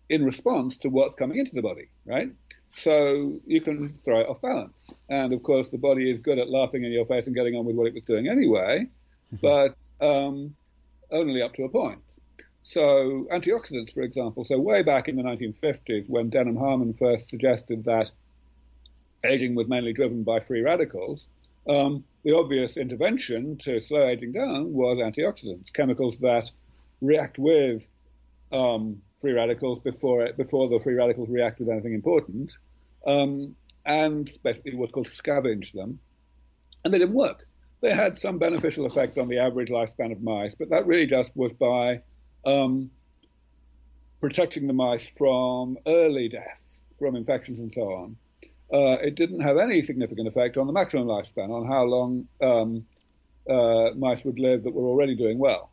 in 0.08 0.24
response 0.24 0.76
to 0.78 0.88
what's 0.88 1.16
coming 1.16 1.38
into 1.38 1.54
the 1.54 1.62
body, 1.62 1.88
right? 2.04 2.30
So 2.70 3.40
you 3.46 3.60
can 3.60 3.88
throw 3.88 4.20
it 4.20 4.28
off 4.28 4.40
balance. 4.40 4.90
And 5.08 5.32
of 5.32 5.42
course, 5.42 5.70
the 5.70 5.78
body 5.78 6.10
is 6.10 6.18
good 6.18 6.38
at 6.38 6.48
laughing 6.48 6.84
in 6.84 6.92
your 6.92 7.06
face 7.06 7.26
and 7.26 7.34
getting 7.34 7.54
on 7.54 7.64
with 7.64 7.76
what 7.76 7.86
it 7.86 7.94
was 7.94 8.04
doing 8.04 8.28
anyway, 8.28 8.86
but 9.40 9.76
um, 10.00 10.54
only 11.10 11.42
up 11.42 11.54
to 11.54 11.64
a 11.64 11.68
point. 11.68 12.00
So 12.62 13.28
antioxidants, 13.30 13.94
for 13.94 14.02
example, 14.02 14.44
so 14.44 14.58
way 14.58 14.82
back 14.82 15.08
in 15.08 15.16
the 15.16 15.22
1950s 15.22 16.08
when 16.08 16.30
Denham 16.30 16.56
Harman 16.56 16.94
first 16.94 17.28
suggested 17.28 17.84
that 17.84 18.10
aging 19.24 19.54
was 19.54 19.68
mainly 19.68 19.92
driven 19.92 20.24
by 20.24 20.40
free 20.40 20.62
radicals, 20.62 21.28
um, 21.68 22.04
the 22.26 22.36
obvious 22.36 22.76
intervention 22.76 23.56
to 23.56 23.80
slow 23.80 24.04
aging 24.04 24.32
down 24.32 24.72
was 24.72 24.98
antioxidants, 24.98 25.72
chemicals 25.72 26.18
that 26.18 26.50
react 27.00 27.38
with 27.38 27.86
um, 28.50 29.00
free 29.20 29.32
radicals 29.32 29.78
before 29.78 30.22
it, 30.22 30.36
before 30.36 30.68
the 30.68 30.80
free 30.80 30.94
radicals 30.94 31.28
react 31.28 31.60
with 31.60 31.68
anything 31.68 31.94
important, 31.94 32.58
um, 33.06 33.54
and 33.84 34.28
basically 34.42 34.74
what's 34.74 34.90
called 34.90 35.06
scavenge 35.06 35.70
them, 35.70 36.00
and 36.84 36.92
they 36.92 36.98
didn't 36.98 37.14
work. 37.14 37.46
They 37.80 37.94
had 37.94 38.18
some 38.18 38.38
beneficial 38.38 38.86
effects 38.86 39.18
on 39.18 39.28
the 39.28 39.38
average 39.38 39.68
lifespan 39.68 40.10
of 40.10 40.20
mice, 40.20 40.56
but 40.58 40.70
that 40.70 40.84
really 40.84 41.06
just 41.06 41.30
was 41.36 41.52
by 41.52 42.00
um, 42.44 42.90
protecting 44.20 44.66
the 44.66 44.72
mice 44.72 45.06
from 45.16 45.78
early 45.86 46.28
death 46.28 46.80
from 46.98 47.14
infections 47.14 47.60
and 47.60 47.72
so 47.72 47.82
on. 47.82 48.16
Uh, 48.72 48.98
it 49.00 49.14
didn't 49.14 49.40
have 49.40 49.58
any 49.58 49.82
significant 49.82 50.28
effect 50.28 50.56
on 50.56 50.66
the 50.66 50.72
maximum 50.72 51.06
lifespan, 51.06 51.50
on 51.50 51.66
how 51.66 51.84
long 51.84 52.26
um, 52.42 52.86
uh, 53.48 53.94
mice 53.96 54.24
would 54.24 54.38
live 54.38 54.64
that 54.64 54.74
were 54.74 54.88
already 54.88 55.14
doing 55.14 55.38
well. 55.38 55.70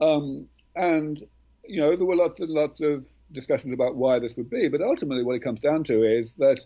Um, 0.00 0.48
and, 0.74 1.22
you 1.66 1.80
know, 1.80 1.96
there 1.96 2.06
were 2.06 2.16
lots 2.16 2.40
and 2.40 2.50
lots 2.50 2.80
of 2.80 3.06
discussions 3.32 3.72
about 3.72 3.96
why 3.96 4.18
this 4.18 4.36
would 4.36 4.50
be, 4.50 4.68
but 4.68 4.82
ultimately 4.82 5.24
what 5.24 5.36
it 5.36 5.42
comes 5.42 5.60
down 5.60 5.84
to 5.84 6.02
is 6.02 6.34
that 6.34 6.58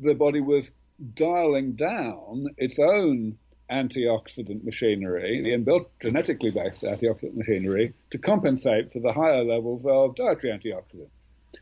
the 0.00 0.14
body 0.14 0.40
was 0.40 0.70
dialing 1.14 1.72
down 1.72 2.46
its 2.56 2.78
own 2.78 3.36
antioxidant 3.70 4.64
machinery, 4.64 5.40
the 5.42 5.50
inbuilt 5.50 5.86
genetically 6.00 6.50
based 6.50 6.82
antioxidant 6.82 7.34
machinery, 7.34 7.94
to 8.10 8.18
compensate 8.18 8.92
for 8.92 9.00
the 9.00 9.12
higher 9.12 9.44
levels 9.44 9.84
of 9.86 10.14
dietary 10.14 10.52
antioxidants. 10.52 11.08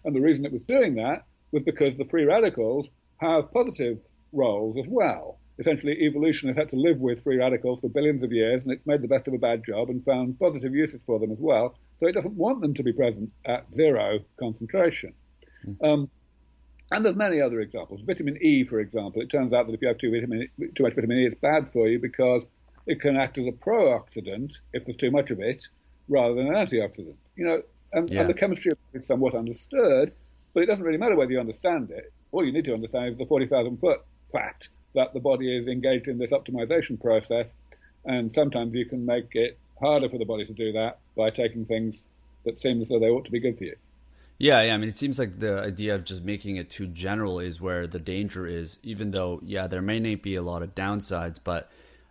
And 0.04 0.14
the 0.14 0.20
reason 0.20 0.44
it 0.44 0.52
was 0.52 0.64
doing 0.64 0.96
that 0.96 1.24
was 1.52 1.62
because 1.62 1.96
the 1.96 2.04
free 2.04 2.24
radicals 2.24 2.88
have 3.20 3.52
positive 3.52 3.98
roles 4.32 4.76
as 4.78 4.86
well. 4.88 5.38
Essentially, 5.58 5.92
evolution 6.00 6.48
has 6.48 6.56
had 6.56 6.70
to 6.70 6.76
live 6.76 6.98
with 6.98 7.22
free 7.22 7.36
radicals 7.36 7.82
for 7.82 7.88
billions 7.90 8.24
of 8.24 8.32
years, 8.32 8.62
and 8.62 8.72
it's 8.72 8.86
made 8.86 9.02
the 9.02 9.08
best 9.08 9.28
of 9.28 9.34
a 9.34 9.38
bad 9.38 9.62
job 9.62 9.90
and 9.90 10.02
found 10.02 10.38
positive 10.38 10.74
uses 10.74 11.02
for 11.02 11.18
them 11.18 11.30
as 11.30 11.38
well. 11.38 11.74
So 11.98 12.06
it 12.06 12.12
doesn't 12.12 12.34
want 12.34 12.62
them 12.62 12.72
to 12.74 12.82
be 12.82 12.94
present 12.94 13.32
at 13.44 13.72
zero 13.74 14.20
concentration. 14.38 15.12
Mm. 15.66 15.76
Um, 15.86 16.10
and 16.90 17.04
there's 17.04 17.16
many 17.16 17.42
other 17.42 17.60
examples. 17.60 18.02
Vitamin 18.04 18.38
E, 18.40 18.64
for 18.64 18.80
example, 18.80 19.20
it 19.20 19.28
turns 19.28 19.52
out 19.52 19.66
that 19.66 19.74
if 19.74 19.82
you 19.82 19.88
have 19.88 19.98
too, 19.98 20.10
vitamin, 20.10 20.48
too 20.74 20.82
much 20.82 20.94
vitamin 20.94 21.18
E, 21.18 21.26
it's 21.26 21.40
bad 21.40 21.68
for 21.68 21.86
you 21.88 21.98
because 21.98 22.46
it 22.86 23.00
can 23.00 23.16
act 23.16 23.36
as 23.36 23.46
a 23.46 23.52
pro-oxidant 23.52 24.54
if 24.72 24.86
there's 24.86 24.96
too 24.96 25.10
much 25.10 25.30
of 25.30 25.40
it, 25.40 25.68
rather 26.08 26.34
than 26.34 26.46
an 26.46 26.54
antioxidant. 26.54 27.16
You 27.36 27.44
know, 27.44 27.62
and, 27.92 28.08
yeah. 28.08 28.22
and 28.22 28.30
the 28.30 28.34
chemistry 28.34 28.72
is 28.94 29.06
somewhat 29.06 29.34
understood, 29.34 30.12
but 30.54 30.62
it 30.62 30.66
doesn't 30.66 30.84
really 30.84 30.98
matter 30.98 31.16
whether 31.16 31.32
you 31.32 31.38
understand 31.38 31.90
it. 31.90 32.12
All 32.32 32.44
you 32.44 32.52
need 32.52 32.64
to 32.66 32.74
understand 32.74 33.12
is 33.12 33.18
the 33.18 33.26
40,000 33.26 33.78
foot 33.78 34.00
fact 34.30 34.68
that 34.94 35.12
the 35.12 35.20
body 35.20 35.56
is 35.56 35.66
engaged 35.68 36.08
in 36.08 36.18
this 36.18 36.30
optimization 36.30 37.00
process, 37.00 37.46
and 38.04 38.32
sometimes 38.32 38.74
you 38.74 38.86
can 38.86 39.04
make 39.04 39.28
it 39.32 39.58
harder 39.80 40.08
for 40.08 40.18
the 40.18 40.24
body 40.24 40.44
to 40.44 40.52
do 40.52 40.72
that 40.72 40.98
by 41.16 41.30
taking 41.30 41.64
things 41.64 41.96
that 42.44 42.58
seem 42.58 42.80
as 42.80 42.88
though 42.88 42.98
they 42.98 43.08
ought 43.08 43.24
to 43.24 43.30
be 43.30 43.40
good 43.40 43.56
for 43.56 43.64
you. 43.64 43.76
Yeah, 44.38 44.62
yeah. 44.62 44.72
I 44.72 44.78
mean, 44.78 44.88
it 44.88 44.96
seems 44.96 45.18
like 45.18 45.38
the 45.38 45.60
idea 45.60 45.94
of 45.94 46.04
just 46.04 46.22
making 46.22 46.56
it 46.56 46.70
too 46.70 46.86
general 46.86 47.40
is 47.40 47.60
where 47.60 47.86
the 47.86 47.98
danger 47.98 48.46
is. 48.46 48.78
Even 48.82 49.10
though, 49.10 49.40
yeah, 49.44 49.66
there 49.66 49.82
may 49.82 50.00
not 50.00 50.22
be 50.22 50.34
a 50.34 50.42
lot 50.42 50.62
of 50.62 50.74
downsides, 50.74 51.38
but 51.44 51.70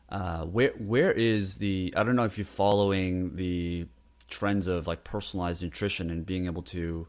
uh, 0.09 0.45
where 0.45 0.73
where 0.77 1.11
is 1.11 1.55
the? 1.55 1.91
I 1.97 2.03
don't 2.03 2.15
know 2.15 2.25
if 2.25 2.37
you're 2.37 2.45
following 2.45 3.35
the 3.35 3.87
trends 4.29 4.67
of 4.67 4.85
like 4.85 5.03
personalized 5.03 5.63
nutrition 5.63 6.11
and 6.11 6.23
being 6.23 6.45
able 6.45 6.61
to 6.61 7.07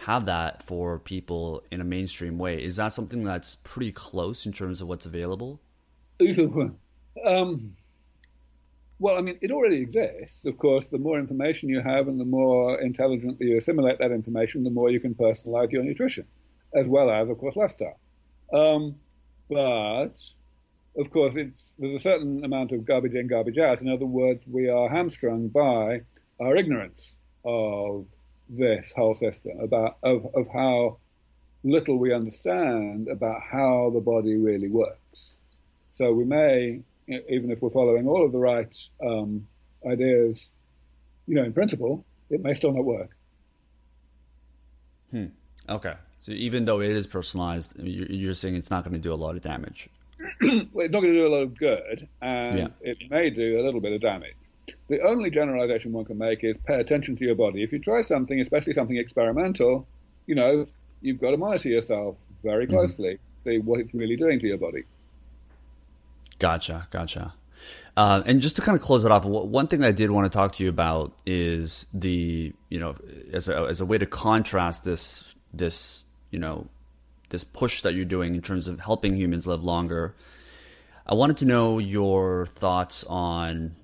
have 0.00 0.26
that 0.26 0.62
for 0.62 0.98
people 0.98 1.62
in 1.70 1.80
a 1.80 1.84
mainstream 1.84 2.38
way. 2.38 2.62
Is 2.62 2.76
that 2.76 2.94
something 2.94 3.22
that's 3.22 3.56
pretty 3.56 3.92
close 3.92 4.46
in 4.46 4.52
terms 4.52 4.80
of 4.80 4.88
what's 4.88 5.06
available? 5.06 5.60
Um, 7.26 7.74
well, 9.00 9.18
I 9.18 9.20
mean, 9.20 9.36
it 9.42 9.50
already 9.50 9.82
exists. 9.82 10.44
Of 10.44 10.56
course, 10.58 10.88
the 10.88 10.98
more 10.98 11.18
information 11.18 11.68
you 11.68 11.80
have 11.80 12.06
and 12.06 12.20
the 12.20 12.24
more 12.24 12.80
intelligently 12.80 13.48
you 13.48 13.58
assimilate 13.58 13.98
that 13.98 14.12
information, 14.12 14.62
the 14.62 14.70
more 14.70 14.90
you 14.90 15.00
can 15.00 15.14
personalize 15.14 15.72
your 15.72 15.82
nutrition, 15.82 16.24
as 16.72 16.86
well 16.86 17.10
as, 17.10 17.28
of 17.28 17.38
course, 17.38 17.56
lifestyle. 17.56 17.98
Um, 18.54 18.94
but, 19.50 20.12
of 20.96 21.10
course, 21.10 21.34
there's 21.34 21.94
a 21.94 21.98
certain 21.98 22.44
amount 22.44 22.72
of 22.72 22.84
garbage 22.84 23.14
in, 23.14 23.26
garbage 23.26 23.58
out. 23.58 23.80
In 23.80 23.88
other 23.88 24.06
words, 24.06 24.42
we 24.46 24.68
are 24.68 24.88
hamstrung 24.88 25.48
by 25.48 26.02
our 26.38 26.56
ignorance 26.56 27.16
of 27.44 28.06
this 28.50 28.92
whole 28.96 29.14
system, 29.14 29.60
about 29.60 29.98
of, 30.02 30.26
of 30.34 30.48
how 30.52 30.98
little 31.62 31.98
we 31.98 32.12
understand 32.12 33.08
about 33.08 33.40
how 33.42 33.90
the 33.94 34.00
body 34.00 34.36
really 34.36 34.68
works. 34.68 34.98
So 35.92 36.12
we 36.12 36.24
may 36.24 36.80
even 37.28 37.50
if 37.50 37.62
we're 37.62 37.70
following 37.70 38.06
all 38.06 38.24
of 38.24 38.32
the 38.32 38.38
right 38.38 38.74
um, 39.04 39.46
ideas, 39.90 40.50
you 41.26 41.34
know, 41.34 41.42
in 41.42 41.52
principle, 41.52 42.04
it 42.30 42.42
may 42.42 42.54
still 42.54 42.72
not 42.72 42.84
work. 42.84 43.10
Hmm. 45.10 45.26
Okay. 45.68 45.94
So 46.22 46.32
even 46.32 46.64
though 46.64 46.80
it 46.80 46.90
is 46.90 47.06
personalized, 47.06 47.74
you're 47.78 48.34
saying 48.34 48.54
it's 48.54 48.70
not 48.70 48.84
going 48.84 48.94
to 48.94 49.00
do 49.00 49.12
a 49.12 49.16
lot 49.16 49.36
of 49.36 49.42
damage. 49.42 49.88
well, 50.40 50.84
it's 50.84 50.92
not 50.92 51.00
going 51.00 51.12
to 51.12 51.18
do 51.18 51.26
a 51.26 51.34
lot 51.34 51.42
of 51.42 51.58
good, 51.58 52.08
and 52.20 52.58
yeah. 52.58 52.68
it 52.82 52.98
may 53.10 53.30
do 53.30 53.58
a 53.58 53.62
little 53.62 53.80
bit 53.80 53.92
of 53.92 54.00
damage. 54.00 54.34
The 54.90 55.00
only 55.02 55.30
generalization 55.30 55.92
one 55.92 56.04
can 56.04 56.18
make 56.18 56.42
is 56.42 56.56
pay 56.66 56.80
attention 56.80 57.14
to 57.14 57.24
your 57.24 57.36
body. 57.36 57.62
If 57.62 57.70
you 57.72 57.78
try 57.78 58.02
something, 58.02 58.40
especially 58.40 58.74
something 58.74 58.96
experimental, 58.96 59.86
you 60.26 60.34
know, 60.34 60.66
you've 61.00 61.20
got 61.20 61.30
to 61.30 61.36
monitor 61.36 61.68
yourself 61.68 62.16
very 62.42 62.66
mm-hmm. 62.66 62.74
closely, 62.74 63.14
mm-hmm. 63.14 63.48
see 63.48 63.58
what 63.58 63.78
it's 63.78 63.94
really 63.94 64.16
doing 64.16 64.40
to 64.40 64.48
your 64.48 64.58
body. 64.58 64.82
Gotcha, 66.40 66.88
gotcha. 66.90 67.34
Uh, 67.96 68.24
and 68.26 68.42
just 68.42 68.56
to 68.56 68.62
kind 68.62 68.74
of 68.74 68.82
close 68.82 69.04
it 69.04 69.12
off, 69.12 69.24
one 69.24 69.68
thing 69.68 69.84
I 69.84 69.92
did 69.92 70.10
want 70.10 70.24
to 70.24 70.36
talk 70.36 70.54
to 70.54 70.64
you 70.64 70.68
about 70.68 71.12
is 71.24 71.86
the 71.94 72.52
you 72.68 72.80
know 72.80 72.96
as 73.32 73.48
a 73.48 73.56
as 73.68 73.80
a 73.80 73.86
way 73.86 73.98
to 73.98 74.06
contrast 74.06 74.82
this 74.82 75.36
this 75.52 76.02
you 76.32 76.40
know 76.40 76.66
this 77.28 77.44
push 77.44 77.82
that 77.82 77.94
you're 77.94 78.04
doing 78.04 78.34
in 78.34 78.42
terms 78.42 78.66
of 78.66 78.80
helping 78.80 79.14
humans 79.14 79.46
live 79.46 79.62
longer. 79.62 80.16
I 81.06 81.14
wanted 81.14 81.36
to 81.38 81.44
know 81.44 81.78
your 81.78 82.46
thoughts 82.46 83.04
on 83.04 83.76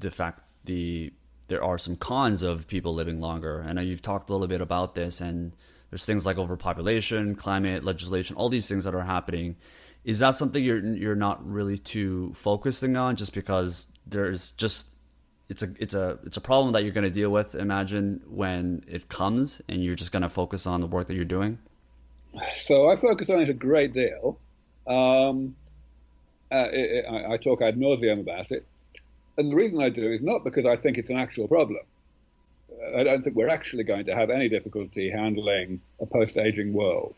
the 0.00 0.10
fact 0.10 0.40
the 0.64 1.12
there 1.48 1.62
are 1.62 1.78
some 1.78 1.96
cons 1.96 2.42
of 2.42 2.66
people 2.66 2.94
living 2.94 3.20
longer. 3.20 3.64
I 3.66 3.72
know 3.72 3.82
you've 3.82 4.02
talked 4.02 4.30
a 4.30 4.32
little 4.32 4.48
bit 4.48 4.60
about 4.60 4.94
this, 4.94 5.20
and 5.20 5.52
there's 5.90 6.06
things 6.06 6.24
like 6.24 6.38
overpopulation, 6.38 7.34
climate 7.34 7.84
legislation, 7.84 8.36
all 8.36 8.48
these 8.48 8.66
things 8.66 8.84
that 8.84 8.94
are 8.94 9.04
happening. 9.04 9.56
Is 10.04 10.18
that 10.18 10.34
something 10.34 10.62
you're 10.62 10.84
you're 10.84 11.14
not 11.14 11.46
really 11.46 11.78
too 11.78 12.32
focusing 12.34 12.96
on 12.96 13.16
just 13.16 13.34
because 13.34 13.86
there's 14.06 14.50
just 14.52 14.88
it's 15.48 15.62
a 15.62 15.70
it's 15.78 15.94
a 15.94 16.18
it's 16.24 16.36
a 16.36 16.40
problem 16.40 16.72
that 16.72 16.82
you're 16.82 16.92
going 16.92 17.04
to 17.04 17.10
deal 17.10 17.30
with 17.30 17.54
imagine 17.54 18.22
when 18.26 18.84
it 18.86 19.08
comes 19.08 19.62
and 19.68 19.82
you're 19.82 19.94
just 19.94 20.12
going 20.12 20.22
to 20.22 20.28
focus 20.28 20.66
on 20.66 20.80
the 20.80 20.86
work 20.86 21.06
that 21.06 21.14
you're 21.14 21.24
doing? 21.24 21.58
So 22.56 22.90
i 22.90 22.96
focus 22.96 23.30
on 23.30 23.40
it 23.40 23.48
a 23.48 23.54
great 23.54 23.92
deal. 23.92 24.38
Um, 24.86 25.54
uh, 26.50 26.68
it, 26.72 26.90
it, 26.90 27.04
I, 27.08 27.34
I, 27.34 27.36
talk 27.36 27.62
ad 27.62 27.76
nauseum 27.76 28.20
about 28.20 28.50
it 28.50 28.66
and 29.38 29.50
the 29.50 29.56
reason 29.56 29.80
i 29.82 29.88
do 29.88 30.12
is 30.12 30.22
not 30.22 30.44
because 30.44 30.66
i 30.66 30.76
think 30.76 30.98
it's 30.98 31.10
an 31.10 31.16
actual 31.16 31.48
problem 31.48 31.80
i 32.96 33.02
don't 33.02 33.22
think 33.22 33.36
we're 33.36 33.48
actually 33.48 33.84
going 33.84 34.04
to 34.04 34.14
have 34.14 34.30
any 34.30 34.48
difficulty 34.48 35.10
handling 35.10 35.80
a 36.00 36.06
post-aging 36.06 36.72
world 36.72 37.14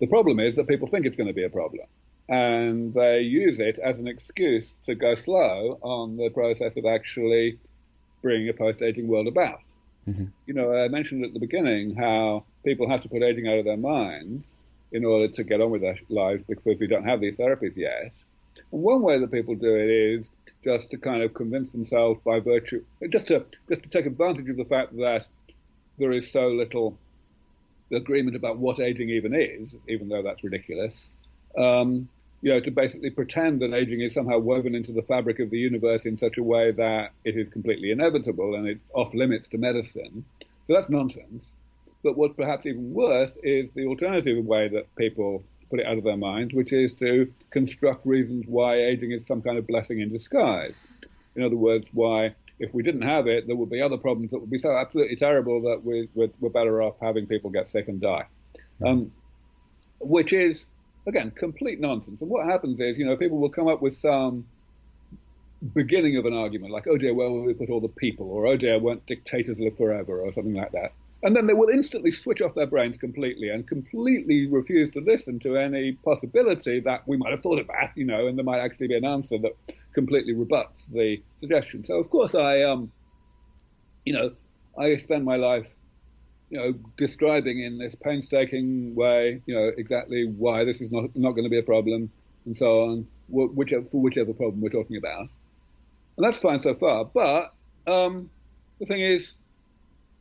the 0.00 0.06
problem 0.06 0.38
is 0.38 0.54
that 0.56 0.66
people 0.66 0.86
think 0.86 1.06
it's 1.06 1.16
going 1.16 1.26
to 1.28 1.34
be 1.34 1.44
a 1.44 1.50
problem 1.50 1.86
and 2.28 2.92
they 2.92 3.20
use 3.20 3.58
it 3.58 3.78
as 3.78 3.98
an 3.98 4.06
excuse 4.06 4.72
to 4.84 4.94
go 4.94 5.14
slow 5.14 5.78
on 5.80 6.16
the 6.16 6.28
process 6.30 6.76
of 6.76 6.84
actually 6.84 7.58
bringing 8.22 8.48
a 8.48 8.52
post-aging 8.52 9.08
world 9.08 9.26
about. 9.26 9.60
Mm-hmm. 10.06 10.26
You 10.46 10.54
know, 10.54 10.74
I 10.74 10.88
mentioned 10.88 11.24
at 11.24 11.32
the 11.32 11.40
beginning 11.40 11.94
how 11.94 12.44
people 12.64 12.88
have 12.88 13.00
to 13.02 13.08
put 13.08 13.22
aging 13.22 13.48
out 13.48 13.58
of 13.58 13.64
their 13.64 13.76
minds 13.76 14.46
in 14.92 15.04
order 15.04 15.28
to 15.28 15.44
get 15.44 15.60
on 15.60 15.70
with 15.70 15.82
their 15.82 15.98
lives 16.08 16.42
because 16.48 16.78
we 16.78 16.86
don't 16.86 17.04
have 17.04 17.20
these 17.20 17.36
therapies 17.36 17.76
yet. 17.76 18.22
And 18.72 18.82
one 18.82 19.02
way 19.02 19.18
that 19.18 19.30
people 19.30 19.54
do 19.54 19.74
it 19.74 19.90
is 19.90 20.30
just 20.64 20.90
to 20.90 20.98
kind 20.98 21.22
of 21.22 21.34
convince 21.34 21.70
themselves 21.70 22.20
by 22.24 22.40
virtue, 22.40 22.84
just 23.10 23.28
to 23.28 23.44
just 23.68 23.82
to 23.82 23.88
take 23.88 24.06
advantage 24.06 24.48
of 24.48 24.56
the 24.56 24.64
fact 24.64 24.96
that 24.96 25.26
there 25.98 26.12
is 26.12 26.30
so 26.30 26.48
little 26.48 26.98
agreement 27.92 28.36
about 28.36 28.58
what 28.58 28.80
aging 28.80 29.10
even 29.10 29.34
is, 29.34 29.74
even 29.88 30.08
though 30.08 30.22
that's 30.22 30.44
ridiculous. 30.44 31.06
Um, 31.56 32.08
you 32.40 32.52
know, 32.52 32.60
to 32.60 32.70
basically 32.70 33.10
pretend 33.10 33.60
that 33.60 33.74
aging 33.74 34.00
is 34.00 34.14
somehow 34.14 34.38
woven 34.38 34.74
into 34.74 34.92
the 34.92 35.02
fabric 35.02 35.40
of 35.40 35.50
the 35.50 35.58
universe 35.58 36.04
in 36.06 36.16
such 36.16 36.38
a 36.38 36.42
way 36.42 36.70
that 36.70 37.10
it 37.24 37.36
is 37.36 37.48
completely 37.48 37.90
inevitable 37.90 38.54
and 38.54 38.68
it's 38.68 38.84
off 38.94 39.12
limits 39.12 39.48
to 39.48 39.58
medicine. 39.58 40.24
So 40.40 40.74
that's 40.74 40.88
nonsense. 40.88 41.44
But 42.04 42.16
what's 42.16 42.36
perhaps 42.36 42.64
even 42.66 42.92
worse 42.92 43.36
is 43.42 43.72
the 43.72 43.86
alternative 43.86 44.44
way 44.44 44.68
that 44.68 44.94
people 44.94 45.42
put 45.70 45.80
it 45.80 45.86
out 45.86 45.98
of 45.98 46.04
their 46.04 46.16
minds, 46.16 46.54
which 46.54 46.72
is 46.72 46.94
to 46.94 47.32
construct 47.50 48.06
reasons 48.06 48.44
why 48.46 48.76
aging 48.76 49.12
is 49.12 49.26
some 49.26 49.42
kind 49.42 49.58
of 49.58 49.66
blessing 49.66 50.00
in 50.00 50.10
disguise. 50.10 50.74
In 51.36 51.42
other 51.42 51.56
words, 51.56 51.86
why 51.92 52.34
if 52.58 52.74
we 52.74 52.82
didn't 52.82 53.02
have 53.02 53.26
it, 53.26 53.46
there 53.46 53.56
would 53.56 53.70
be 53.70 53.80
other 53.80 53.96
problems 53.96 54.32
that 54.32 54.40
would 54.40 54.50
be 54.50 54.58
so 54.58 54.72
absolutely 54.72 55.16
terrible 55.16 55.62
that 55.62 55.84
we, 55.84 56.08
are 56.22 56.50
better 56.50 56.82
off 56.82 56.96
having 57.00 57.26
people 57.26 57.50
get 57.50 57.68
sick 57.68 57.88
and 57.88 58.00
die. 58.00 58.26
Um, 58.84 59.12
which 60.00 60.32
is 60.32 60.64
again, 61.08 61.30
complete 61.30 61.80
nonsense. 61.80 62.20
And 62.20 62.30
what 62.30 62.46
happens 62.46 62.78
is, 62.80 62.98
you 62.98 63.06
know, 63.06 63.16
people 63.16 63.38
will 63.38 63.48
come 63.48 63.66
up 63.66 63.82
with 63.82 63.96
some 63.96 64.46
beginning 65.74 66.16
of 66.16 66.26
an 66.26 66.34
argument, 66.34 66.72
like, 66.72 66.86
oh 66.86 66.96
dear, 66.96 67.14
where 67.14 67.28
will 67.28 67.42
we 67.42 67.54
put 67.54 67.70
all 67.70 67.80
the 67.80 67.88
people? 67.88 68.30
Or, 68.30 68.46
oh 68.46 68.56
dear, 68.56 68.78
won't 68.78 69.06
dictators 69.06 69.58
live 69.58 69.76
forever? 69.76 70.20
Or 70.20 70.32
something 70.32 70.54
like 70.54 70.72
that. 70.72 70.92
And 71.22 71.34
then 71.34 71.46
they 71.46 71.54
will 71.54 71.68
instantly 71.68 72.12
switch 72.12 72.40
off 72.40 72.54
their 72.54 72.66
brains 72.66 72.96
completely 72.96 73.48
and 73.48 73.66
completely 73.66 74.46
refuse 74.46 74.92
to 74.92 75.00
listen 75.00 75.40
to 75.40 75.56
any 75.56 75.92
possibility 76.04 76.78
that 76.80 77.02
we 77.08 77.16
might 77.16 77.32
have 77.32 77.40
thought 77.40 77.64
that, 77.66 77.92
you 77.96 78.04
know, 78.04 78.28
and 78.28 78.38
there 78.38 78.44
might 78.44 78.60
actually 78.60 78.88
be 78.88 78.96
an 78.96 79.04
answer 79.04 79.36
that 79.38 79.52
completely 79.94 80.34
rebuts 80.34 80.86
the 80.92 81.20
suggestion. 81.40 81.82
So, 81.82 81.94
of 81.94 82.08
course, 82.08 82.36
I, 82.36 82.62
um, 82.62 82.92
you 84.04 84.12
know, 84.12 84.32
I 84.78 84.96
spend 84.96 85.24
my 85.24 85.36
life 85.36 85.74
you 86.50 86.58
know, 86.58 86.74
describing 86.96 87.60
in 87.60 87.78
this 87.78 87.94
painstaking 87.94 88.94
way, 88.94 89.42
you 89.46 89.54
know, 89.54 89.70
exactly 89.76 90.26
why 90.26 90.64
this 90.64 90.80
is 90.80 90.90
not 90.90 91.14
not 91.14 91.32
going 91.32 91.44
to 91.44 91.50
be 91.50 91.58
a 91.58 91.62
problem, 91.62 92.10
and 92.46 92.56
so 92.56 92.88
on, 92.88 93.06
whichever 93.28 93.84
for 93.84 94.00
whichever 94.00 94.32
problem 94.32 94.60
we're 94.60 94.70
talking 94.70 94.96
about, 94.96 95.20
and 95.20 96.26
that's 96.26 96.38
fine 96.38 96.60
so 96.60 96.74
far. 96.74 97.04
But 97.04 97.52
um, 97.86 98.30
the 98.80 98.86
thing 98.86 99.00
is, 99.00 99.34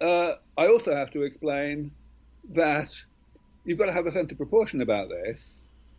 uh, 0.01 0.33
I 0.57 0.67
also 0.67 0.95
have 0.95 1.11
to 1.11 1.23
explain 1.23 1.91
that 2.49 2.93
you've 3.65 3.77
got 3.77 3.87
to 3.87 3.93
have 3.93 4.05
a 4.05 4.11
sense 4.11 4.31
of 4.31 4.37
proportion 4.37 4.81
about 4.81 5.09
this. 5.09 5.51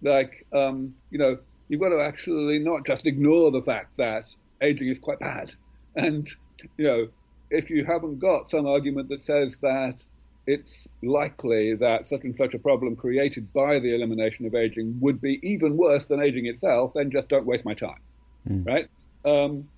Like, 0.02 0.46
um, 0.52 0.94
you 1.10 1.18
know, 1.18 1.38
you've 1.68 1.80
got 1.80 1.90
to 1.90 2.00
actually 2.00 2.58
not 2.58 2.86
just 2.86 3.06
ignore 3.06 3.50
the 3.50 3.62
fact 3.62 3.96
that 3.96 4.34
aging 4.62 4.88
is 4.88 4.98
quite 4.98 5.18
bad, 5.18 5.52
and 5.96 6.28
you 6.76 6.86
know, 6.86 7.08
if 7.50 7.70
you 7.70 7.84
haven't 7.84 8.18
got 8.18 8.50
some 8.50 8.66
argument 8.66 9.08
that 9.08 9.24
says 9.24 9.58
that 9.58 10.04
it's 10.46 10.88
likely 11.02 11.74
that 11.74 12.08
such 12.08 12.24
and 12.24 12.34
such 12.36 12.54
a 12.54 12.58
problem 12.58 12.96
created 12.96 13.52
by 13.52 13.78
the 13.78 13.94
elimination 13.94 14.46
of 14.46 14.54
aging 14.54 14.98
would 14.98 15.20
be 15.20 15.38
even 15.42 15.76
worse 15.76 16.06
than 16.06 16.22
aging 16.22 16.46
itself, 16.46 16.92
then 16.94 17.10
just 17.10 17.28
don't 17.28 17.44
waste 17.44 17.66
my 17.66 17.74
time, 17.74 18.00
mm. 18.48 18.66
right? 18.66 18.88
Um, 19.26 19.68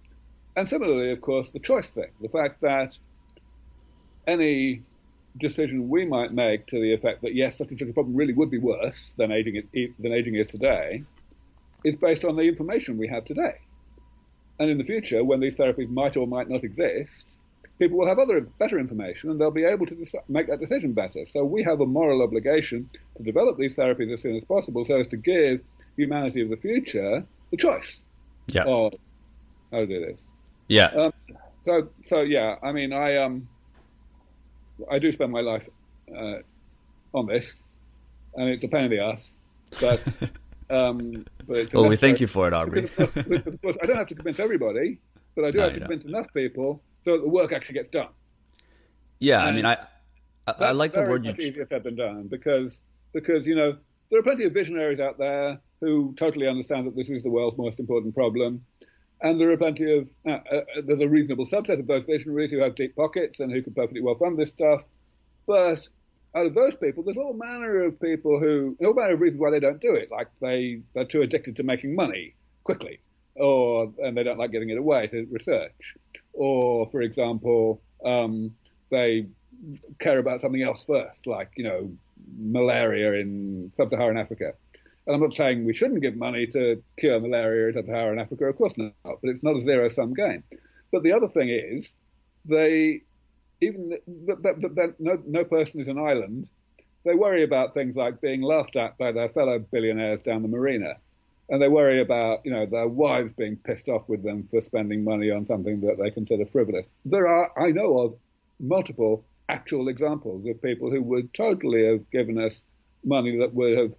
and 0.54 0.68
similarly, 0.68 1.10
of 1.10 1.20
course, 1.20 1.50
the 1.50 1.58
choice 1.58 1.90
thing, 1.90 2.10
the 2.20 2.28
fact 2.28 2.60
that 2.60 2.96
any 4.26 4.82
decision 5.38 5.88
we 5.88 6.04
might 6.04 6.32
make 6.32 6.66
to 6.66 6.80
the 6.80 6.92
effect 6.92 7.22
that 7.22 7.34
yes, 7.34 7.58
such 7.58 7.68
and 7.70 7.78
such 7.78 7.88
a 7.88 7.92
problem 7.92 8.16
really 8.16 8.34
would 8.34 8.50
be 8.50 8.58
worse 8.58 9.12
than 9.16 9.30
aging 9.30 9.62
it, 9.72 10.02
than 10.02 10.12
aging 10.12 10.34
is 10.34 10.46
today, 10.48 11.04
is 11.84 11.96
based 11.96 12.24
on 12.24 12.36
the 12.36 12.42
information 12.42 12.98
we 12.98 13.08
have 13.08 13.24
today. 13.24 13.58
And 14.58 14.68
in 14.68 14.78
the 14.78 14.84
future, 14.84 15.24
when 15.24 15.40
these 15.40 15.56
therapies 15.56 15.88
might 15.88 16.16
or 16.16 16.26
might 16.26 16.48
not 16.50 16.64
exist, 16.64 17.24
people 17.78 17.96
will 17.96 18.06
have 18.06 18.18
other 18.18 18.42
better 18.42 18.78
information 18.78 19.30
and 19.30 19.40
they'll 19.40 19.50
be 19.50 19.64
able 19.64 19.86
to 19.86 20.06
make 20.28 20.48
that 20.48 20.60
decision 20.60 20.92
better. 20.92 21.24
So 21.32 21.44
we 21.44 21.62
have 21.62 21.80
a 21.80 21.86
moral 21.86 22.22
obligation 22.22 22.86
to 23.16 23.22
develop 23.22 23.56
these 23.56 23.74
therapies 23.74 24.12
as 24.12 24.20
soon 24.20 24.36
as 24.36 24.44
possible 24.44 24.84
so 24.84 25.00
as 25.00 25.08
to 25.08 25.16
give 25.16 25.60
humanity 25.96 26.42
of 26.42 26.50
the 26.50 26.56
future 26.56 27.24
the 27.50 27.56
choice 27.56 27.96
yeah. 28.48 28.64
of 28.64 28.92
how 29.72 29.78
to 29.78 29.86
do 29.86 30.00
this. 30.00 30.20
Yeah. 30.68 30.86
Um, 30.86 31.12
so 31.64 31.88
so 32.04 32.20
yeah, 32.20 32.56
I 32.62 32.72
mean 32.72 32.92
I 32.92 33.16
um 33.16 33.48
I 34.90 34.98
do 34.98 35.12
spend 35.12 35.32
my 35.32 35.40
life 35.40 35.68
uh, 36.16 36.36
on 37.14 37.26
this, 37.26 37.54
and 38.34 38.48
it's 38.48 38.64
a 38.64 38.68
pain 38.68 38.84
in 38.84 38.90
the 38.90 39.00
ass, 39.00 39.30
but. 39.80 40.00
Um, 40.70 41.26
but 41.48 41.74
well, 41.74 41.88
we 41.88 41.96
thank 41.96 42.20
you 42.20 42.28
for 42.28 42.46
it, 42.46 42.54
Aubrey. 42.54 42.86
course, 42.86 43.16
I 43.82 43.86
don't 43.86 43.96
have 43.96 44.06
to 44.06 44.14
convince 44.14 44.38
everybody, 44.38 45.00
but 45.34 45.44
I 45.44 45.50
do 45.50 45.58
no, 45.58 45.64
have 45.64 45.72
to 45.72 45.80
convince 45.80 46.04
don't. 46.04 46.14
enough 46.14 46.32
people 46.32 46.80
so 47.04 47.10
that 47.10 47.22
the 47.22 47.28
work 47.28 47.50
actually 47.50 47.74
gets 47.74 47.90
done. 47.90 48.10
Yeah, 49.18 49.40
and 49.40 49.48
I 49.48 49.52
mean, 49.52 49.66
I 49.66 49.78
I, 50.46 50.52
I 50.66 50.70
like 50.70 50.94
the 50.94 51.02
word 51.02 51.24
you. 51.24 51.32
easier 51.32 51.66
said 51.68 51.84
than 51.84 51.96
done 51.96 52.28
because 52.28 52.80
because 53.12 53.46
you 53.46 53.54
know 53.54 53.76
there 54.10 54.20
are 54.20 54.22
plenty 54.22 54.44
of 54.44 54.52
visionaries 54.52 55.00
out 55.00 55.18
there 55.18 55.60
who 55.80 56.14
totally 56.16 56.46
understand 56.46 56.86
that 56.86 56.96
this 56.96 57.08
is 57.08 57.22
the 57.22 57.30
world's 57.30 57.58
most 57.58 57.78
important 57.78 58.14
problem, 58.14 58.64
and 59.22 59.40
there 59.40 59.50
are 59.50 59.56
plenty 59.56 59.98
of 59.98 60.08
uh, 60.26 60.38
uh, 60.50 60.60
there's 60.84 61.00
a 61.00 61.08
reasonable 61.08 61.46
subset 61.46 61.78
of 61.78 61.86
those 61.86 62.04
visionaries 62.04 62.50
who 62.50 62.58
have 62.58 62.74
deep 62.74 62.96
pockets 62.96 63.40
and 63.40 63.52
who 63.52 63.62
can 63.62 63.74
perfectly 63.74 64.00
well 64.00 64.14
fund 64.14 64.38
this 64.38 64.50
stuff, 64.50 64.84
but 65.46 65.88
out 66.34 66.46
of 66.46 66.54
those 66.54 66.76
people, 66.76 67.02
there's 67.02 67.16
all 67.16 67.32
manner 67.32 67.82
of 67.82 68.00
people 68.00 68.38
who, 68.38 68.76
all 68.80 68.94
manner 68.94 69.14
of 69.14 69.20
reasons 69.20 69.40
why 69.40 69.50
they 69.50 69.58
don't 69.58 69.80
do 69.80 69.94
it. 69.94 70.12
Like 70.12 70.28
they, 70.40 70.80
they're 70.94 71.04
too 71.04 71.22
addicted 71.22 71.56
to 71.56 71.64
making 71.64 71.96
money 71.96 72.34
quickly, 72.62 73.00
or 73.34 73.92
and 73.98 74.16
they 74.16 74.22
don't 74.22 74.38
like 74.38 74.52
giving 74.52 74.70
it 74.70 74.78
away 74.78 75.08
to 75.08 75.26
research 75.30 75.96
or 76.32 76.88
for 76.88 77.02
example, 77.02 77.80
um, 78.04 78.54
they 78.90 79.26
care 79.98 80.18
about 80.18 80.40
something 80.40 80.62
else 80.62 80.84
first, 80.84 81.26
like 81.26 81.50
you 81.56 81.64
know 81.64 81.90
malaria 82.38 83.14
in 83.14 83.72
sub-Saharan 83.76 84.16
Africa. 84.16 84.54
And 85.06 85.14
I'm 85.14 85.22
not 85.22 85.34
saying 85.34 85.64
we 85.64 85.74
shouldn't 85.74 86.02
give 86.02 86.16
money 86.16 86.46
to 86.48 86.82
cure 86.98 87.20
malaria 87.20 87.68
in 87.68 87.74
sub-Saharan 87.74 88.18
Africa, 88.18 88.44
of 88.46 88.56
course 88.56 88.74
not, 88.76 88.92
but 89.04 89.18
it's 89.22 89.42
not 89.42 89.56
a 89.56 89.62
zero-sum 89.62 90.14
game. 90.14 90.42
But 90.92 91.02
the 91.02 91.12
other 91.12 91.28
thing 91.28 91.48
is, 91.48 91.88
they 92.44 93.02
even 93.60 93.98
no, 94.06 95.22
no 95.26 95.44
person 95.44 95.80
is 95.80 95.88
an 95.88 95.98
island. 95.98 96.48
They 97.04 97.14
worry 97.14 97.42
about 97.42 97.74
things 97.74 97.96
like 97.96 98.20
being 98.20 98.42
laughed 98.42 98.76
at 98.76 98.98
by 98.98 99.12
their 99.12 99.28
fellow 99.28 99.58
billionaires 99.58 100.22
down 100.22 100.42
the 100.42 100.48
marina 100.48 100.96
and 101.50 101.60
they 101.60 101.68
worry 101.68 102.00
about 102.00 102.40
you 102.44 102.52
know 102.52 102.64
their 102.64 102.88
wives 102.88 103.32
being 103.36 103.56
pissed 103.56 103.88
off 103.88 104.08
with 104.08 104.22
them 104.22 104.44
for 104.44 104.62
spending 104.62 105.04
money 105.04 105.30
on 105.30 105.44
something 105.44 105.80
that 105.80 105.98
they 105.98 106.10
consider 106.10 106.46
frivolous. 106.46 106.86
There 107.04 107.26
are 107.26 107.52
I 107.58 107.72
know 107.72 107.98
of 107.98 108.14
multiple 108.60 109.24
actual 109.48 109.88
examples 109.88 110.46
of 110.46 110.62
people 110.62 110.90
who 110.90 111.02
would 111.02 111.34
totally 111.34 111.84
have 111.86 112.08
given 112.10 112.38
us 112.38 112.60
money 113.04 113.36
that 113.38 113.52
would 113.52 113.76
have 113.76 113.94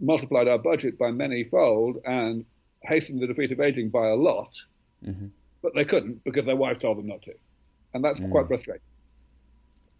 multiplied 0.00 0.48
our 0.48 0.58
budget 0.58 0.98
by 0.98 1.10
many 1.10 1.44
fold 1.44 1.98
and 2.04 2.44
hastened 2.82 3.20
the 3.20 3.26
defeat 3.26 3.52
of 3.52 3.60
aging 3.60 3.90
by 3.90 4.08
a 4.08 4.14
lot, 4.14 4.54
mm-hmm. 5.04 5.26
but 5.62 5.74
they 5.74 5.84
couldn't 5.84 6.22
because 6.24 6.44
their 6.46 6.56
wives 6.56 6.78
told 6.78 6.98
them 6.98 7.06
not 7.06 7.22
to, 7.22 7.34
and 7.94 8.04
that's 8.04 8.20
mm. 8.20 8.30
quite 8.30 8.46
frustrating. 8.46 8.82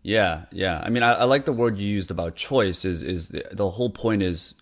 Yeah, 0.03 0.45
yeah. 0.53 0.81
I 0.83 0.91
mean, 0.91 1.03
I, 1.03 1.13
I, 1.15 1.25
like 1.25 1.45
the 1.45 1.53
word 1.53 1.79
you 1.79 1.89
used 1.89 2.11
about 2.11 2.37
choice. 2.37 2.85
Is 2.85 3.03
is 3.03 3.29
the, 3.29 3.45
the 3.51 3.69
whole 3.71 3.91
point 3.91 4.23
is 4.23 4.55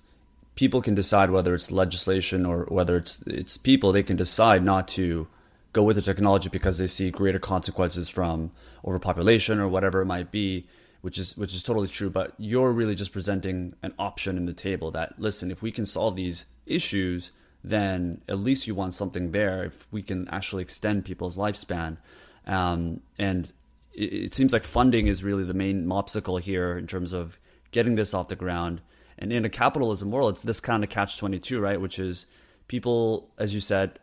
people 0.55 0.81
can 0.81 0.95
decide 0.95 1.31
whether 1.31 1.55
it's 1.55 1.71
legislation 1.71 2.47
or 2.47 2.65
whether 2.65 2.97
it's 2.97 3.23
it's 3.27 3.57
people. 3.57 3.93
They 3.93 4.03
can 4.03 4.17
decide 4.17 4.65
not 4.65 4.89
to 4.89 5.29
go 5.73 5.83
with 5.83 5.97
the 5.97 6.03
technology 6.03 6.49
because 6.49 6.79
they 6.79 6.87
see 6.87 7.11
greater 7.11 7.39
consequences 7.39 8.09
from 8.09 8.51
overpopulation 8.85 9.61
or 9.61 9.69
whatever 9.69 10.01
it 10.01 10.07
might 10.07 10.31
be, 10.31 10.67
which 11.01 11.19
is 11.19 11.37
which 11.37 11.55
is 11.55 11.63
totally 11.63 11.89
true. 11.89 12.11
But 12.11 12.35
you're 12.39 12.73
really 12.73 12.95
just 12.95 13.13
presenting 13.13 13.75
an 13.83 13.93
option 13.99 14.37
in 14.37 14.47
the 14.47 14.53
table 14.53 14.91
that 14.93 15.15
listen, 15.19 15.51
if 15.51 15.63
we 15.63 15.71
can 15.71 15.87
solve 15.87 16.17
these 16.17 16.45
issues, 16.67 17.33
then 17.63 18.21
at 18.29 18.39
least 18.39 18.67
you 18.67 18.75
want 18.75 18.95
something 18.95 19.33
there. 19.33 19.65
If 19.65 19.87
we 19.91 20.03
can 20.03 20.29
actually 20.29 20.63
extend 20.63 21.05
people's 21.05 21.37
lifespan, 21.37 21.99
um, 22.47 23.01
and 23.19 23.53
it, 23.93 24.13
it 24.13 24.35
seems 24.35 24.53
like 24.53 24.65
funding 24.65 25.07
is 25.07 25.25
really 25.25 25.45
the 25.45 25.55
main 25.55 25.91
obstacle 25.91 26.37
here 26.37 26.77
in 26.77 26.87
terms 26.87 27.13
of 27.13 27.39
getting 27.73 27.97
this 27.97 28.15
off 28.15 28.29
the 28.29 28.37
ground 28.37 28.81
and 29.19 29.33
in 29.33 29.45
a 29.45 29.49
capitalism 29.49 30.11
world, 30.11 30.35
it's 30.35 30.43
this 30.43 30.61
kind 30.61 30.85
of 30.85 30.91
catch 30.91 31.19
22, 31.19 31.61
right? 31.61 31.81
Which 31.81 31.99
is 31.99 32.27
people, 32.69 33.31
as 33.39 33.55
you 33.55 33.61
said, 33.61 33.99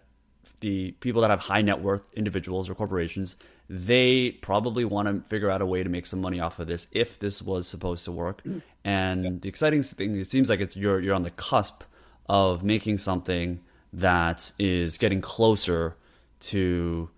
the 0.61 0.91
people 0.99 1.21
that 1.21 1.29
have 1.29 1.41
high 1.41 1.61
net 1.61 1.81
worth 1.81 2.07
individuals 2.13 2.69
or 2.69 2.75
corporations, 2.75 3.35
they 3.69 4.31
probably 4.31 4.85
want 4.85 5.07
to 5.07 5.27
figure 5.29 5.49
out 5.49 5.61
a 5.61 5.65
way 5.65 5.83
to 5.83 5.89
make 5.89 6.05
some 6.05 6.21
money 6.21 6.39
off 6.39 6.59
of 6.59 6.67
this 6.67 6.87
if 6.91 7.19
this 7.19 7.41
was 7.41 7.67
supposed 7.67 8.05
to 8.05 8.11
work. 8.11 8.43
And 8.83 9.23
yeah. 9.23 9.31
the 9.41 9.49
exciting 9.49 9.83
thing, 9.83 10.17
it 10.17 10.29
seems 10.29 10.49
like 10.49 10.59
it's 10.59 10.75
you're 10.75 10.99
you're 10.99 11.15
on 11.15 11.23
the 11.23 11.31
cusp 11.31 11.83
of 12.27 12.63
making 12.63 12.97
something 12.97 13.61
that 13.93 14.51
is 14.57 14.97
getting 14.97 15.21
closer 15.21 15.95
to 16.39 17.09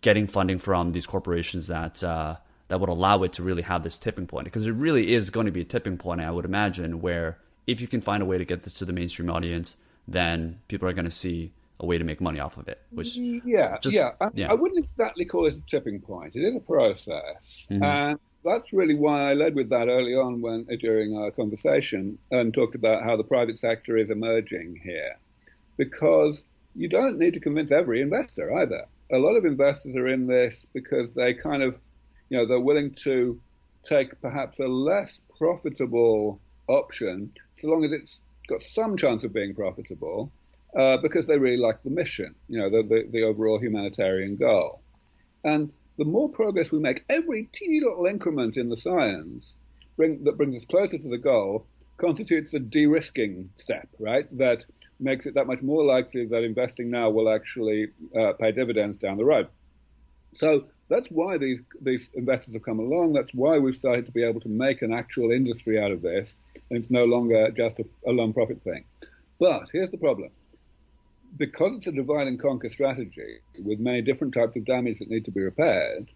getting 0.00 0.26
funding 0.26 0.58
from 0.58 0.92
these 0.92 1.06
corporations 1.06 1.68
that 1.68 2.02
uh, 2.02 2.36
that 2.68 2.80
would 2.80 2.88
allow 2.88 3.22
it 3.22 3.34
to 3.34 3.42
really 3.42 3.62
have 3.62 3.82
this 3.82 3.98
tipping 3.98 4.26
point 4.26 4.44
because 4.44 4.66
it 4.66 4.72
really 4.72 5.12
is 5.12 5.30
going 5.30 5.46
to 5.46 5.52
be 5.52 5.60
a 5.60 5.64
tipping 5.64 5.96
point 5.96 6.20
i 6.20 6.30
would 6.30 6.44
imagine 6.44 7.00
where 7.00 7.38
if 7.66 7.80
you 7.80 7.86
can 7.86 8.00
find 8.00 8.22
a 8.22 8.26
way 8.26 8.38
to 8.38 8.44
get 8.44 8.62
this 8.62 8.72
to 8.72 8.84
the 8.84 8.92
mainstream 8.92 9.30
audience 9.30 9.76
then 10.08 10.58
people 10.68 10.88
are 10.88 10.92
going 10.92 11.04
to 11.04 11.10
see 11.10 11.52
a 11.82 11.86
way 11.86 11.98
to 11.98 12.04
make 12.04 12.20
money 12.20 12.40
off 12.40 12.56
of 12.56 12.68
it 12.68 12.80
which 12.90 13.16
yeah 13.16 13.76
just, 13.82 13.94
yeah. 13.94 14.10
I, 14.20 14.28
yeah. 14.34 14.50
I 14.50 14.54
wouldn't 14.54 14.84
exactly 14.84 15.24
call 15.24 15.46
it 15.46 15.56
a 15.56 15.60
tipping 15.66 16.00
point 16.00 16.36
it 16.36 16.42
is 16.42 16.56
a 16.56 16.60
process 16.60 17.66
mm-hmm. 17.70 17.82
and 17.82 18.18
that's 18.44 18.72
really 18.72 18.94
why 18.94 19.30
I 19.30 19.34
led 19.34 19.54
with 19.54 19.70
that 19.70 19.88
early 19.88 20.14
on 20.14 20.40
when 20.40 20.66
during 20.80 21.16
our 21.16 21.30
conversation 21.30 22.18
and 22.30 22.52
talked 22.52 22.74
about 22.74 23.04
how 23.04 23.16
the 23.16 23.24
private 23.24 23.58
sector 23.58 23.96
is 23.96 24.10
emerging 24.10 24.80
here 24.82 25.16
because 25.76 26.42
you 26.74 26.88
don't 26.88 27.18
need 27.18 27.34
to 27.34 27.40
convince 27.40 27.70
every 27.70 28.00
investor 28.00 28.52
either 28.58 28.86
a 29.12 29.18
lot 29.18 29.36
of 29.36 29.44
investors 29.44 29.94
are 29.94 30.06
in 30.06 30.26
this 30.26 30.64
because 30.72 31.12
they 31.12 31.34
kind 31.34 31.62
of 31.62 31.78
you 32.32 32.38
know, 32.38 32.46
they're 32.46 32.58
willing 32.58 32.90
to 32.94 33.38
take 33.84 34.18
perhaps 34.22 34.58
a 34.58 34.66
less 34.66 35.20
profitable 35.36 36.40
option, 36.66 37.30
so 37.58 37.68
long 37.68 37.84
as 37.84 37.92
it's 37.92 38.20
got 38.48 38.62
some 38.62 38.96
chance 38.96 39.22
of 39.22 39.34
being 39.34 39.54
profitable, 39.54 40.32
uh, 40.76 40.96
because 40.98 41.26
they 41.26 41.38
really 41.38 41.56
like 41.56 41.82
the 41.82 41.90
mission, 41.90 42.34
you 42.48 42.58
know, 42.58 42.70
the, 42.70 42.82
the, 42.82 43.08
the 43.10 43.22
overall 43.22 43.58
humanitarian 43.58 44.36
goal. 44.36 44.82
And 45.44 45.72
the 45.98 46.04
more 46.04 46.28
progress 46.28 46.70
we 46.70 46.78
make, 46.78 47.04
every 47.08 47.48
teeny 47.52 47.80
little 47.80 48.06
increment 48.06 48.56
in 48.56 48.68
the 48.68 48.76
science 48.76 49.56
bring, 49.96 50.24
that 50.24 50.36
brings 50.36 50.56
us 50.56 50.64
closer 50.64 50.98
to 50.98 51.08
the 51.08 51.18
goal 51.18 51.66
constitutes 51.98 52.52
a 52.54 52.58
de-risking 52.58 53.50
step, 53.56 53.88
right? 53.98 54.26
That 54.36 54.64
makes 54.98 55.26
it 55.26 55.34
that 55.34 55.46
much 55.46 55.62
more 55.62 55.84
likely 55.84 56.26
that 56.26 56.44
investing 56.44 56.90
now 56.90 57.10
will 57.10 57.28
actually 57.28 57.88
uh, 58.16 58.32
pay 58.34 58.52
dividends 58.52 58.98
down 58.98 59.16
the 59.16 59.24
road. 59.24 59.48
So 60.32 60.66
that's 60.88 61.06
why 61.08 61.38
these 61.38 61.60
these 61.80 62.08
investors 62.14 62.54
have 62.54 62.62
come 62.62 62.78
along. 62.78 63.12
That's 63.12 63.32
why 63.34 63.58
we've 63.58 63.74
started 63.74 64.06
to 64.06 64.12
be 64.12 64.22
able 64.22 64.40
to 64.40 64.48
make 64.48 64.82
an 64.82 64.92
actual 64.92 65.30
industry 65.30 65.78
out 65.78 65.90
of 65.90 66.02
this, 66.02 66.34
and 66.70 66.78
it's 66.78 66.90
no 66.90 67.04
longer 67.04 67.50
just 67.50 67.78
a, 67.78 67.84
a 68.06 68.12
lone 68.12 68.32
profit 68.32 68.62
thing. 68.62 68.84
But 69.38 69.68
here's 69.72 69.90
the 69.90 69.98
problem: 69.98 70.30
because 71.36 71.76
it's 71.76 71.86
a 71.86 71.92
divide 71.92 72.26
and 72.26 72.40
conquer 72.40 72.70
strategy 72.70 73.38
with 73.62 73.80
many 73.80 74.02
different 74.02 74.34
types 74.34 74.56
of 74.56 74.64
damage 74.64 74.98
that 74.98 75.08
need 75.08 75.24
to 75.24 75.30
be 75.30 75.42
repaired, 75.42 76.10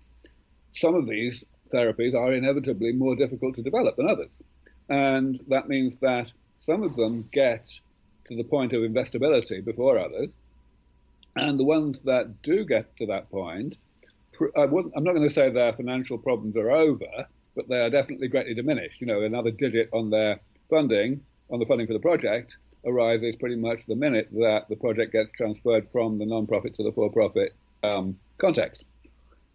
some 0.71 0.95
of 0.95 1.07
these 1.07 1.45
therapies 1.73 2.15
are 2.15 2.33
inevitably 2.33 2.93
more 2.93 3.17
difficult 3.17 3.55
to 3.57 3.63
develop 3.63 3.97
than 3.97 4.09
others. 4.09 4.31
And 4.89 5.41
that 5.49 5.69
means 5.69 5.97
that 5.99 6.33
some 6.61 6.83
of 6.83 6.97
them 6.97 7.29
get 7.33 7.81
to 8.29 8.37
the 8.37 8.45
point 8.45 8.73
of 8.73 8.83
investability 8.83 9.65
before 9.65 9.99
others. 9.99 10.29
And 11.35 11.59
the 11.59 11.65
ones 11.65 12.01
that 12.05 12.43
do 12.43 12.65
get 12.65 12.97
to 12.97 13.07
that 13.07 13.31
point, 13.31 13.77
I 14.57 14.63
am 14.63 14.93
not 15.05 15.15
going 15.15 15.29
to 15.29 15.31
say 15.31 15.51
their 15.51 15.73
financial 15.73 16.19
problems 16.19 16.57
are 16.57 16.71
over, 16.71 17.27
but 17.55 17.69
they 17.69 17.81
are 17.81 17.91
definitely 17.91 18.29
greatly 18.29 18.55
diminished. 18.55 19.01
You 19.01 19.07
know, 19.07 19.23
another 19.23 19.51
digit 19.51 19.89
on 19.93 20.11
their 20.11 20.41
funding, 20.69 21.23
on 21.51 21.59
the 21.59 21.67
funding 21.67 21.87
for 21.87 21.93
the 21.93 22.01
project, 22.01 22.59
arises 22.87 23.37
pretty 23.37 23.57
much 23.57 23.87
the 23.87 23.97
minute 23.97 24.29
that 24.33 24.67
the 24.69 24.77
project 24.77 25.13
gets 25.13 25.31
transferred 25.33 25.89
from 25.89 26.19
the 26.19 26.27
non-profit 26.27 26.75
to 26.75 26.83
the 26.83 26.93
for-profit 26.93 27.55
um, 27.83 28.19
context. 28.39 28.85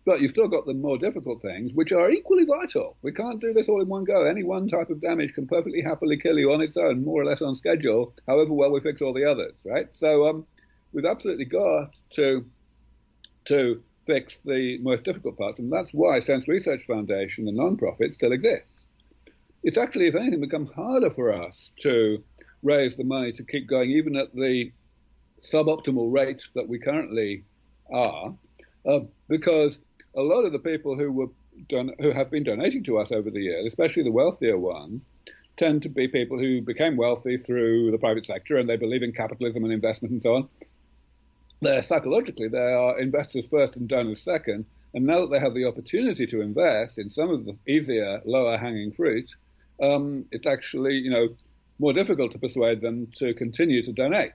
But 0.04 0.20
you've 0.20 0.32
still 0.32 0.48
got 0.48 0.66
the 0.66 0.74
more 0.74 0.98
difficult 0.98 1.42
things, 1.42 1.74
which 1.74 1.92
are 1.92 2.10
equally 2.10 2.44
vital. 2.44 2.98
We 3.04 3.12
can't 3.12 3.40
do 3.40 3.54
this 3.54 3.70
all 3.70 3.82
in 3.82 3.88
one 3.88 4.04
go. 4.04 4.24
Any 4.24 4.44
one 4.44 4.68
type 4.68 4.90
of 4.90 5.00
damage 5.00 5.34
can 5.34 5.48
perfectly 5.48 5.82
happily 5.82 6.18
kill 6.18 6.40
you 6.40 6.52
on 6.52 6.62
its 6.62 6.76
own, 6.76 7.06
more 7.06 7.22
or 7.22 7.26
less 7.26 7.42
on 7.42 7.56
schedule, 7.56 8.14
however 8.28 8.54
well 8.54 8.72
we 8.72 8.80
fix 8.80 9.02
all 9.02 9.14
the 9.14 9.30
others, 9.30 9.54
right? 9.64 9.88
So 9.96 10.28
um, 10.28 10.46
we've 10.92 11.06
absolutely 11.06 11.46
got 11.46 11.96
to 12.12 12.46
to 13.46 13.82
fix 14.06 14.40
the 14.44 14.78
most 14.80 15.04
difficult 15.04 15.38
parts, 15.38 15.60
and 15.60 15.72
that's 15.72 15.92
why 15.92 16.20
SENS 16.20 16.48
Research 16.48 16.84
Foundation, 16.86 17.46
the 17.46 17.52
non-profit, 17.52 18.14
still 18.14 18.32
exists. 18.32 18.82
It's 19.64 19.78
actually, 19.78 20.08
if 20.08 20.16
anything, 20.16 20.42
become 20.42 20.66
harder 20.66 21.12
for 21.12 21.32
us 21.32 21.72
to 21.82 22.24
raise 22.64 22.98
the 22.98 23.04
money 23.04 23.32
to 23.34 23.44
keep 23.44 23.68
going, 23.68 23.92
even 23.92 24.16
at 24.16 24.34
the 24.34 24.72
suboptimal 25.42 26.12
rate 26.12 26.44
that 26.56 26.68
we 26.68 26.80
currently 26.80 27.44
are, 27.92 28.34
uh, 28.86 29.00
because 29.28 29.80
a 30.16 30.22
lot 30.22 30.46
of 30.46 30.52
the 30.52 30.60
people 30.60 30.98
who 30.98 31.12
were 31.12 31.28
don- 31.70 31.96
who 32.00 32.12
have 32.12 32.30
been 32.30 32.44
donating 32.44 32.84
to 32.84 32.98
us 32.98 33.12
over 33.12 33.30
the 33.30 33.42
years, 33.42 33.66
especially 33.66 34.04
the 34.04 34.12
wealthier 34.12 34.58
ones, 34.58 35.02
tend 35.58 35.84
to 35.84 35.90
be 35.90 36.08
people 36.08 36.40
who 36.40 36.62
became 36.62 36.96
wealthy 36.96 37.38
through 37.38 37.92
the 37.92 37.98
private 37.98 38.26
sector 38.26 38.58
and 38.58 38.70
they 38.70 38.78
believe 38.78 39.04
in 39.04 39.12
capitalism 39.12 39.64
and 39.64 39.74
investment 39.74 40.12
and 40.12 40.22
so 40.22 40.36
on. 40.36 40.50
They're 41.62 41.84
psychologically 41.84 42.48
they 42.48 42.58
are 42.58 43.00
investors 43.00 43.48
first 43.48 43.76
and 43.76 43.88
donors 43.88 44.22
second, 44.24 44.66
and 44.94 45.06
now 45.06 45.22
that 45.22 45.32
they 45.32 45.40
have 45.40 45.54
the 45.54 45.66
opportunity 45.66 46.26
to 46.28 46.42
invest 46.42 46.98
in 46.98 47.10
some 47.10 47.30
of 47.30 47.46
the 47.46 47.56
easier, 47.68 48.22
lower 48.26 48.58
hanging 48.58 48.92
fruit, 48.92 49.36
um, 49.82 50.26
it's 50.32 50.48
actually 50.48 50.96
you 50.96 51.12
know 51.12 51.30
more 51.82 51.94
difficult 51.94 52.32
to 52.32 52.40
persuade 52.40 52.80
them 52.80 53.08
to 53.16 53.34
continue 53.34 53.82
to 53.84 53.92
donate. 53.92 54.32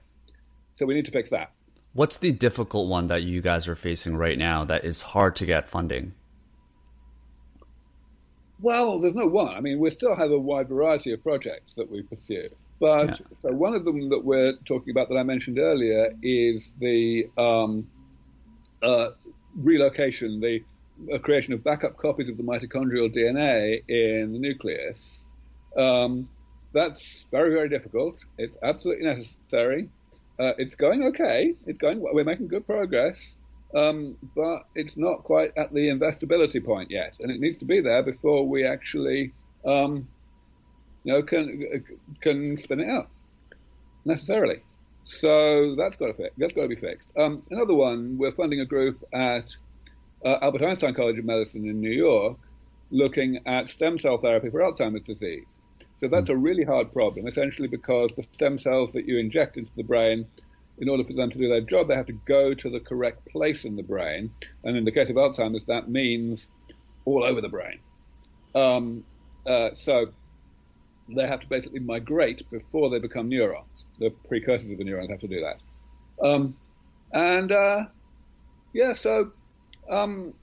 So 0.75 0.85
we 0.85 0.93
need 0.93 1.05
to 1.05 1.11
fix 1.11 1.29
that. 1.31 1.51
What's 1.93 2.17
the 2.17 2.31
difficult 2.31 2.89
one 2.89 3.07
that 3.07 3.23
you 3.23 3.41
guys 3.41 3.67
are 3.67 3.75
facing 3.75 4.17
right 4.17 4.37
now 4.37 4.65
that 4.65 4.85
is 4.85 5.01
hard 5.01 5.35
to 5.37 5.45
get 5.45 5.69
funding? 5.69 6.13
Well, 8.59 8.99
there's 8.99 9.15
no 9.15 9.27
one. 9.27 9.55
I 9.55 9.61
mean, 9.61 9.79
we 9.79 9.89
still 9.89 10.15
have 10.15 10.29
a 10.29 10.37
wide 10.37 10.67
variety 10.67 11.13
of 11.13 11.23
projects 11.23 11.73
that 11.73 11.89
we 11.89 12.03
pursue. 12.03 12.49
But 12.79 13.19
yeah. 13.19 13.27
so 13.39 13.51
one 13.51 13.73
of 13.73 13.85
them 13.85 14.09
that 14.09 14.23
we're 14.23 14.53
talking 14.65 14.91
about 14.91 15.09
that 15.09 15.15
I 15.15 15.23
mentioned 15.23 15.57
earlier 15.57 16.13
is 16.21 16.73
the 16.79 17.29
um, 17.37 17.87
uh, 18.83 19.09
relocation, 19.55 20.41
the 20.41 20.63
uh, 21.13 21.17
creation 21.19 21.53
of 21.53 21.63
backup 21.63 21.97
copies 21.97 22.29
of 22.29 22.37
the 22.37 22.43
mitochondrial 22.43 23.15
DNA 23.15 23.81
in 23.87 24.33
the 24.33 24.39
nucleus. 24.39 25.17
Um, 25.75 26.29
that's 26.73 27.25
very, 27.31 27.51
very 27.51 27.69
difficult. 27.69 28.23
It's 28.37 28.57
absolutely 28.61 29.05
necessary. 29.05 29.89
Uh, 30.39 30.53
it's 30.57 30.75
going 30.75 31.05
okay. 31.05 31.55
It's 31.65 31.79
going. 31.79 31.99
We're 31.99 32.23
making 32.23 32.47
good 32.47 32.65
progress, 32.65 33.35
um, 33.75 34.17
but 34.35 34.67
it's 34.75 34.95
not 34.95 35.23
quite 35.23 35.51
at 35.57 35.73
the 35.73 35.87
investability 35.87 36.63
point 36.63 36.91
yet, 36.91 37.15
and 37.19 37.31
it 37.31 37.39
needs 37.39 37.57
to 37.59 37.65
be 37.65 37.81
there 37.81 38.03
before 38.03 38.47
we 38.47 38.63
actually, 38.63 39.33
um, 39.65 40.07
you 41.03 41.13
know, 41.13 41.23
can 41.23 41.83
can 42.21 42.57
spin 42.59 42.81
it 42.81 42.89
out 42.89 43.09
necessarily. 44.05 44.61
So 45.05 45.75
that's 45.75 45.95
got 45.95 46.07
to 46.07 46.13
fix. 46.13 46.35
That's 46.37 46.53
got 46.53 46.63
to 46.63 46.67
be 46.67 46.75
fixed. 46.75 47.07
Um, 47.17 47.43
another 47.49 47.73
one, 47.73 48.17
we're 48.17 48.31
funding 48.31 48.59
a 48.59 48.65
group 48.65 49.03
at 49.13 49.55
uh, 50.23 50.37
Albert 50.41 50.63
Einstein 50.63 50.93
College 50.93 51.17
of 51.17 51.25
Medicine 51.25 51.67
in 51.67 51.79
New 51.79 51.91
York, 51.91 52.37
looking 52.91 53.39
at 53.45 53.69
stem 53.69 53.97
cell 53.97 54.17
therapy 54.17 54.49
for 54.49 54.59
Alzheimer's 54.59 55.03
disease. 55.03 55.45
So 55.99 56.07
that's 56.07 56.29
a 56.29 56.37
really 56.37 56.63
hard 56.63 56.93
problem, 56.93 57.27
essentially 57.27 57.67
because 57.67 58.11
the 58.15 58.23
stem 58.23 58.59
cells 58.59 58.93
that 58.93 59.07
you 59.07 59.17
inject 59.17 59.57
into 59.57 59.71
the 59.75 59.83
brain, 59.83 60.27
in 60.77 60.89
order 60.89 61.03
for 61.03 61.13
them 61.13 61.31
to 61.31 61.37
do 61.37 61.47
their 61.47 61.61
job, 61.61 61.87
they 61.87 61.95
have 61.95 62.05
to 62.05 62.19
go 62.27 62.53
to 62.53 62.69
the 62.69 62.79
correct 62.79 63.25
place 63.27 63.65
in 63.65 63.75
the 63.75 63.83
brain. 63.83 64.31
And 64.63 64.77
in 64.77 64.85
the 64.85 64.91
case 64.91 65.09
of 65.09 65.15
Alzheimer's, 65.15 65.65
that 65.67 65.89
means 65.89 66.45
all 67.05 67.23
over 67.23 67.41
the 67.41 67.49
brain. 67.49 67.79
Um, 68.53 69.03
uh, 69.45 69.69
so 69.73 70.07
they 71.15 71.25
have 71.25 71.39
to 71.39 71.47
basically 71.47 71.79
migrate 71.79 72.47
before 72.51 72.89
they 72.89 72.99
become 72.99 73.29
neurons. 73.29 73.65
The 73.97 74.11
precursors 74.27 74.69
of 74.69 74.77
the 74.77 74.83
neurons 74.83 75.09
have 75.09 75.19
to 75.21 75.27
do 75.27 75.41
that. 75.41 76.27
Um, 76.27 76.55
and 77.11 77.51
uh, 77.51 77.85
yeah, 78.73 78.93
so 78.93 79.31
um, 79.89 80.33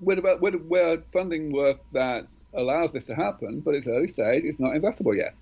we're, 0.00 0.22
we're, 0.40 0.56
we're 0.56 1.02
funding 1.12 1.50
work 1.52 1.80
that 1.92 2.26
allows 2.54 2.92
this 2.92 3.04
to 3.04 3.14
happen, 3.14 3.60
but 3.60 3.74
it's 3.74 3.86
early 3.86 4.06
stage. 4.06 4.44
It's 4.44 4.60
not 4.60 4.72
investable 4.72 5.16
yet. 5.16 5.34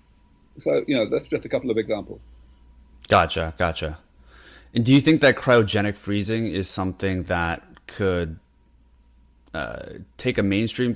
So 0.59 0.83
you 0.87 0.95
know, 0.95 1.09
that's 1.09 1.27
just 1.27 1.45
a 1.45 1.49
couple 1.49 1.71
of 1.71 1.77
examples. 1.77 2.21
Gotcha, 3.07 3.53
gotcha. 3.57 3.99
And 4.73 4.85
do 4.85 4.93
you 4.93 5.01
think 5.01 5.21
that 5.21 5.35
cryogenic 5.35 5.95
freezing 5.95 6.47
is 6.47 6.69
something 6.69 7.23
that 7.23 7.63
could 7.87 8.39
uh, 9.53 9.83
take 10.17 10.37
a 10.37 10.43
mainstream 10.43 10.95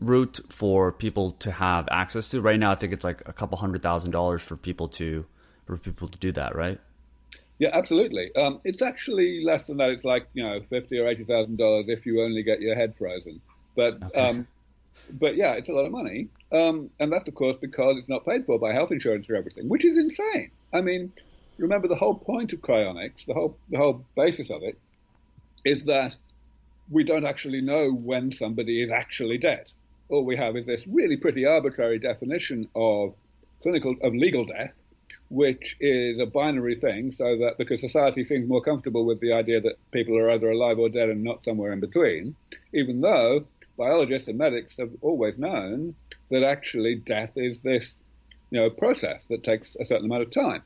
route 0.00 0.40
for 0.48 0.90
people 0.90 1.32
to 1.32 1.50
have 1.50 1.88
access 1.90 2.28
to? 2.28 2.40
Right 2.40 2.58
now, 2.58 2.72
I 2.72 2.76
think 2.76 2.92
it's 2.92 3.04
like 3.04 3.22
a 3.26 3.32
couple 3.32 3.58
hundred 3.58 3.82
thousand 3.82 4.10
dollars 4.10 4.42
for 4.42 4.56
people 4.56 4.88
to 4.88 5.26
for 5.66 5.76
people 5.76 6.08
to 6.08 6.18
do 6.18 6.32
that, 6.32 6.54
right? 6.54 6.80
Yeah, 7.58 7.70
absolutely. 7.72 8.34
Um, 8.34 8.60
it's 8.64 8.82
actually 8.82 9.44
less 9.44 9.66
than 9.66 9.76
that. 9.78 9.90
It's 9.90 10.04
like 10.04 10.26
you 10.34 10.42
know 10.42 10.60
fifty 10.70 10.98
or 10.98 11.08
eighty 11.08 11.24
thousand 11.24 11.56
dollars 11.56 11.86
if 11.88 12.06
you 12.06 12.22
only 12.22 12.42
get 12.42 12.60
your 12.60 12.74
head 12.74 12.94
frozen. 12.94 13.40
But 13.76 14.02
okay. 14.02 14.20
um, 14.20 14.46
but 15.12 15.36
yeah, 15.36 15.52
it's 15.52 15.68
a 15.68 15.72
lot 15.72 15.86
of 15.86 15.92
money. 15.92 16.28
Um, 16.52 16.90
and 17.00 17.12
that's, 17.12 17.28
of 17.28 17.34
course, 17.34 17.56
because 17.60 17.96
it's 17.98 18.08
not 18.08 18.24
paid 18.24 18.46
for 18.46 18.58
by 18.58 18.72
health 18.72 18.92
insurance 18.92 19.28
or 19.28 19.36
everything, 19.36 19.68
which 19.68 19.84
is 19.84 19.96
insane. 19.96 20.50
I 20.72 20.80
mean, 20.80 21.12
remember 21.58 21.88
the 21.88 21.96
whole 21.96 22.14
point 22.14 22.52
of 22.52 22.60
cryonics, 22.60 23.26
the 23.26 23.34
whole, 23.34 23.56
the 23.70 23.78
whole 23.78 24.04
basis 24.16 24.50
of 24.50 24.62
it, 24.62 24.78
is 25.64 25.84
that 25.84 26.16
we 26.90 27.04
don't 27.04 27.26
actually 27.26 27.60
know 27.60 27.90
when 27.90 28.30
somebody 28.30 28.82
is 28.82 28.90
actually 28.90 29.38
dead. 29.38 29.70
All 30.08 30.24
we 30.24 30.36
have 30.36 30.56
is 30.56 30.66
this 30.66 30.86
really 30.86 31.16
pretty 31.16 31.46
arbitrary 31.46 31.98
definition 31.98 32.68
of 32.74 33.14
clinical, 33.62 33.96
of 34.02 34.14
legal 34.14 34.44
death, 34.44 34.74
which 35.30 35.76
is 35.80 36.20
a 36.20 36.26
binary 36.26 36.76
thing, 36.76 37.10
so 37.10 37.36
that 37.38 37.56
because 37.56 37.80
society 37.80 38.24
seems 38.24 38.46
more 38.46 38.60
comfortable 38.60 39.06
with 39.06 39.20
the 39.20 39.32
idea 39.32 39.60
that 39.60 39.76
people 39.90 40.16
are 40.18 40.30
either 40.30 40.50
alive 40.50 40.78
or 40.78 40.88
dead 40.88 41.08
and 41.08 41.24
not 41.24 41.44
somewhere 41.44 41.72
in 41.72 41.80
between, 41.80 42.36
even 42.72 43.00
though 43.00 43.46
biologists 43.76 44.28
and 44.28 44.38
medics 44.38 44.76
have 44.78 44.90
always 45.00 45.38
known 45.38 45.94
that 46.30 46.42
actually 46.42 46.96
death 46.96 47.36
is 47.36 47.58
this, 47.60 47.92
you 48.50 48.60
know, 48.60 48.70
process 48.70 49.24
that 49.26 49.42
takes 49.42 49.76
a 49.80 49.84
certain 49.84 50.06
amount 50.06 50.22
of 50.22 50.30
time. 50.30 50.62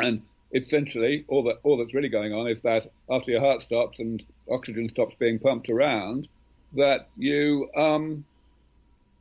And 0.00 0.22
essentially, 0.52 1.24
all 1.28 1.42
that 1.44 1.58
all 1.62 1.76
that's 1.76 1.94
really 1.94 2.08
going 2.08 2.32
on 2.32 2.48
is 2.48 2.60
that 2.62 2.90
after 3.10 3.30
your 3.30 3.40
heart 3.40 3.62
stops 3.62 3.98
and 3.98 4.24
oxygen 4.50 4.88
stops 4.88 5.14
being 5.18 5.38
pumped 5.38 5.68
around, 5.70 6.28
that 6.74 7.08
you 7.16 7.68
um, 7.76 8.24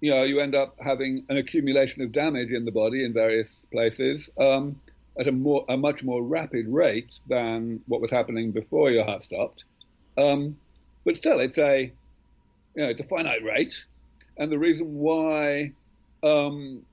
you 0.01 0.11
know 0.11 0.23
you 0.23 0.39
end 0.39 0.55
up 0.55 0.75
having 0.79 1.25
an 1.29 1.37
accumulation 1.37 2.01
of 2.01 2.11
damage 2.11 2.51
in 2.51 2.65
the 2.65 2.71
body 2.71 3.03
in 3.03 3.13
various 3.13 3.51
places 3.71 4.29
um, 4.39 4.79
at 5.19 5.27
a 5.27 5.31
more 5.31 5.65
a 5.69 5.77
much 5.77 6.03
more 6.03 6.23
rapid 6.23 6.67
rate 6.67 7.19
than 7.27 7.81
what 7.87 8.01
was 8.01 8.11
happening 8.11 8.51
before 8.51 8.91
your 8.91 9.05
heart 9.05 9.23
stopped. 9.23 9.63
Um, 10.17 10.57
but 11.05 11.15
still, 11.15 11.39
it's 11.39 11.57
a 11.57 11.91
you 12.77 12.83
know, 12.83 12.89
it's 12.89 13.01
a 13.01 13.03
finite 13.03 13.43
rate, 13.43 13.85
and 14.37 14.51
the 14.51 14.59
reason 14.59 14.99
why 14.99 15.71
um, 16.21 16.83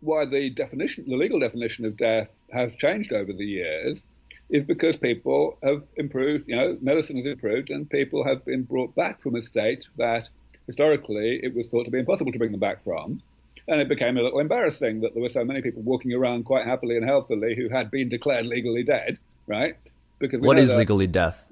why 0.00 0.24
the 0.24 0.48
definition, 0.48 1.04
the 1.06 1.16
legal 1.16 1.38
definition 1.38 1.84
of 1.84 1.98
death, 1.98 2.34
has 2.50 2.74
changed 2.76 3.12
over 3.12 3.32
the 3.32 3.44
years 3.44 4.00
is 4.48 4.64
because 4.64 4.96
people 4.96 5.58
have 5.62 5.84
improved. 5.96 6.48
You 6.48 6.56
know, 6.56 6.78
medicine 6.80 7.18
has 7.18 7.26
improved, 7.26 7.68
and 7.68 7.88
people 7.88 8.24
have 8.24 8.42
been 8.46 8.62
brought 8.62 8.94
back 8.94 9.20
from 9.20 9.36
a 9.36 9.42
state 9.42 9.86
that 9.98 10.30
historically 10.66 11.40
it 11.42 11.54
was 11.54 11.68
thought 11.68 11.84
to 11.84 11.90
be 11.90 11.98
impossible 11.98 12.32
to 12.32 12.38
bring 12.38 12.50
them 12.50 12.60
back 12.60 12.82
from. 12.82 13.20
And 13.68 13.82
it 13.82 13.88
became 13.90 14.16
a 14.16 14.22
little 14.22 14.40
embarrassing 14.40 15.02
that 15.02 15.12
there 15.12 15.22
were 15.22 15.28
so 15.28 15.44
many 15.44 15.60
people 15.60 15.82
walking 15.82 16.14
around 16.14 16.46
quite 16.46 16.66
happily 16.66 16.96
and 16.96 17.04
healthily 17.04 17.54
who 17.54 17.68
had 17.68 17.90
been 17.90 18.08
declared 18.08 18.46
legally 18.46 18.82
dead, 18.82 19.18
right? 19.46 19.76
Because 20.18 20.40
what 20.40 20.58
is 20.58 20.70
a, 20.70 20.76
legally 20.78 21.06
death? 21.06 21.44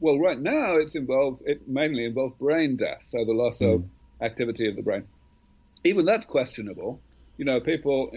Well, 0.00 0.18
right 0.18 0.38
now 0.38 0.76
it's 0.76 0.94
involved. 0.94 1.42
It 1.46 1.68
mainly 1.68 2.04
involves 2.04 2.34
brain 2.38 2.76
death, 2.76 3.06
so 3.10 3.24
the 3.24 3.32
loss 3.32 3.58
mm. 3.58 3.74
of 3.74 3.80
hmm. 3.82 4.24
activity 4.24 4.66
of 4.68 4.76
the 4.76 4.82
brain. 4.82 5.04
Even 5.84 6.04
that's 6.04 6.24
questionable. 6.24 7.00
You 7.36 7.44
know, 7.44 7.60
people, 7.60 8.10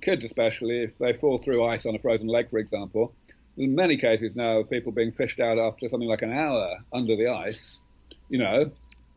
kids 0.00 0.24
especially, 0.24 0.82
if 0.84 0.98
they 0.98 1.12
fall 1.12 1.38
through 1.38 1.64
ice 1.64 1.86
on 1.86 1.94
a 1.94 1.98
frozen 1.98 2.28
lake, 2.28 2.50
for 2.50 2.58
example, 2.58 3.12
in 3.56 3.74
many 3.74 3.96
cases 3.96 4.32
now 4.34 4.58
of 4.58 4.70
people 4.70 4.92
being 4.92 5.12
fished 5.12 5.40
out 5.40 5.58
after 5.58 5.88
something 5.88 6.08
like 6.08 6.22
an 6.22 6.32
hour 6.32 6.78
under 6.92 7.16
the 7.16 7.28
ice. 7.28 7.78
You 8.28 8.38
know, 8.38 8.70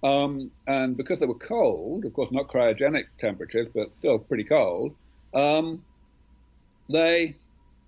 Um, 0.04 0.52
and 0.66 0.98
because 0.98 1.20
they 1.20 1.28
were 1.28 1.36
cold, 1.36 2.06
of 2.06 2.14
course, 2.14 2.32
not 2.32 2.48
cryogenic 2.48 3.06
temperatures, 3.20 3.68
but 3.74 3.94
still 3.96 4.18
pretty 4.18 4.44
cold, 4.44 4.96
um, 5.34 5.84
they 6.90 7.36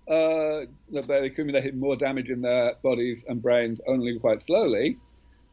uh, 0.08 0.60
they 0.90 1.26
accumulated 1.26 1.76
more 1.76 1.96
damage 1.96 2.28
in 2.30 2.42
their 2.42 2.74
bodies 2.82 3.24
and 3.26 3.40
brains 3.40 3.80
only 3.86 4.18
quite 4.18 4.42
slowly, 4.42 4.98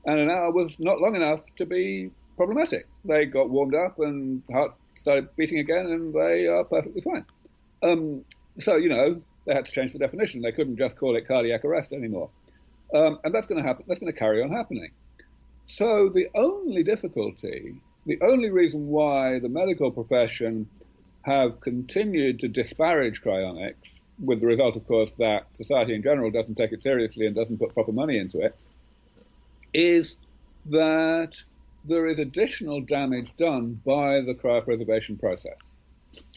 and 0.05 0.19
an 0.19 0.29
hour 0.29 0.51
was 0.51 0.77
not 0.79 0.99
long 0.99 1.15
enough 1.15 1.41
to 1.57 1.65
be 1.65 2.11
problematic. 2.37 2.87
They 3.05 3.25
got 3.25 3.49
warmed 3.49 3.75
up 3.75 3.99
and 3.99 4.43
heart 4.51 4.73
started 4.99 5.29
beating 5.35 5.59
again, 5.59 5.85
and 5.85 6.13
they 6.13 6.47
are 6.47 6.63
perfectly 6.63 7.01
fine. 7.01 7.25
Um, 7.83 8.25
so 8.59 8.75
you 8.75 8.89
know 8.89 9.21
they 9.45 9.53
had 9.53 9.65
to 9.65 9.71
change 9.71 9.93
the 9.93 9.99
definition. 9.99 10.41
They 10.41 10.51
couldn't 10.51 10.77
just 10.77 10.97
call 10.97 11.15
it 11.15 11.27
cardiac 11.27 11.63
arrest 11.63 11.93
anymore, 11.93 12.29
um, 12.93 13.19
and 13.23 13.33
that's 13.33 13.47
going 13.47 13.61
to 13.61 13.67
happen. 13.67 13.85
That's 13.87 13.99
going 13.99 14.11
to 14.11 14.19
carry 14.19 14.43
on 14.43 14.51
happening. 14.51 14.91
So 15.67 16.09
the 16.09 16.27
only 16.35 16.83
difficulty, 16.83 17.75
the 18.05 18.19
only 18.21 18.49
reason 18.49 18.87
why 18.87 19.39
the 19.39 19.49
medical 19.49 19.91
profession 19.91 20.67
have 21.23 21.61
continued 21.61 22.39
to 22.39 22.47
disparage 22.47 23.21
cryonics, 23.21 23.93
with 24.23 24.39
the 24.39 24.47
result, 24.47 24.75
of 24.75 24.87
course, 24.87 25.11
that 25.17 25.47
society 25.53 25.95
in 25.95 26.03
general 26.03 26.31
doesn't 26.31 26.55
take 26.55 26.71
it 26.71 26.83
seriously 26.83 27.25
and 27.25 27.35
doesn't 27.35 27.57
put 27.57 27.73
proper 27.73 27.91
money 27.91 28.17
into 28.17 28.39
it, 28.39 28.55
is 29.73 30.15
that 30.67 31.35
there 31.85 32.07
is 32.07 32.19
additional 32.19 32.81
damage 32.81 33.31
done 33.37 33.81
by 33.85 34.21
the 34.21 34.33
cryopreservation 34.33 35.19
process. 35.19 35.55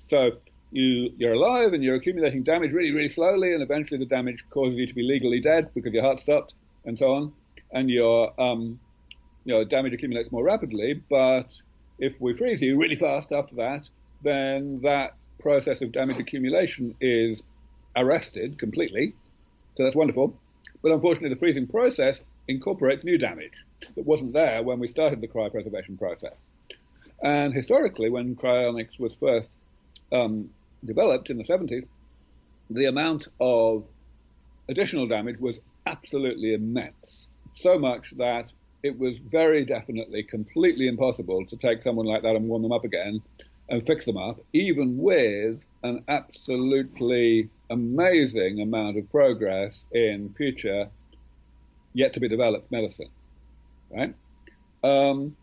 So 0.09 0.33
you, 0.71 1.13
you're 1.17 1.35
alive 1.35 1.73
and 1.75 1.85
you're 1.85 1.97
accumulating 1.97 2.43
damage 2.43 2.73
really, 2.73 2.93
really 2.93 3.09
slowly, 3.09 3.53
and 3.53 3.63
eventually 3.63 3.99
the 3.99 4.07
damage 4.07 4.45
causes 4.51 4.79
you 4.79 4.87
to 4.87 4.95
be 4.95 5.03
legally 5.03 5.41
dead 5.41 5.71
because 5.75 5.93
your 5.93 6.03
heart 6.03 6.21
stopped 6.21 6.55
and 6.87 6.99
so 6.99 7.15
on, 7.15 7.33
and 7.73 7.91
your 7.91 8.39
um, 8.41 8.81
you 9.45 9.55
know, 9.55 9.65
damage 9.65 9.93
accumulates 9.93 10.33
more 10.33 10.45
rapidly. 10.45 11.03
But 11.11 11.61
if 11.99 12.21
we 12.21 12.35
freeze 12.35 12.63
you 12.63 12.79
really 12.79 12.97
fast 12.97 13.33
after 13.33 13.57
that, 13.57 13.89
then 14.23 14.81
that 14.83 15.17
process 15.41 15.83
of 15.83 15.93
damage 15.93 16.19
accumulation 16.19 16.95
is 17.01 17.41
arrested 17.97 18.59
completely. 18.59 19.15
So 19.77 19.85
that's 19.85 19.97
wonderful. 19.97 20.39
But 20.83 20.93
unfortunately, 20.93 21.31
the 21.31 21.41
freezing 21.41 21.67
process 21.67 22.21
incorporates 22.49 23.05
new 23.05 23.19
damage 23.19 23.55
that 23.97 24.07
wasn't 24.07 24.33
there 24.33 24.63
when 24.63 24.79
we 24.79 24.89
started 24.89 25.21
the 25.21 25.29
cryopreservation 25.29 25.99
process. 25.99 26.35
And 27.23 27.55
historically, 27.55 28.11
when 28.11 28.37
cryonics 28.37 28.99
was 28.99 29.15
first 29.15 29.51
um, 30.13 30.51
developed 30.85 31.31
in 31.31 31.39
the 31.39 31.45
70s, 31.45 31.87
the 32.71 32.87
amount 32.87 33.29
of 33.41 33.85
additional 34.69 35.07
damage 35.07 35.39
was 35.39 35.59
absolutely 35.87 36.55
immense. 36.55 37.29
So 37.57 37.79
much 37.79 38.13
that 38.17 38.53
it 38.83 38.99
was 38.99 39.17
very 39.29 39.65
definitely 39.65 40.23
completely 40.23 40.87
impossible 40.87 41.47
to 41.47 41.57
take 41.57 41.83
someone 41.83 42.07
like 42.07 42.23
that 42.23 42.37
and 42.37 42.49
warm 42.49 42.63
them 42.63 42.73
up 42.73 42.85
again 42.85 43.23
and 43.69 43.87
fix 43.87 44.05
them 44.05 44.17
up, 44.17 44.39
even 44.53 44.99
with 44.99 45.65
an 45.83 46.05
absolutely 46.09 47.49
amazing 47.71 48.61
amount 48.61 48.99
of 48.99 49.11
progress 49.11 49.85
in 49.93 50.33
future 50.35 50.89
yet 51.93 52.13
to 52.15 52.21
be 52.21 52.29
developed 52.29 52.71
medicine. 52.71 53.09
Right? 53.91 54.15
Um, 54.83 55.37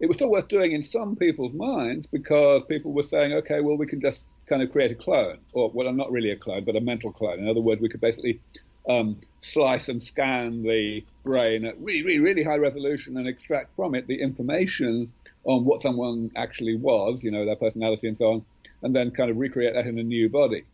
it 0.00 0.06
was 0.06 0.16
still 0.16 0.30
worth 0.30 0.48
doing 0.48 0.72
in 0.72 0.82
some 0.82 1.16
people's 1.16 1.54
minds 1.54 2.06
because 2.12 2.62
people 2.68 2.92
were 2.92 3.02
saying, 3.02 3.32
okay, 3.32 3.60
well, 3.60 3.76
we 3.76 3.86
can 3.86 4.00
just 4.00 4.24
kind 4.46 4.62
of 4.62 4.70
create 4.70 4.92
a 4.92 4.94
clone, 4.94 5.38
or 5.52 5.70
well, 5.72 5.90
not 5.92 6.10
really 6.12 6.30
a 6.30 6.36
clone, 6.36 6.64
but 6.64 6.76
a 6.76 6.80
mental 6.80 7.10
clone. 7.10 7.38
In 7.38 7.48
other 7.48 7.60
words, 7.60 7.80
we 7.80 7.88
could 7.88 8.00
basically 8.00 8.40
um, 8.88 9.20
slice 9.40 9.88
and 9.88 10.02
scan 10.02 10.62
the 10.62 11.04
brain 11.24 11.64
at 11.64 11.78
really, 11.80 12.02
really, 12.02 12.20
really 12.20 12.42
high 12.42 12.56
resolution 12.56 13.16
and 13.16 13.26
extract 13.26 13.72
from 13.72 13.94
it 13.94 14.06
the 14.06 14.20
information 14.20 15.10
on 15.44 15.64
what 15.64 15.82
someone 15.82 16.30
actually 16.36 16.76
was, 16.76 17.22
you 17.22 17.30
know, 17.30 17.44
their 17.44 17.56
personality 17.56 18.08
and 18.08 18.16
so 18.16 18.32
on, 18.32 18.44
and 18.82 18.94
then 18.94 19.10
kind 19.10 19.30
of 19.30 19.36
recreate 19.36 19.74
that 19.74 19.86
in 19.86 19.98
a 19.98 20.02
new 20.02 20.28
body. 20.28 20.64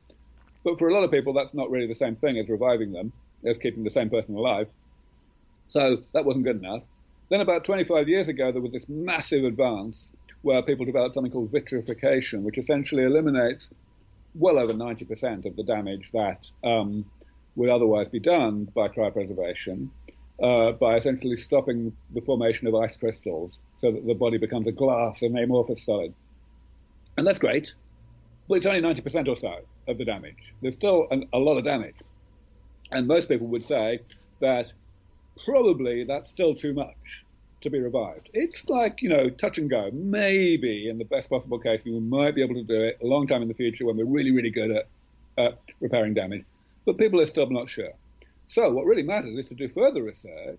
But 0.65 0.79
for 0.79 0.89
a 0.89 0.95
lot 0.95 1.05
of 1.05 1.11
people, 1.11 1.33
that's 1.33 1.55
not 1.55 1.71
really 1.71 1.87
the 1.87 1.95
same 1.95 2.15
thing 2.15 2.39
as 2.39 2.49
reviving 2.49 2.93
them, 2.93 3.13
as 3.45 3.59
keeping 3.59 3.85
the 3.85 3.91
same 3.91 4.11
person 4.11 4.37
alive. 4.37 4.69
So 5.69 6.03
that 6.13 6.25
wasn't 6.25 6.45
good 6.45 6.57
enough. 6.57 6.83
Then 7.31 7.41
about 7.41 7.65
25 7.65 8.09
years 8.09 8.29
ago, 8.29 8.53
there 8.53 8.61
was 8.61 8.73
this 8.73 8.89
massive 8.89 9.45
advance 9.45 10.11
where 10.43 10.63
people 10.63 10.85
developed 10.85 11.15
something 11.15 11.33
called 11.33 11.51
vitrification, 11.51 12.43
which 12.43 12.59
essentially 12.59 13.05
eliminates 13.05 13.71
well 14.35 14.59
over 14.59 14.73
90% 14.73 15.47
of 15.47 15.57
the 15.57 15.63
damage 15.63 16.11
that 16.13 16.51
um, 16.65 17.05
would 17.57 17.69
otherwise 17.69 18.09
be 18.09 18.21
done 18.21 18.65
by 18.75 18.89
cryopreservation 18.89 19.89
uh, 20.43 20.73
by 20.73 20.97
essentially 20.97 21.37
stopping 21.37 21.95
the 22.15 22.21
formation 22.21 22.67
of 22.67 22.75
ice 22.75 22.97
crystals 22.97 23.53
so 23.81 23.93
that 23.93 24.07
the 24.07 24.15
body 24.15 24.39
becomes 24.39 24.67
a 24.67 24.73
glass 24.73 25.23
and 25.23 25.39
amorphous 25.39 25.85
solid. 25.85 26.15
And 27.17 27.27
that's 27.27 27.39
great, 27.39 27.75
but 28.49 28.57
it's 28.57 28.67
only 28.67 28.81
90% 28.81 29.29
or 29.29 29.37
so 29.37 29.59
of 29.91 29.99
the 29.99 30.05
damage. 30.05 30.55
There's 30.62 30.74
still 30.74 31.07
an, 31.11 31.28
a 31.32 31.38
lot 31.38 31.59
of 31.59 31.64
damage. 31.64 31.97
And 32.93 33.07
most 33.07 33.28
people 33.28 33.47
would 33.49 33.64
say 33.64 34.01
that 34.41 34.72
probably 35.45 36.05
that's 36.05 36.28
still 36.28 36.55
too 36.55 36.74
much 36.74 37.24
to 37.61 37.70
be 37.70 37.78
revived. 37.78 38.30
It's 38.32 38.68
like, 38.68 39.03
you 39.03 39.09
know, 39.09 39.28
touch 39.28 39.59
and 39.59 39.68
go. 39.68 39.91
Maybe 39.93 40.88
in 40.88 40.99
the 40.99 41.05
best 41.05 41.28
possible 41.28 41.59
case, 41.59 41.84
we 41.84 41.99
might 42.01 42.34
be 42.34 42.43
able 42.43 42.55
to 42.55 42.64
do 42.64 42.82
it 42.82 42.99
a 43.03 43.07
long 43.07 43.26
time 43.26 43.43
in 43.43 43.49
the 43.49 43.55
future 43.55 43.84
when 43.84 43.97
we're 43.97 44.05
really, 44.07 44.32
really 44.32 44.51
good 44.51 44.82
at 45.36 45.59
repairing 45.80 46.14
damage. 46.14 46.45
But 46.86 46.99
people 46.99 47.20
are 47.20 47.26
still 47.26 47.49
not 47.51 47.68
sure. 47.68 47.93
So 48.49 48.70
what 48.70 48.86
really 48.86 49.03
matters 49.03 49.38
is 49.38 49.47
to 49.47 49.55
do 49.55 49.68
further 49.68 50.03
research 50.03 50.59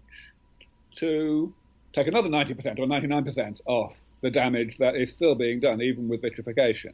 to 0.95 1.53
take 1.93 2.07
another 2.07 2.29
90% 2.29 2.79
or 2.79 2.86
99% 2.86 3.61
off 3.65 4.01
the 4.21 4.29
damage 4.29 4.77
that 4.77 4.95
is 4.95 5.11
still 5.11 5.36
being 5.36 5.59
done, 5.59 5.82
even 5.82 6.07
with 6.07 6.21
vitrification. 6.21 6.93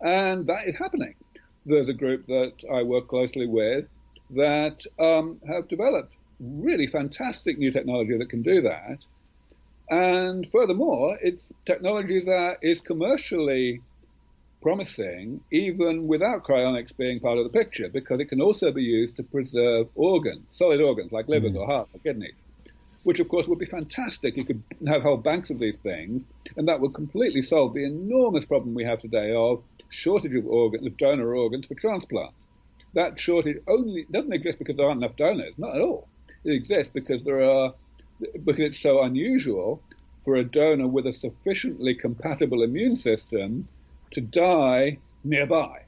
And 0.00 0.46
that 0.46 0.66
is 0.66 0.76
happening. 0.76 1.14
There's 1.66 1.88
a 1.88 1.94
group 1.94 2.26
that 2.26 2.52
I 2.72 2.82
work 2.82 3.08
closely 3.08 3.46
with 3.46 3.86
that 4.30 4.84
um, 4.98 5.40
have 5.46 5.68
developed 5.68 6.14
really 6.40 6.86
fantastic 6.86 7.58
new 7.58 7.70
technology 7.70 8.16
that 8.16 8.28
can 8.28 8.42
do 8.42 8.62
that. 8.62 9.06
And 9.90 10.50
furthermore, 10.50 11.18
it's 11.22 11.40
technology 11.66 12.20
that 12.20 12.58
is 12.62 12.80
commercially 12.80 13.80
promising 14.62 15.40
even 15.50 16.06
without 16.06 16.42
cryonics 16.42 16.96
being 16.96 17.20
part 17.20 17.36
of 17.36 17.44
the 17.44 17.50
picture 17.50 17.88
because 17.90 18.18
it 18.18 18.26
can 18.26 18.40
also 18.40 18.72
be 18.72 18.82
used 18.82 19.14
to 19.16 19.22
preserve 19.22 19.88
organs, 19.94 20.42
solid 20.52 20.80
organs 20.80 21.12
like 21.12 21.28
livers 21.28 21.52
mm. 21.52 21.56
or 21.58 21.66
heart 21.66 21.88
or 21.92 22.00
kidneys, 22.00 22.32
which 23.02 23.20
of 23.20 23.28
course 23.28 23.46
would 23.46 23.58
be 23.58 23.66
fantastic. 23.66 24.38
You 24.38 24.44
could 24.44 24.62
have 24.86 25.02
whole 25.02 25.18
banks 25.18 25.50
of 25.50 25.58
these 25.58 25.76
things 25.82 26.24
and 26.56 26.66
that 26.66 26.80
would 26.80 26.94
completely 26.94 27.42
solve 27.42 27.74
the 27.74 27.84
enormous 27.84 28.46
problem 28.46 28.74
we 28.74 28.84
have 28.84 29.00
today 29.00 29.34
of 29.34 29.62
shortage 29.94 30.34
of 30.34 30.46
organs, 30.46 30.86
of 30.86 30.96
donor 30.96 31.34
organs 31.34 31.66
for 31.66 31.74
transplant. 31.74 32.32
That 32.94 33.18
shortage 33.18 33.58
only 33.66 34.06
doesn't 34.10 34.32
exist 34.32 34.58
because 34.58 34.76
there 34.76 34.86
aren't 34.86 35.02
enough 35.02 35.16
donors, 35.16 35.54
not 35.56 35.74
at 35.74 35.80
all. 35.80 36.08
It 36.44 36.52
exists 36.52 36.90
because 36.92 37.24
there 37.24 37.42
are 37.42 37.74
because 38.44 38.64
it's 38.64 38.80
so 38.80 39.02
unusual 39.02 39.82
for 40.20 40.36
a 40.36 40.44
donor 40.44 40.88
with 40.88 41.06
a 41.06 41.12
sufficiently 41.12 41.94
compatible 41.94 42.62
immune 42.62 42.96
system 42.96 43.68
to 44.12 44.20
die 44.20 44.98
nearby. 45.24 45.82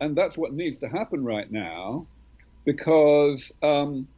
And 0.00 0.16
that's 0.16 0.36
what 0.36 0.52
needs 0.52 0.78
to 0.78 0.88
happen 0.88 1.24
right 1.24 1.50
now 1.50 2.06
because 2.64 3.52
um, 3.62 4.08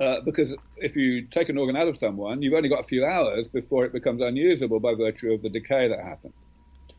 uh, 0.00 0.20
because 0.24 0.54
if 0.76 0.94
you 0.96 1.22
take 1.22 1.48
an 1.48 1.56
organ 1.56 1.76
out 1.76 1.88
of 1.88 1.98
someone, 1.98 2.42
you've 2.42 2.54
only 2.54 2.68
got 2.68 2.80
a 2.80 2.88
few 2.88 3.04
hours 3.04 3.48
before 3.48 3.84
it 3.84 3.92
becomes 3.92 4.20
unusable 4.20 4.80
by 4.80 4.94
virtue 4.94 5.32
of 5.32 5.42
the 5.42 5.48
decay 5.48 5.88
that 5.88 6.00
happens. 6.00 6.34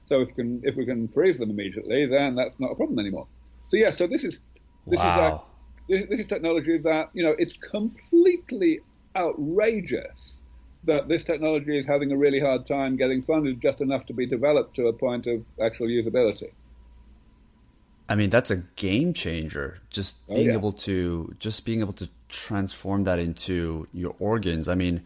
So 0.08 0.22
if 0.22 0.30
we 0.30 0.34
can 0.34 0.62
if 0.64 0.76
we 0.76 0.86
can 0.86 1.08
freeze 1.10 1.38
them 1.38 1.50
immediately, 1.50 2.06
then 2.06 2.36
that's 2.36 2.60
not 2.60 2.72
a 2.72 2.76
problem 2.76 3.00
anymore. 3.00 3.28
So 3.70 3.78
yeah, 3.78 3.92
so 3.92 4.08
this 4.08 4.24
is 4.24 4.40
this 4.86 5.00
wow. 5.00 5.44
is 5.90 6.02
this, 6.02 6.10
this 6.10 6.20
is 6.22 6.28
technology 6.28 6.78
that 6.80 7.10
you 7.14 7.24
know 7.24 7.36
it's 7.38 7.54
completely 7.54 8.80
outrageous 9.16 10.38
that 10.84 11.08
this 11.08 11.24
technology 11.24 11.78
is 11.78 11.86
having 11.86 12.12
a 12.12 12.18
really 12.18 12.40
hard 12.40 12.66
time 12.66 12.96
getting 12.96 13.22
funded 13.22 13.62
just 13.62 13.82
enough 13.82 14.06
to 14.06 14.14
be 14.14 14.26
developed 14.26 14.76
to 14.76 14.88
a 14.88 14.94
point 14.94 15.28
of 15.28 15.46
actual 15.62 15.88
usability. 15.88 16.52
I 18.10 18.16
mean, 18.16 18.30
that's 18.30 18.52
a 18.52 18.58
game 18.78 19.14
changer. 19.14 19.80
Just 19.90 20.18
oh, 20.30 20.36
being 20.36 20.48
oh, 20.48 20.52
yeah. 20.52 20.58
able 20.58 20.72
to 20.74 21.36
just 21.40 21.66
being 21.66 21.82
able 21.82 21.94
to 21.94 22.10
transform 22.30 23.04
that 23.04 23.20
into 23.20 23.88
your 23.94 24.16
organs. 24.20 24.70
I 24.70 24.76
mean, 24.76 25.04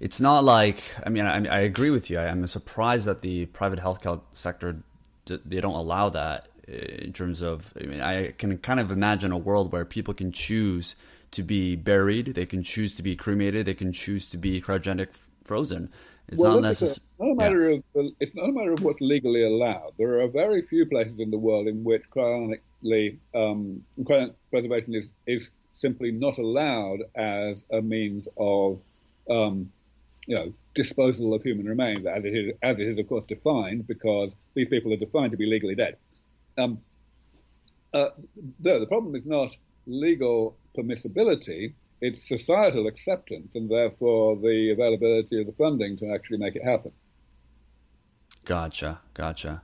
it's 0.00 0.20
not 0.20 0.44
like 0.44 0.82
I 1.04 1.10
mean, 1.10 1.26
I, 1.26 1.46
I 1.46 1.60
agree 1.60 1.90
with 1.90 2.10
you. 2.10 2.18
I, 2.18 2.26
am 2.26 2.46
surprised 2.46 3.04
that 3.04 3.20
the 3.20 3.46
private 3.46 3.78
healthcare 3.78 4.20
sector 4.32 4.82
they 5.26 5.60
don't 5.60 5.74
allow 5.74 6.08
that 6.08 6.48
in 6.66 7.12
terms 7.12 7.42
of. 7.42 7.72
I 7.80 7.86
mean, 7.86 8.00
I 8.00 8.32
can 8.32 8.58
kind 8.58 8.80
of 8.80 8.90
imagine 8.90 9.30
a 9.30 9.38
world 9.38 9.72
where 9.72 9.84
people 9.84 10.14
can 10.14 10.32
choose 10.32 10.96
to 11.32 11.42
be 11.42 11.76
buried, 11.76 12.34
they 12.34 12.46
can 12.46 12.62
choose 12.62 12.94
to 12.96 13.02
be 13.02 13.14
cremated, 13.14 13.66
they 13.66 13.74
can 13.74 13.92
choose 13.92 14.26
to 14.26 14.36
be 14.36 14.60
cryogenic 14.60 15.08
frozen. 15.44 15.90
It's 16.28 16.40
well, 16.40 16.54
not 16.54 16.62
necessarily. 16.62 17.06
Not 17.18 17.32
a 17.32 17.34
matter 17.34 17.70
yeah. 17.70 18.00
of 18.00 18.12
it's 18.20 18.34
not 18.34 18.48
a 18.48 18.52
matter 18.52 18.72
of 18.72 18.82
what's 18.82 19.00
legally 19.00 19.44
allowed. 19.44 19.92
There 19.98 20.20
are 20.20 20.28
very 20.28 20.62
few 20.62 20.86
places 20.86 21.18
in 21.18 21.30
the 21.30 21.38
world 21.38 21.66
in 21.66 21.84
which 21.84 22.02
cryonically 22.10 23.18
um, 23.34 23.84
cryonic 24.00 24.34
preservation 24.50 24.94
is 24.94 25.08
is 25.26 25.50
simply 25.74 26.12
not 26.12 26.38
allowed 26.38 27.00
as 27.16 27.64
a 27.72 27.80
means 27.80 28.28
of 28.36 28.80
um, 29.28 29.70
you 30.30 30.36
know 30.36 30.54
disposal 30.74 31.34
of 31.34 31.42
human 31.42 31.66
remains, 31.66 32.06
as 32.06 32.24
it 32.24 32.28
is, 32.28 32.52
as 32.62 32.78
it 32.78 32.86
is 32.86 32.98
of 33.00 33.08
course 33.08 33.24
defined, 33.26 33.88
because 33.88 34.32
these 34.54 34.68
people 34.68 34.92
are 34.92 34.96
defined 34.96 35.32
to 35.32 35.36
be 35.36 35.44
legally 35.44 35.74
dead. 35.74 35.96
Um, 36.56 36.78
uh, 37.92 38.10
the 38.60 38.86
problem 38.86 39.16
is 39.16 39.26
not 39.26 39.56
legal 39.86 40.56
permissibility; 40.78 41.74
it's 42.00 42.28
societal 42.28 42.86
acceptance, 42.86 43.48
and 43.56 43.68
therefore 43.68 44.36
the 44.36 44.70
availability 44.70 45.40
of 45.40 45.48
the 45.48 45.52
funding 45.52 45.96
to 45.96 46.14
actually 46.14 46.38
make 46.38 46.54
it 46.54 46.62
happen. 46.62 46.92
Gotcha, 48.44 49.00
gotcha. 49.14 49.62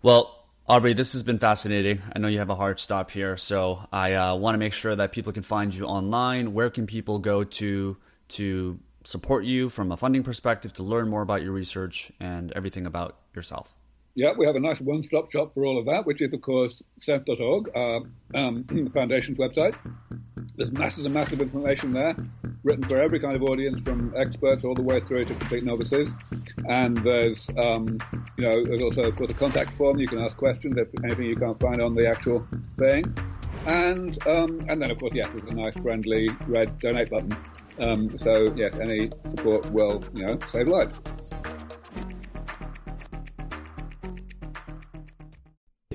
Well, 0.00 0.46
Aubrey, 0.66 0.94
this 0.94 1.12
has 1.12 1.22
been 1.22 1.38
fascinating. 1.38 2.00
I 2.16 2.18
know 2.20 2.28
you 2.28 2.38
have 2.38 2.48
a 2.48 2.54
hard 2.54 2.80
stop 2.80 3.10
here, 3.10 3.36
so 3.36 3.86
I 3.92 4.14
uh, 4.14 4.34
want 4.34 4.54
to 4.54 4.58
make 4.58 4.72
sure 4.72 4.96
that 4.96 5.12
people 5.12 5.34
can 5.34 5.42
find 5.42 5.74
you 5.74 5.84
online. 5.84 6.54
Where 6.54 6.70
can 6.70 6.86
people 6.86 7.18
go 7.18 7.44
to 7.44 7.98
to 8.28 8.80
support 9.04 9.44
you 9.44 9.68
from 9.68 9.92
a 9.92 9.96
funding 9.96 10.22
perspective 10.22 10.72
to 10.74 10.82
learn 10.82 11.08
more 11.08 11.22
about 11.22 11.42
your 11.42 11.52
research 11.52 12.12
and 12.20 12.52
everything 12.52 12.86
about 12.86 13.16
yourself? 13.34 13.74
Yeah, 14.14 14.32
we 14.36 14.44
have 14.44 14.56
a 14.56 14.60
nice 14.60 14.78
one-stop 14.78 15.30
shop 15.30 15.54
for 15.54 15.64
all 15.64 15.78
of 15.78 15.86
that, 15.86 16.04
which 16.04 16.20
is, 16.20 16.34
of 16.34 16.42
course, 16.42 16.82
sens.org, 16.98 17.70
uh, 17.74 18.00
um, 18.34 18.64
the 18.68 18.90
foundation's 18.92 19.38
website. 19.38 19.74
There's 20.56 20.70
massive 20.72 21.06
and 21.06 21.14
massive 21.14 21.40
information 21.40 21.94
there, 21.94 22.14
written 22.62 22.84
for 22.84 22.98
every 22.98 23.18
kind 23.20 23.34
of 23.36 23.42
audience, 23.42 23.80
from 23.80 24.12
experts 24.14 24.64
all 24.64 24.74
the 24.74 24.82
way 24.82 25.00
through 25.00 25.24
to 25.24 25.34
complete 25.34 25.64
novices. 25.64 26.10
And 26.68 26.98
there's, 26.98 27.48
um, 27.56 27.98
you 28.36 28.44
know, 28.44 28.62
there's 28.62 28.82
also, 28.82 29.04
of 29.04 29.16
course, 29.16 29.30
a 29.30 29.34
contact 29.34 29.72
form. 29.78 29.98
You 29.98 30.08
can 30.08 30.18
ask 30.18 30.36
questions 30.36 30.76
if 30.76 30.88
anything 31.02 31.24
you 31.24 31.36
can't 31.36 31.58
find 31.58 31.80
on 31.80 31.94
the 31.94 32.06
actual 32.06 32.46
thing. 32.76 33.04
And 33.66 34.26
um, 34.26 34.60
and 34.68 34.82
then, 34.82 34.90
of 34.90 34.98
course, 34.98 35.14
yes, 35.14 35.28
there's 35.34 35.54
a 35.54 35.56
nice, 35.56 35.74
friendly 35.80 36.28
red 36.48 36.78
donate 36.80 37.08
button. 37.08 37.34
Um, 37.78 38.16
so, 38.18 38.52
yes, 38.54 38.76
any 38.76 39.10
support 39.30 39.70
will, 39.72 40.04
you 40.14 40.26
know, 40.26 40.38
save 40.52 40.68
lives. 40.68 40.98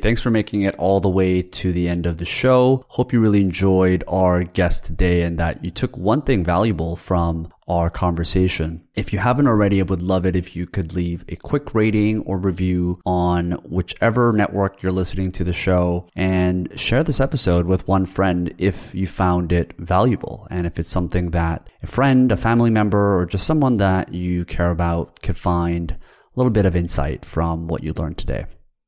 Thanks 0.08 0.22
for 0.22 0.32
making 0.32 0.62
it 0.62 0.74
all 0.78 1.02
the 1.02 1.10
way 1.10 1.42
to 1.42 1.74
the 1.74 1.90
end 1.90 2.06
of 2.06 2.16
the 2.16 2.24
show. 2.24 2.86
Hope 2.88 3.12
you 3.12 3.20
really 3.20 3.42
enjoyed 3.42 4.06
our 4.08 4.46
guest 4.46 4.86
today 4.86 5.24
and 5.24 5.38
that 5.38 5.66
you 5.66 5.70
took 5.70 5.98
one 5.98 6.22
thing 6.22 6.46
valuable 6.46 6.96
from 6.96 7.52
our 7.68 7.90
conversation. 7.90 8.88
If 8.96 9.12
you 9.12 9.20
haven't 9.20 9.48
already, 9.48 9.82
I 9.82 9.84
would 9.84 10.02
love 10.02 10.26
it 10.26 10.38
if 10.38 10.56
you 10.56 10.66
could 10.66 10.94
leave 10.94 11.26
a 11.28 11.36
quick 11.36 11.76
rating 11.76 12.22
or 12.22 12.38
review 12.38 13.02
on 13.06 13.52
whichever 13.66 14.32
network 14.32 14.82
you're 14.82 14.94
listening 14.94 15.30
to 15.32 15.44
the 15.44 15.52
show 15.52 16.08
and 16.16 16.72
share 16.80 17.04
this 17.04 17.20
episode 17.20 17.66
with 17.66 17.86
one 17.86 18.06
friend 18.06 18.56
if 18.58 18.96
you 18.96 19.08
found 19.08 19.52
it 19.52 19.74
valuable. 19.78 20.48
And 20.50 20.66
if 20.66 20.80
it's 20.80 20.90
something 20.90 21.32
that 21.32 21.70
a 21.84 21.88
friend, 21.88 22.32
a 22.32 22.38
family 22.38 22.70
member, 22.70 23.20
or 23.20 23.26
just 23.26 23.46
someone 23.46 23.76
that 23.76 24.14
you 24.14 24.46
care 24.46 24.72
about 24.72 25.22
could 25.22 25.36
find 25.36 25.92
a 25.92 25.98
little 26.38 26.50
bit 26.50 26.66
of 26.66 26.78
insight 26.78 27.26
from 27.26 27.68
what 27.68 27.84
you 27.84 27.92
learned 27.92 28.18
today. 28.18 28.46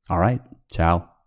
All 0.09 0.17
right. 0.17 0.39
Ciao. 0.71 1.08